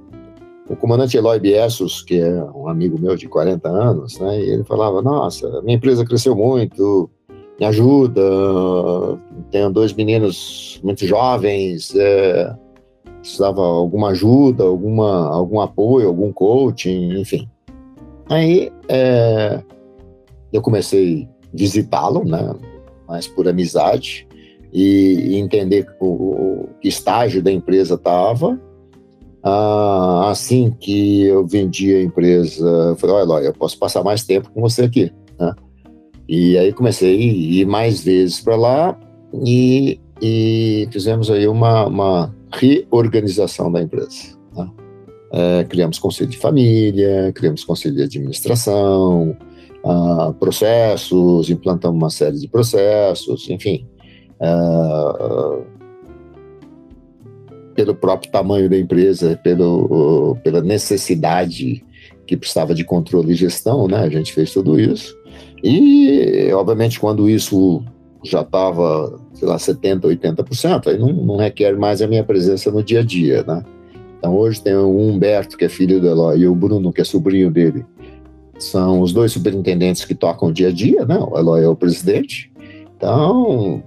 [0.69, 4.39] O comandante Eloy Biessos, que é um amigo meu de 40 anos, né?
[4.39, 7.09] Ele falava: Nossa, minha empresa cresceu muito,
[7.59, 8.21] me ajuda.
[9.51, 12.55] Tenho dois meninos muito jovens, é,
[13.23, 17.47] precisava alguma ajuda, alguma, algum apoio, algum coaching, enfim.
[18.29, 19.63] Aí é,
[20.51, 22.53] eu comecei a visitá-lo, né,
[23.07, 24.27] mais por amizade,
[24.73, 28.59] e, e entender o, o, estágio da empresa estava.
[29.41, 34.25] Ah, assim que eu vendi a empresa, eu falei, olha, Eloy, eu posso passar mais
[34.25, 35.13] tempo com você aqui.
[35.39, 35.53] Né?
[36.27, 38.99] E aí comecei a ir mais vezes para lá
[39.45, 44.37] e, e, fizemos aí uma, uma reorganização da empresa.
[44.55, 44.69] Né?
[45.33, 49.35] É, criamos conselho de família, criamos conselho de administração,
[49.83, 53.87] uh, processos, implantamos uma série de processos, enfim.
[54.39, 55.63] Uh,
[57.75, 61.83] pelo próprio tamanho da empresa, pelo, pela necessidade
[62.27, 63.97] que precisava de controle e gestão, né?
[63.97, 65.17] A gente fez tudo isso.
[65.63, 67.83] E, obviamente, quando isso
[68.23, 72.83] já estava, sei lá, 70%, 80%, aí não, não, requer mais a minha presença no
[72.83, 73.63] dia a dia, né?
[74.17, 77.03] Então hoje tem o Humberto, que é filho do Eloy, e o Bruno, que é
[77.03, 77.85] sobrinho dele.
[78.57, 81.17] São os dois superintendentes que tocam o dia a dia, né?
[81.19, 82.51] O Eloy é o presidente.
[82.95, 83.83] Então,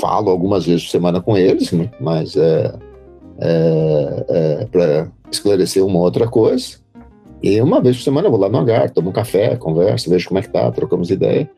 [0.00, 1.90] falo algumas vezes por semana com eles, né?
[2.00, 2.74] mas é,
[3.40, 6.78] é, é para esclarecer uma outra coisa.
[7.42, 10.28] E uma vez por semana eu vou lá no hangar, tomo um café, converso, vejo
[10.28, 11.48] como é que tá, trocamos ideia.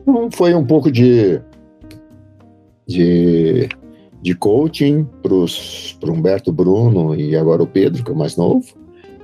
[0.00, 1.40] Então foi um pouco de
[2.90, 3.68] de,
[4.20, 5.46] de coaching para o
[6.12, 8.66] Humberto Bruno e agora o Pedro, que é o mais novo,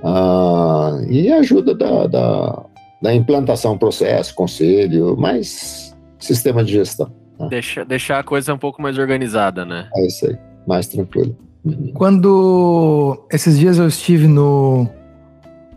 [0.03, 2.65] ah, e ajuda da, da,
[3.01, 7.11] da, implantação, processo, conselho, mais sistema de gestão.
[7.37, 7.47] Né?
[7.49, 9.89] Deixa, deixar a coisa um pouco mais organizada, né?
[9.95, 11.35] É isso aí, mais tranquilo.
[11.65, 11.91] Uhum.
[11.93, 14.87] Quando esses dias eu estive no,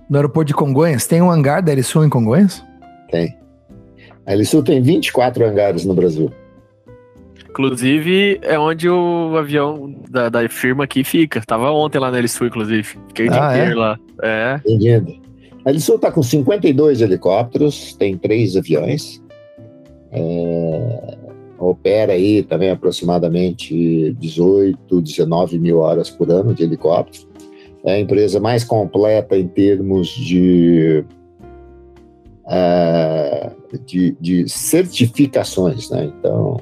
[0.09, 2.65] no aeroporto de Congonhas, tem um hangar da Ericsson em Congonhas?
[3.11, 3.37] Tem.
[4.25, 6.31] A Ericsson tem 24 hangares no Brasil.
[7.51, 11.43] Inclusive, é onde o avião da, da firma aqui fica.
[11.45, 12.97] Tava ontem lá na Elisul, inclusive.
[13.09, 13.75] Fiquei o ah, dia é?
[13.75, 13.99] lá.
[14.23, 14.61] É.
[14.65, 15.21] Entendido.
[15.65, 19.21] A Elisul tá com 52 helicópteros, tem três aviões.
[20.13, 21.19] É,
[21.59, 27.29] opera aí também aproximadamente 18, 19 mil horas por ano de helicóptero.
[27.85, 31.05] É a empresa mais completa em termos de,
[32.47, 36.13] uh, de, de certificações, né?
[36.17, 36.61] Então,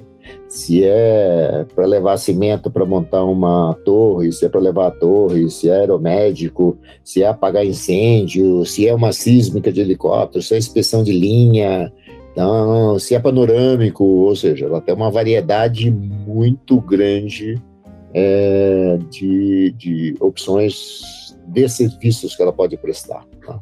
[0.48, 5.50] se é para levar cimento para montar uma torre, se é para levar a torre,
[5.50, 10.58] se é aeromédico, se é apagar incêndio, se é uma sísmica de helicóptero, se é
[10.58, 11.92] inspeção de linha,
[12.32, 17.60] então, se é panorâmico, ou seja, ela tem uma variedade muito grande
[18.14, 23.24] é, de, de opções de serviços que ela pode prestar.
[23.44, 23.58] Tá?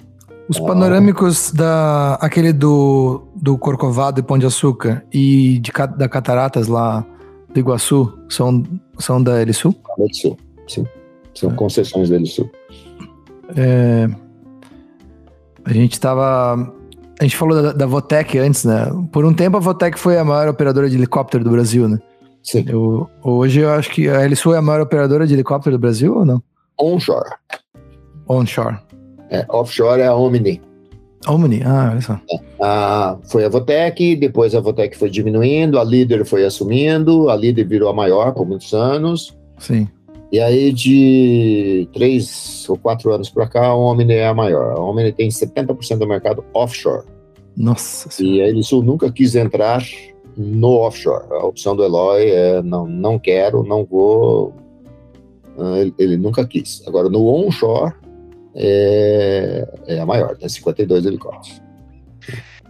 [0.49, 6.69] Os panorâmicos da aquele do, do Corcovado e Pão de Açúcar e de, da Cataratas
[6.69, 7.05] lá
[7.53, 8.63] do Iguaçu são,
[8.99, 9.75] são da Elisul?
[9.99, 10.87] Da Elisul, sim.
[11.35, 11.55] São é.
[11.55, 12.51] concessões da Elisul.
[13.57, 14.09] É,
[15.65, 16.73] a gente estava.
[17.19, 18.87] A gente falou da, da Votec antes, né?
[19.11, 21.99] Por um tempo a Votec foi a maior operadora de helicóptero do Brasil, né?
[22.43, 22.65] Sim.
[22.69, 26.17] Eu, hoje eu acho que a Elisul é a maior operadora de helicóptero do Brasil
[26.17, 26.41] ou não?
[26.79, 27.31] Onshore.
[28.29, 28.79] Onshore.
[29.31, 30.61] É, offshore é a Omni.
[31.27, 32.21] Omni, ah, olha só.
[32.31, 37.37] É, a, foi a Votec, depois a Votec foi diminuindo, a líder foi assumindo, a
[37.37, 39.37] líder virou a maior por muitos anos.
[39.59, 39.89] Sim.
[40.31, 44.77] E aí, de três ou quatro anos para cá, a Omni é a maior.
[44.77, 47.05] A Omni tem 70% do mercado offshore.
[47.57, 48.37] Nossa senhora.
[48.37, 49.83] E a Elisul nunca quis entrar
[50.37, 51.25] no offshore.
[51.31, 54.53] A opção do Eloy é não, não quero, não vou.
[55.59, 56.83] Ah, ele, ele nunca quis.
[56.87, 57.95] Agora, no onshore,
[58.57, 61.63] é, é a maior, tem 52 helicópteros.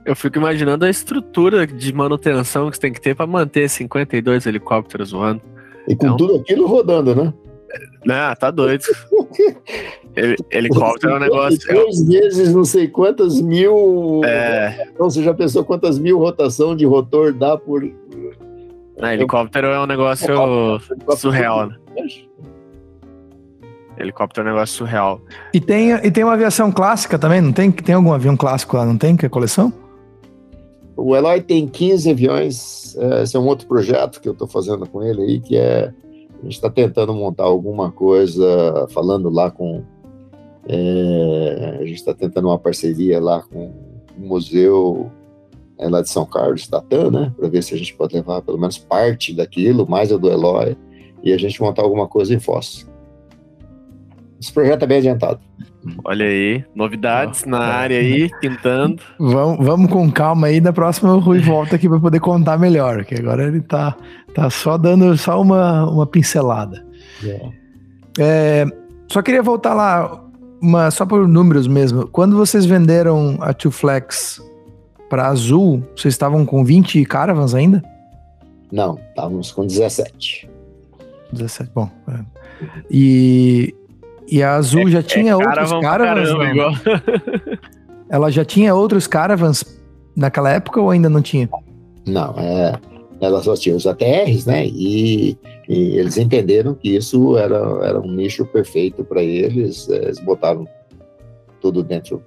[0.05, 4.47] Eu fico imaginando a estrutura de manutenção que você tem que ter para manter 52
[4.47, 5.41] helicópteros voando.
[5.89, 7.33] E com então, tudo aquilo rodando, né?
[8.05, 8.85] Não, tá doido.
[10.51, 11.59] Helicóptero é um negócio.
[11.59, 14.23] Três vezes não sei quantas mil.
[14.25, 14.89] É.
[14.93, 17.83] Então você já pensou quantas mil rotação de rotor dá por.
[18.99, 20.35] Não, helicóptero é um negócio
[21.17, 21.77] surreal, né?
[23.99, 25.21] Helicóptero é um negócio surreal.
[25.53, 27.71] E tem, e tem uma aviação clássica também, não tem?
[27.71, 29.17] Tem algum avião clássico lá, não tem?
[29.17, 29.73] Que é coleção?
[30.97, 32.97] O Eloy tem 15 aviões.
[32.97, 35.93] É, esse é um outro projeto que eu estou fazendo com ele aí, que é.
[36.39, 39.83] A gente está tentando montar alguma coisa, falando lá com.
[40.69, 43.73] É, a gente está tentando uma parceria lá com
[44.17, 45.11] o museu
[45.79, 47.33] é, lá de São Carlos, Tatã, né?
[47.37, 50.77] Para ver se a gente pode levar pelo menos parte daquilo, mais a do Eloy,
[51.23, 52.87] e a gente montar alguma coisa em Foz.
[54.47, 55.41] Esse projeto é bem adiantado.
[56.05, 59.03] Olha aí, novidades na área aí, pintando.
[59.19, 63.05] Vamos, vamos com calma aí, da próxima o Rui volta aqui para poder contar melhor,
[63.05, 63.97] que agora ele tá,
[64.33, 66.87] tá só dando só uma, uma pincelada.
[67.25, 67.51] É.
[68.21, 68.67] É,
[69.09, 70.25] só queria voltar lá,
[70.63, 72.07] uma, só por números mesmo.
[72.07, 74.41] Quando vocês venderam a Two Flex
[75.11, 77.83] para Azul, vocês estavam com 20 caravans ainda?
[78.71, 80.49] Não, estávamos com 17.
[81.33, 81.91] 17, bom.
[82.07, 82.21] É.
[82.89, 83.75] E
[84.29, 86.29] e a Azul é, já tinha é outros caravans?
[86.31, 87.59] Caramba,
[88.09, 89.65] Ela já tinha outros caravans
[90.15, 91.49] naquela época ou ainda não tinha?
[92.07, 92.79] Não, é,
[93.21, 94.67] ela só tinha os ATRs, né?
[94.67, 95.37] E,
[95.69, 99.89] e, eles entenderam que isso era, era um nicho perfeito para eles.
[99.89, 100.67] É, eles botaram
[101.61, 102.23] tudo dentro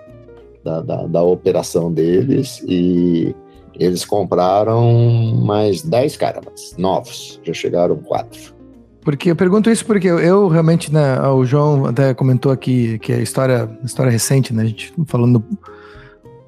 [0.64, 3.34] da, da, da, operação deles e
[3.76, 4.92] eles compraram
[5.36, 7.40] mais 10 caravans novos.
[7.44, 8.59] Já chegaram quatro.
[9.02, 13.22] Porque eu pergunto isso porque eu, realmente, né, o João até comentou aqui que é
[13.22, 15.44] história, história recente, né, a gente falando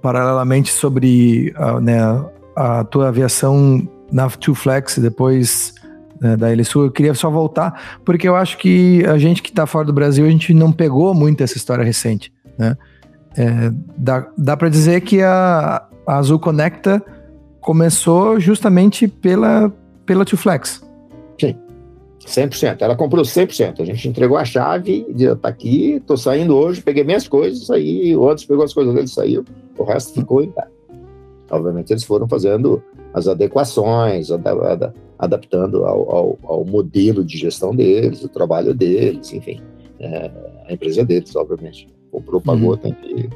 [0.02, 1.98] paralelamente sobre a, né,
[2.56, 5.74] a tua aviação na Two Flex depois
[6.20, 9.66] né, da Elisul, eu queria só voltar, porque eu acho que a gente que está
[9.66, 12.78] fora do Brasil, a gente não pegou muito essa história recente, né,
[13.38, 17.02] é, dá, dá para dizer que a, a Azul Conecta
[17.62, 19.72] começou justamente pela,
[20.06, 20.82] pela Two Flex.
[22.26, 22.82] 100%.
[22.82, 23.82] Ela comprou 100%.
[23.82, 25.06] A gente entregou a chave,
[25.42, 29.08] tá aqui, tô saindo hoje, peguei minhas coisas, saí, o outro pegou as coisas dele,
[29.08, 29.44] saiu,
[29.78, 30.72] o resto ficou em casa.
[31.50, 32.82] Obviamente eles foram fazendo
[33.14, 34.30] as adequações,
[35.20, 39.62] adaptando ao, ao, ao modelo de gestão deles, o trabalho deles, enfim.
[40.00, 40.32] É,
[40.68, 41.88] a empresa deles, obviamente.
[42.12, 42.78] Comprou, pagou, uhum.
[42.78, 43.30] tem que.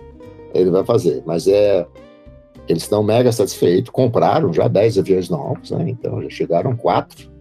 [0.53, 1.21] Ele vai fazer.
[1.25, 1.85] Mas é.
[2.67, 5.85] Eles estão mega satisfeitos, compraram já 10 aviões novos, né?
[5.87, 7.34] Então já chegaram quatro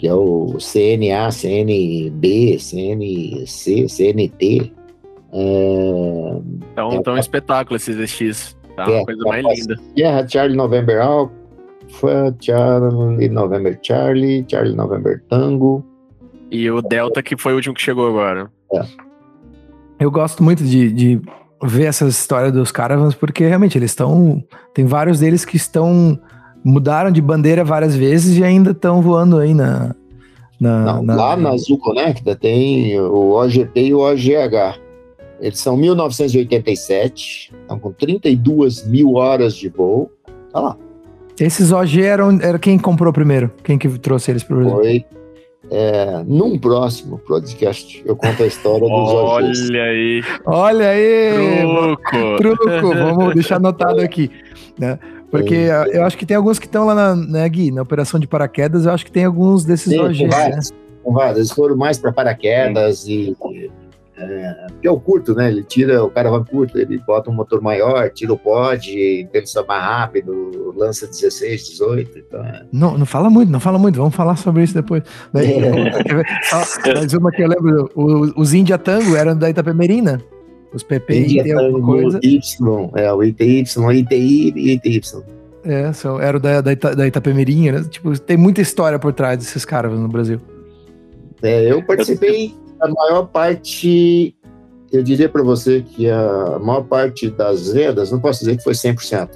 [0.00, 4.72] que é o CNA, CNB, CNC, CNT.
[5.30, 6.40] É,
[6.72, 8.56] então, então é um espetáculo esses ZX.
[8.76, 9.76] Tá uma é, coisa mais linda.
[9.94, 15.84] Guerra Charlie November Alpha, Charlie November Charlie, Charlie November Tango.
[16.50, 18.50] E o Delta, que foi o último que chegou agora.
[18.72, 18.82] É.
[20.00, 21.20] Eu gosto muito de, de
[21.62, 24.42] ver essa história dos caravans, porque realmente eles estão.
[24.72, 26.18] Tem vários deles que estão
[26.64, 29.94] mudaram de bandeira várias vezes e ainda estão voando aí na,
[30.60, 34.78] na, Não, na, Lá na Azul Conecta tem o OGP e o OGH.
[35.40, 40.10] Eles são 1987, estão com 32 mil horas de voo.
[40.52, 40.76] Tá lá.
[41.40, 43.50] Esses OG eram era quem comprou primeiro?
[43.64, 45.04] Quem que trouxe eles para o Foi.
[45.72, 49.70] É, num próximo podcast eu conto a história dos OGs.
[49.70, 50.22] Olha aí.
[50.44, 51.32] Olha aí.
[52.36, 52.66] Truco.
[52.66, 52.94] Truco.
[52.94, 54.30] Vamos deixar anotado aqui.
[54.78, 54.98] Né?
[55.30, 55.54] Porque
[55.92, 58.84] eu acho que tem alguns que estão lá na, né, Gui, na operação de paraquedas,
[58.84, 60.28] eu acho que tem alguns desses Sim, OGs, né?
[61.04, 63.36] Vários, Eles foram mais para paraquedas e,
[64.18, 65.48] É, porque é o curto, né?
[65.48, 69.82] Ele tira o caravan curto, ele bota um motor maior, tira o pod, pensa mais
[69.82, 72.18] rápido, lança 16, 18.
[72.18, 72.64] Então é.
[72.72, 75.04] não, não fala muito, não fala muito, vamos falar sobre isso depois.
[75.34, 76.92] É.
[76.92, 77.90] Mais uma que eu lembro,
[78.36, 80.02] os India Tango eram da Itapemirim,
[80.72, 82.20] Os PP India e alguma coisa.
[82.22, 85.00] Y, é, o ITY, ITI e ITY.
[85.64, 87.84] É, são, era da, da, Ita, da Itapemirim, né?
[87.88, 90.40] Tipo, tem muita história por trás desses caras no Brasil.
[91.42, 94.34] É, eu participei a maior parte,
[94.92, 98.72] eu diria para você que a maior parte das vendas, não posso dizer que foi
[98.72, 99.28] 100%,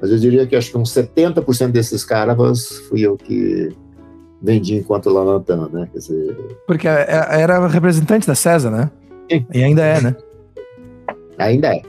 [0.00, 3.70] mas eu diria que acho que uns 70% desses caravas fui eu que
[4.42, 5.88] vendi enquanto Lanantã, né?
[5.92, 6.36] Quer dizer...
[6.66, 8.90] Porque é, é, era representante da César, né?
[9.30, 9.46] Sim.
[9.54, 10.16] E ainda é, né?
[11.42, 11.82] Ainda é.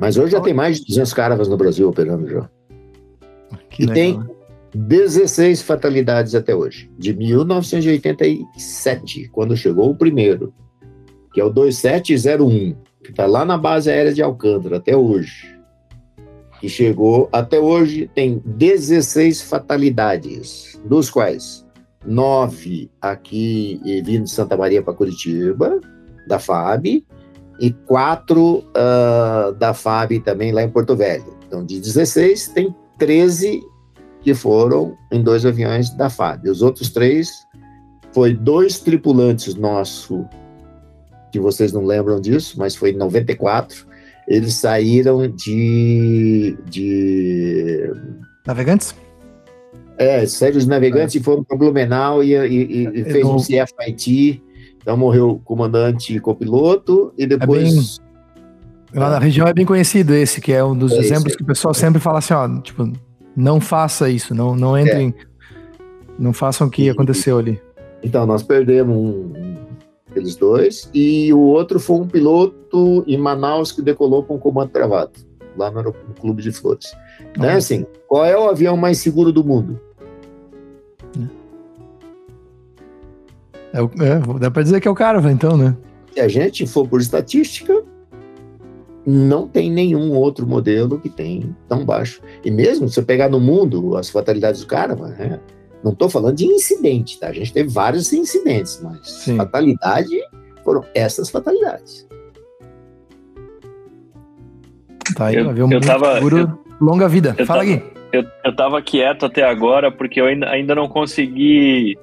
[0.00, 2.50] Mas hoje já tem mais de 200 caravas no Brasil operando já.
[3.70, 4.26] Que e legal, tem né?
[4.74, 10.52] 16 fatalidades até hoje, de 1987, quando chegou o primeiro,
[11.32, 15.54] que é o 2701, que está lá na base aérea de Alcântara até hoje.
[16.60, 21.64] Que chegou até hoje, tem 16 fatalidades, dos quais
[22.06, 25.80] nove aqui vindo de Santa Maria para Curitiba,
[26.26, 27.04] da FAB,
[27.60, 31.36] e quatro uh, da FAB também lá em Porto Velho.
[31.46, 33.62] Então, de 16, tem 13
[34.22, 36.48] que foram em dois aviões da FAB.
[36.48, 37.46] Os outros três
[38.12, 40.24] foi dois tripulantes nossos,
[41.32, 43.86] que vocês não lembram disso, mas foi em 94.
[44.26, 46.56] Eles saíram de.
[46.64, 47.92] de...
[48.46, 48.94] Navegantes?
[49.98, 51.18] É, saíram de navegantes é.
[51.18, 54.42] e foram para Blumenau e, e, e fez um CFIT.
[54.84, 57.98] Então morreu o comandante e copiloto, e depois.
[58.92, 59.00] É bem...
[59.00, 61.38] Lá na região é bem conhecido esse, que é um dos é exemplos esse.
[61.38, 62.92] que o pessoal sempre fala assim, ó, tipo,
[63.34, 65.24] não faça isso, não, não entrem, é.
[66.18, 67.60] não façam o que aconteceu ali.
[68.02, 69.32] Então, nós perdemos um,
[70.10, 75.12] aqueles dois, e o outro foi um piloto em Manaus que decolou com comando travado,
[75.56, 76.94] lá no, no Clube de Flores.
[77.30, 79.80] Então, é assim, qual é o avião mais seguro do mundo?
[83.74, 85.76] É, é, dá para dizer que é o cara, então, né?
[86.12, 87.82] Se a gente for por estatística,
[89.04, 92.20] não tem nenhum outro modelo que tem tão baixo.
[92.44, 95.40] E mesmo se você pegar no mundo as fatalidades do cara, né,
[95.82, 97.26] não estou falando de incidente, tá?
[97.28, 99.36] A gente teve vários incidentes, mas Sim.
[99.36, 100.16] fatalidade
[100.62, 102.06] foram essas fatalidades.
[105.16, 107.34] Tá aí, eu, um eu tava, seguro, eu, longa vida.
[107.44, 107.82] Fala aqui.
[108.12, 111.98] Eu, eu tava quieto até agora porque eu ainda, ainda não consegui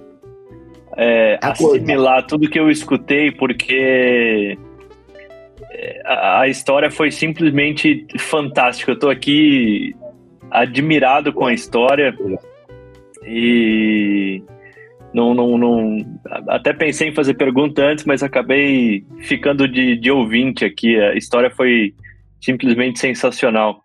[0.97, 4.57] é, assimilar tudo que eu escutei, porque
[6.05, 8.91] a, a história foi simplesmente fantástica.
[8.91, 9.95] Eu tô aqui
[10.49, 12.13] admirado com a história
[13.25, 14.43] e
[15.13, 15.97] não, não, não,
[16.47, 20.97] até pensei em fazer pergunta antes, mas acabei ficando de, de ouvinte aqui.
[20.99, 21.93] A história foi
[22.39, 23.83] simplesmente sensacional.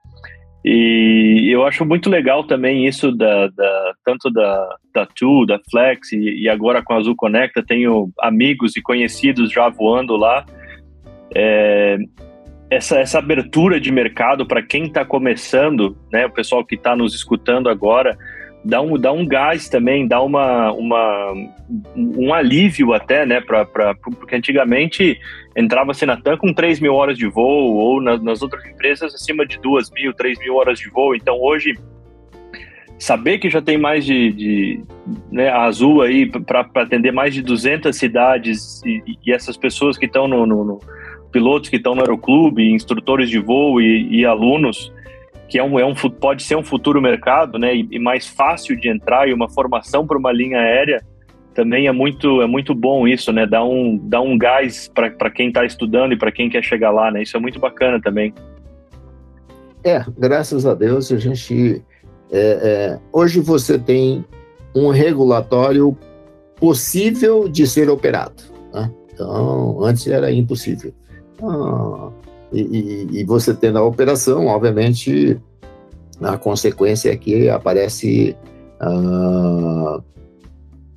[0.68, 6.10] E eu acho muito legal também isso da, da tanto da, da Tu, da Flex
[6.10, 10.44] e, e, agora com a Azul Conecta, tenho amigos e conhecidos já voando lá.
[11.32, 11.98] É,
[12.68, 17.14] essa, essa abertura de mercado para quem está começando, né, o pessoal que está nos
[17.14, 18.18] escutando agora,
[18.64, 21.32] dá um, dá um gás também, dá uma, uma,
[21.94, 25.16] um alívio até, né, pra, pra, porque antigamente
[25.56, 29.46] entrava-se na TAM com 3 mil horas de voo, ou na, nas outras empresas acima
[29.46, 31.74] de 2 mil, 3 mil horas de voo, então hoje
[32.98, 34.84] saber que já tem mais de, de
[35.30, 40.06] né, a Azul aí para atender mais de 200 cidades e, e essas pessoas que
[40.06, 40.80] estão no, no, no
[41.32, 44.92] pilotos que estão no aeroclube, instrutores de voo e, e alunos,
[45.48, 48.78] que é um, é um, pode ser um futuro mercado, né, e, e mais fácil
[48.78, 51.02] de entrar e uma formação para uma linha aérea,
[51.56, 55.48] também é muito, é muito bom isso, né, dá um, dá um gás para quem
[55.48, 58.32] está estudando e para quem quer chegar lá, né, isso é muito bacana também.
[59.82, 61.82] É, graças a Deus a gente,
[62.30, 64.22] é, é, hoje você tem
[64.74, 65.96] um regulatório
[66.56, 68.42] possível de ser operado,
[68.74, 68.90] né?
[69.14, 70.92] então antes era impossível.
[71.42, 72.10] Ah,
[72.52, 75.40] e, e, e, você tendo a operação, obviamente,
[76.20, 78.36] a consequência é que aparece.
[78.80, 80.00] Ah,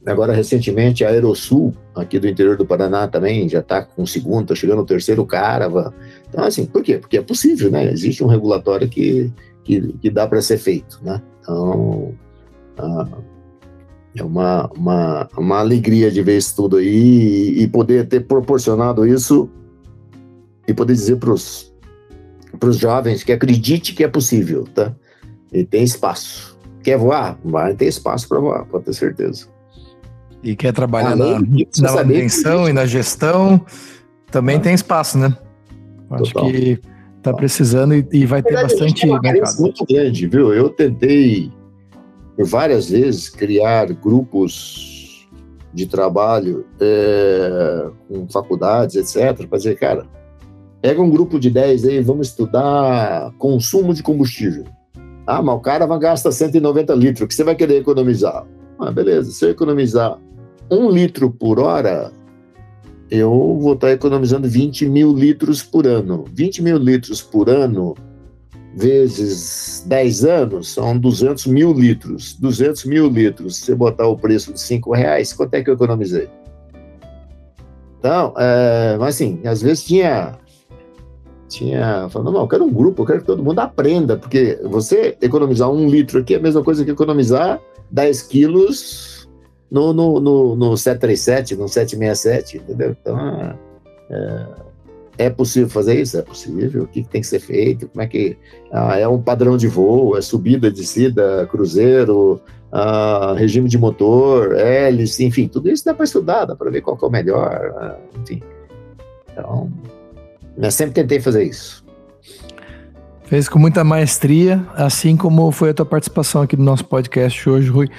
[0.09, 4.43] agora, recentemente, a Aerosul, aqui do interior do Paraná, também já está com o segundo,
[4.43, 5.93] está chegando o terceiro Carava.
[6.27, 6.97] Então, assim, por quê?
[6.97, 7.91] Porque é possível, né?
[7.91, 9.31] Existe um regulatório que,
[9.63, 11.21] que, que dá para ser feito, né?
[11.41, 12.13] Então,
[12.77, 13.07] ah,
[14.15, 19.05] é uma, uma, uma alegria de ver isso tudo aí e, e poder ter proporcionado
[19.05, 19.49] isso
[20.67, 24.95] e poder dizer para os jovens que acredite que é possível, tá?
[25.51, 26.57] E tem espaço.
[26.83, 27.39] Quer voar?
[27.43, 29.47] Vai ter espaço para voar, pode ter certeza.
[30.43, 31.39] E quer trabalhar na,
[31.79, 33.65] na manutenção e na gestão,
[34.31, 34.59] também ah.
[34.59, 35.35] tem espaço, né?
[36.09, 36.51] Acho Total.
[36.51, 36.79] que
[37.21, 39.59] tá precisando e, e vai ter verdade, bastante uma mercado.
[39.59, 40.53] muito grande, viu?
[40.53, 41.51] Eu tentei
[42.35, 45.27] por várias vezes criar grupos
[45.73, 49.45] de trabalho é, com faculdades, etc.
[49.47, 50.05] Para dizer, cara,
[50.81, 54.63] pega um grupo de 10 aí, vamos estudar consumo de combustível.
[55.27, 58.47] Ah, mas o cara vai gastar 190 litros, o que você vai querer economizar?
[58.79, 60.17] Ah, beleza, se eu economizar
[60.71, 62.11] um litro por hora,
[63.09, 66.25] eu vou estar economizando 20 mil litros por ano.
[66.31, 67.95] 20 mil litros por ano,
[68.75, 72.35] vezes 10 anos, são 200 mil litros.
[72.35, 75.73] 200 mil litros, se você botar o preço de 5 reais, quanto é que eu
[75.73, 76.29] economizei?
[77.97, 80.37] Então, é, mas assim, às vezes tinha.
[81.49, 82.07] Tinha.
[82.09, 85.69] Falando, não, eu quero um grupo, eu quero que todo mundo aprenda, porque você economizar
[85.69, 87.59] um litro aqui é a mesma coisa que economizar
[87.91, 89.18] 10 quilos
[89.69, 92.95] no, no, no, no 737, no 767, entendeu?
[92.99, 93.55] Então,
[94.09, 94.45] é,
[95.19, 96.17] é possível fazer isso?
[96.17, 96.83] É possível.
[96.83, 97.87] O que, tem que ser feito?
[97.89, 98.37] Como é que.
[98.71, 102.41] Ah, é um padrão de voo, é subida, descida, cruzeiro,
[102.71, 106.97] ah, regime de motor, hélice, enfim, tudo isso dá para estudar, dá para ver qual
[107.01, 108.41] é o melhor, ah, enfim.
[109.31, 109.71] Então,
[110.57, 111.83] eu sempre tentei fazer isso.
[113.25, 117.69] Fez com muita maestria, assim como foi a tua participação aqui no nosso podcast hoje,
[117.69, 117.89] Rui.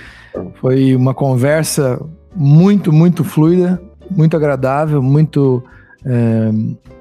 [0.61, 2.01] Foi uma conversa
[2.35, 3.81] muito, muito fluida,
[4.11, 5.62] muito agradável, muito
[6.05, 6.51] é,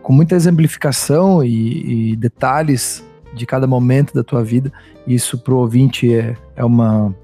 [0.02, 3.04] com muita exemplificação e, e, detalhes
[3.34, 4.72] de cada momento da tua vida.
[5.08, 7.16] Isso para o ouvinte é, é, uma,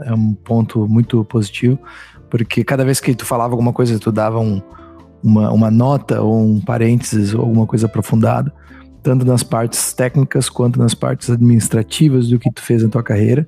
[0.00, 1.78] é um ponto muito positivo,
[2.30, 4.62] porque cada vez que tu falava alguma coisa, tu dava um,
[5.22, 8.52] uma, uma nota ou um parênteses ou alguma coisa aprofundada,
[9.02, 13.46] tanto nas partes técnicas quanto nas partes administrativas do que tu fez na tua carreira.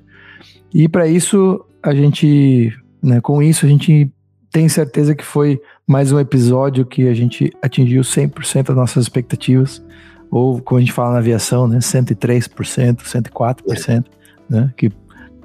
[0.73, 4.11] E para isso a gente, né, com isso, a gente
[4.51, 9.85] tem certeza que foi mais um episódio que a gente atingiu 100% das nossas expectativas,
[10.31, 14.05] ou como a gente fala na aviação, né, 103%, 104%,
[14.49, 14.91] né, que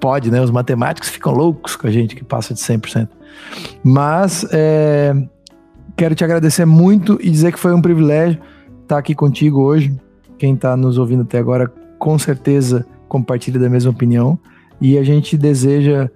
[0.01, 3.11] pode, né, os matemáticos ficam loucos com a gente que passa de 100%.
[3.85, 5.15] Mas é,
[5.95, 8.41] quero te agradecer muito e dizer que foi um privilégio
[8.83, 9.95] estar aqui contigo hoje.
[10.39, 14.39] Quem está nos ouvindo até agora, com certeza compartilha da mesma opinião.
[14.81, 16.11] E a gente deseja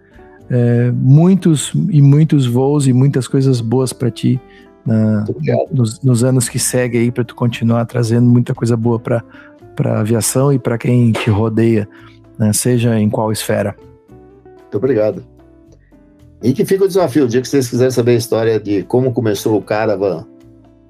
[0.51, 4.41] é, muitos e muitos voos e muitas coisas boas para ti
[4.85, 5.25] na,
[5.73, 9.25] nos, nos, anos que seguem aí para tu continuar trazendo muita coisa boa para
[9.75, 11.89] para aviação e para quem te rodeia,
[12.39, 13.77] né, seja em qual esfera.
[14.61, 15.25] Muito obrigado.
[16.43, 19.13] E que fica o desafio, o dia que vocês quiserem saber a história de como
[19.13, 20.27] começou o Caravan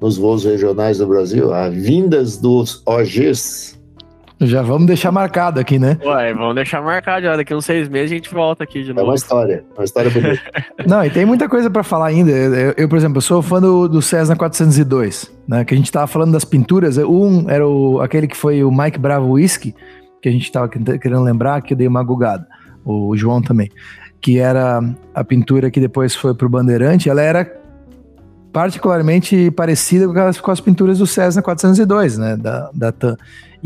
[0.00, 3.78] nos voos regionais do Brasil, as vindas dos OGs
[4.46, 5.98] já vamos deixar marcado aqui, né?
[6.04, 7.36] Ué, vamos deixar marcado já.
[7.36, 9.00] Daqui uns seis meses a gente volta aqui de novo.
[9.00, 10.40] É uma história, uma história bonita.
[10.86, 12.30] Não, e tem muita coisa para falar ainda.
[12.30, 15.64] Eu, eu, por exemplo, sou fã do, do Cessna 402, né?
[15.64, 16.96] Que a gente tava falando das pinturas.
[16.98, 19.74] Um era o, aquele que foi o Mike Bravo Whisky,
[20.22, 22.46] que a gente tava querendo lembrar, que eu dei uma gugada.
[22.84, 23.70] O João também.
[24.20, 24.80] Que era
[25.14, 27.08] a pintura que depois foi pro Bandeirante.
[27.08, 27.64] Ela era
[28.54, 32.36] particularmente parecida com as, com as pinturas do Cessna 402, né?
[32.36, 33.16] Da, da TAM.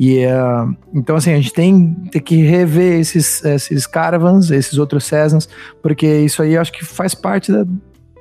[0.01, 5.05] E, uh, então, assim, a gente tem, tem que rever esses, esses caravans, esses outros
[5.05, 5.49] Cessnas,
[5.83, 7.67] porque isso aí acho que faz parte da,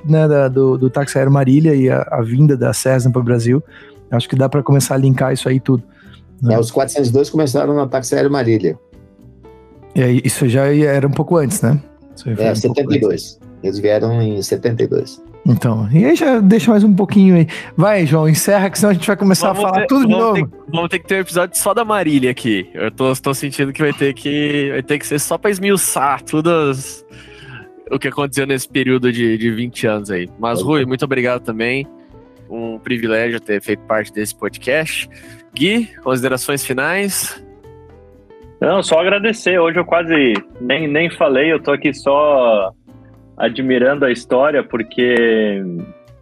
[0.03, 3.23] né, da, do, do táxi aéreo Marília e a, a vinda da Cessna para o
[3.23, 3.63] Brasil.
[4.09, 5.83] Acho que dá para começar a linkar isso aí tudo.
[6.41, 6.55] Né?
[6.55, 8.79] É, os 402 começaram no táxi aéreo Marília.
[9.93, 11.79] É, isso já era um pouco antes, né?
[12.25, 13.39] é, um 72.
[13.67, 15.21] Eles vieram em 72.
[15.45, 17.47] Então, e aí já deixa mais um pouquinho aí.
[17.75, 20.11] Vai, João, encerra que senão a gente vai começar vamos a falar ter, tudo de
[20.11, 20.33] novo.
[20.33, 22.69] Ter, vamos ter que ter um episódio só da Marília aqui.
[22.73, 26.21] Eu tô, tô sentindo que vai ter que vai ter que ser só pra esmiuçar
[26.23, 27.05] tudo as,
[27.89, 30.29] o que aconteceu nesse período de, de 20 anos aí.
[30.37, 31.87] Mas, Rui, muito obrigado também.
[32.49, 35.09] Um privilégio ter feito parte desse podcast.
[35.53, 37.43] Gui, considerações finais?
[38.59, 39.59] Não, só agradecer.
[39.59, 42.73] Hoje eu quase nem, nem falei, eu tô aqui só
[43.37, 45.63] admirando a história, porque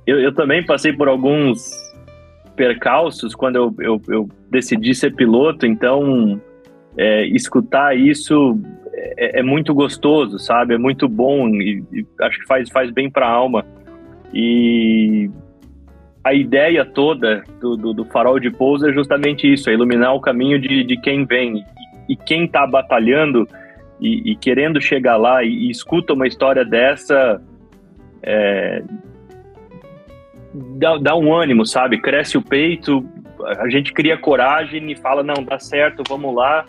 [0.05, 1.63] eu, eu também passei por alguns
[2.55, 6.39] percalços quando eu, eu, eu decidi ser piloto, então
[6.97, 8.59] é, escutar isso
[9.17, 10.73] é, é, muito gostoso, sabe?
[10.73, 13.65] É muito bom e, e acho que faz, faz bem para a alma.
[14.33, 15.29] E
[16.23, 20.21] a ideia toda do, do, do, farol de pouso é justamente isso, é iluminar o
[20.21, 21.57] caminho de, de quem vem.
[21.57, 23.47] E, e quem está batalhando
[23.99, 27.41] e, e querendo chegar lá e, e, escuta uma história dessa,
[28.21, 28.83] é,
[30.53, 31.99] dá, dá um ânimo, sabe?
[31.99, 33.05] Cresce o peito,
[33.57, 36.65] a gente cria coragem e fala, não, dá certo, vamos lá,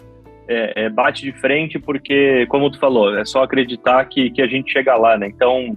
[0.48, 4.46] é, é, bate de frente, porque, como tu falou, é só acreditar que, que a
[4.46, 5.26] gente chega lá, né?
[5.26, 5.76] Então,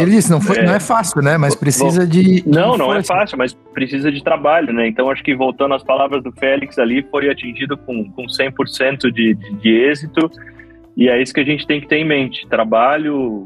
[0.00, 1.36] Ele disse, não, foi, é, não é fácil, né?
[1.36, 2.42] Mas precisa de.
[2.46, 4.86] Não, não é fácil, mas precisa de trabalho, né?
[4.86, 9.34] Então acho que voltando às palavras do Félix ali, foi atingido com, com 100% de,
[9.34, 10.30] de, de êxito.
[10.96, 13.44] E é isso que a gente tem que ter em mente: trabalho,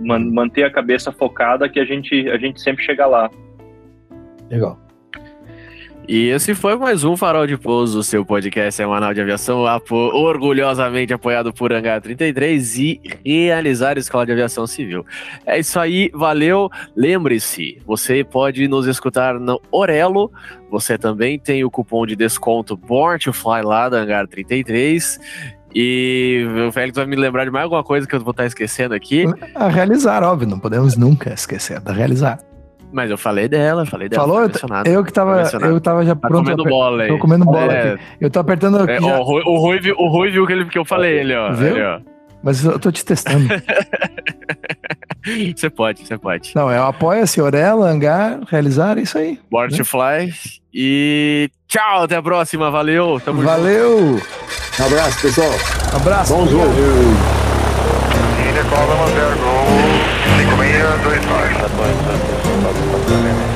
[0.00, 3.30] man, manter a cabeça focada, que a gente, a gente sempre chega lá.
[4.50, 4.78] Legal.
[6.06, 11.14] E esse foi mais um Farol de Pouso, seu podcast semanal de aviação, apo orgulhosamente
[11.14, 15.06] apoiado por Hangar 33 e realizar Escola de Aviação Civil.
[15.46, 16.68] É isso aí, valeu.
[16.94, 20.30] Lembre-se, você pode nos escutar no Orelo,
[20.70, 25.18] você também tem o cupom de desconto Born to Fly lá da Hangar 33.
[25.74, 28.94] E o Félix vai me lembrar de mais alguma coisa que eu vou estar esquecendo
[28.94, 29.24] aqui.
[29.54, 32.38] A realizar, óbvio, não podemos nunca esquecer da realizar.
[32.94, 34.22] Mas eu falei dela, falei dela.
[34.22, 34.48] Falou?
[34.84, 36.44] Eu que tava, eu tava já tá pronto.
[36.44, 37.08] comendo bola aí.
[37.08, 37.94] Tô comendo bola é.
[37.94, 38.02] aqui.
[38.20, 38.92] Eu tô apertando aqui.
[38.92, 39.18] É, já...
[39.18, 41.52] ó, o, Rui, viu, o Rui viu que, ele, que eu falei, ele, ó.
[41.52, 41.76] Viu?
[41.76, 41.98] Ele, ó.
[42.40, 43.48] Mas eu tô te testando.
[45.56, 46.52] Você pode, você pode.
[46.54, 49.40] Não, é apoia-se, Orela, Hangar, realizar, é isso aí.
[49.50, 49.78] Born né?
[49.78, 50.30] to Fly.
[50.72, 53.18] E tchau, até a próxima, valeu.
[53.24, 54.18] Tamo valeu.
[54.18, 54.82] Junto.
[54.82, 55.50] Um abraço, pessoal.
[55.94, 56.34] Um abraço.
[56.34, 56.74] Bom jogo.
[58.50, 59.64] Ilha Cova 10 Gol,
[60.36, 62.43] 5629.
[63.04, 63.53] problema.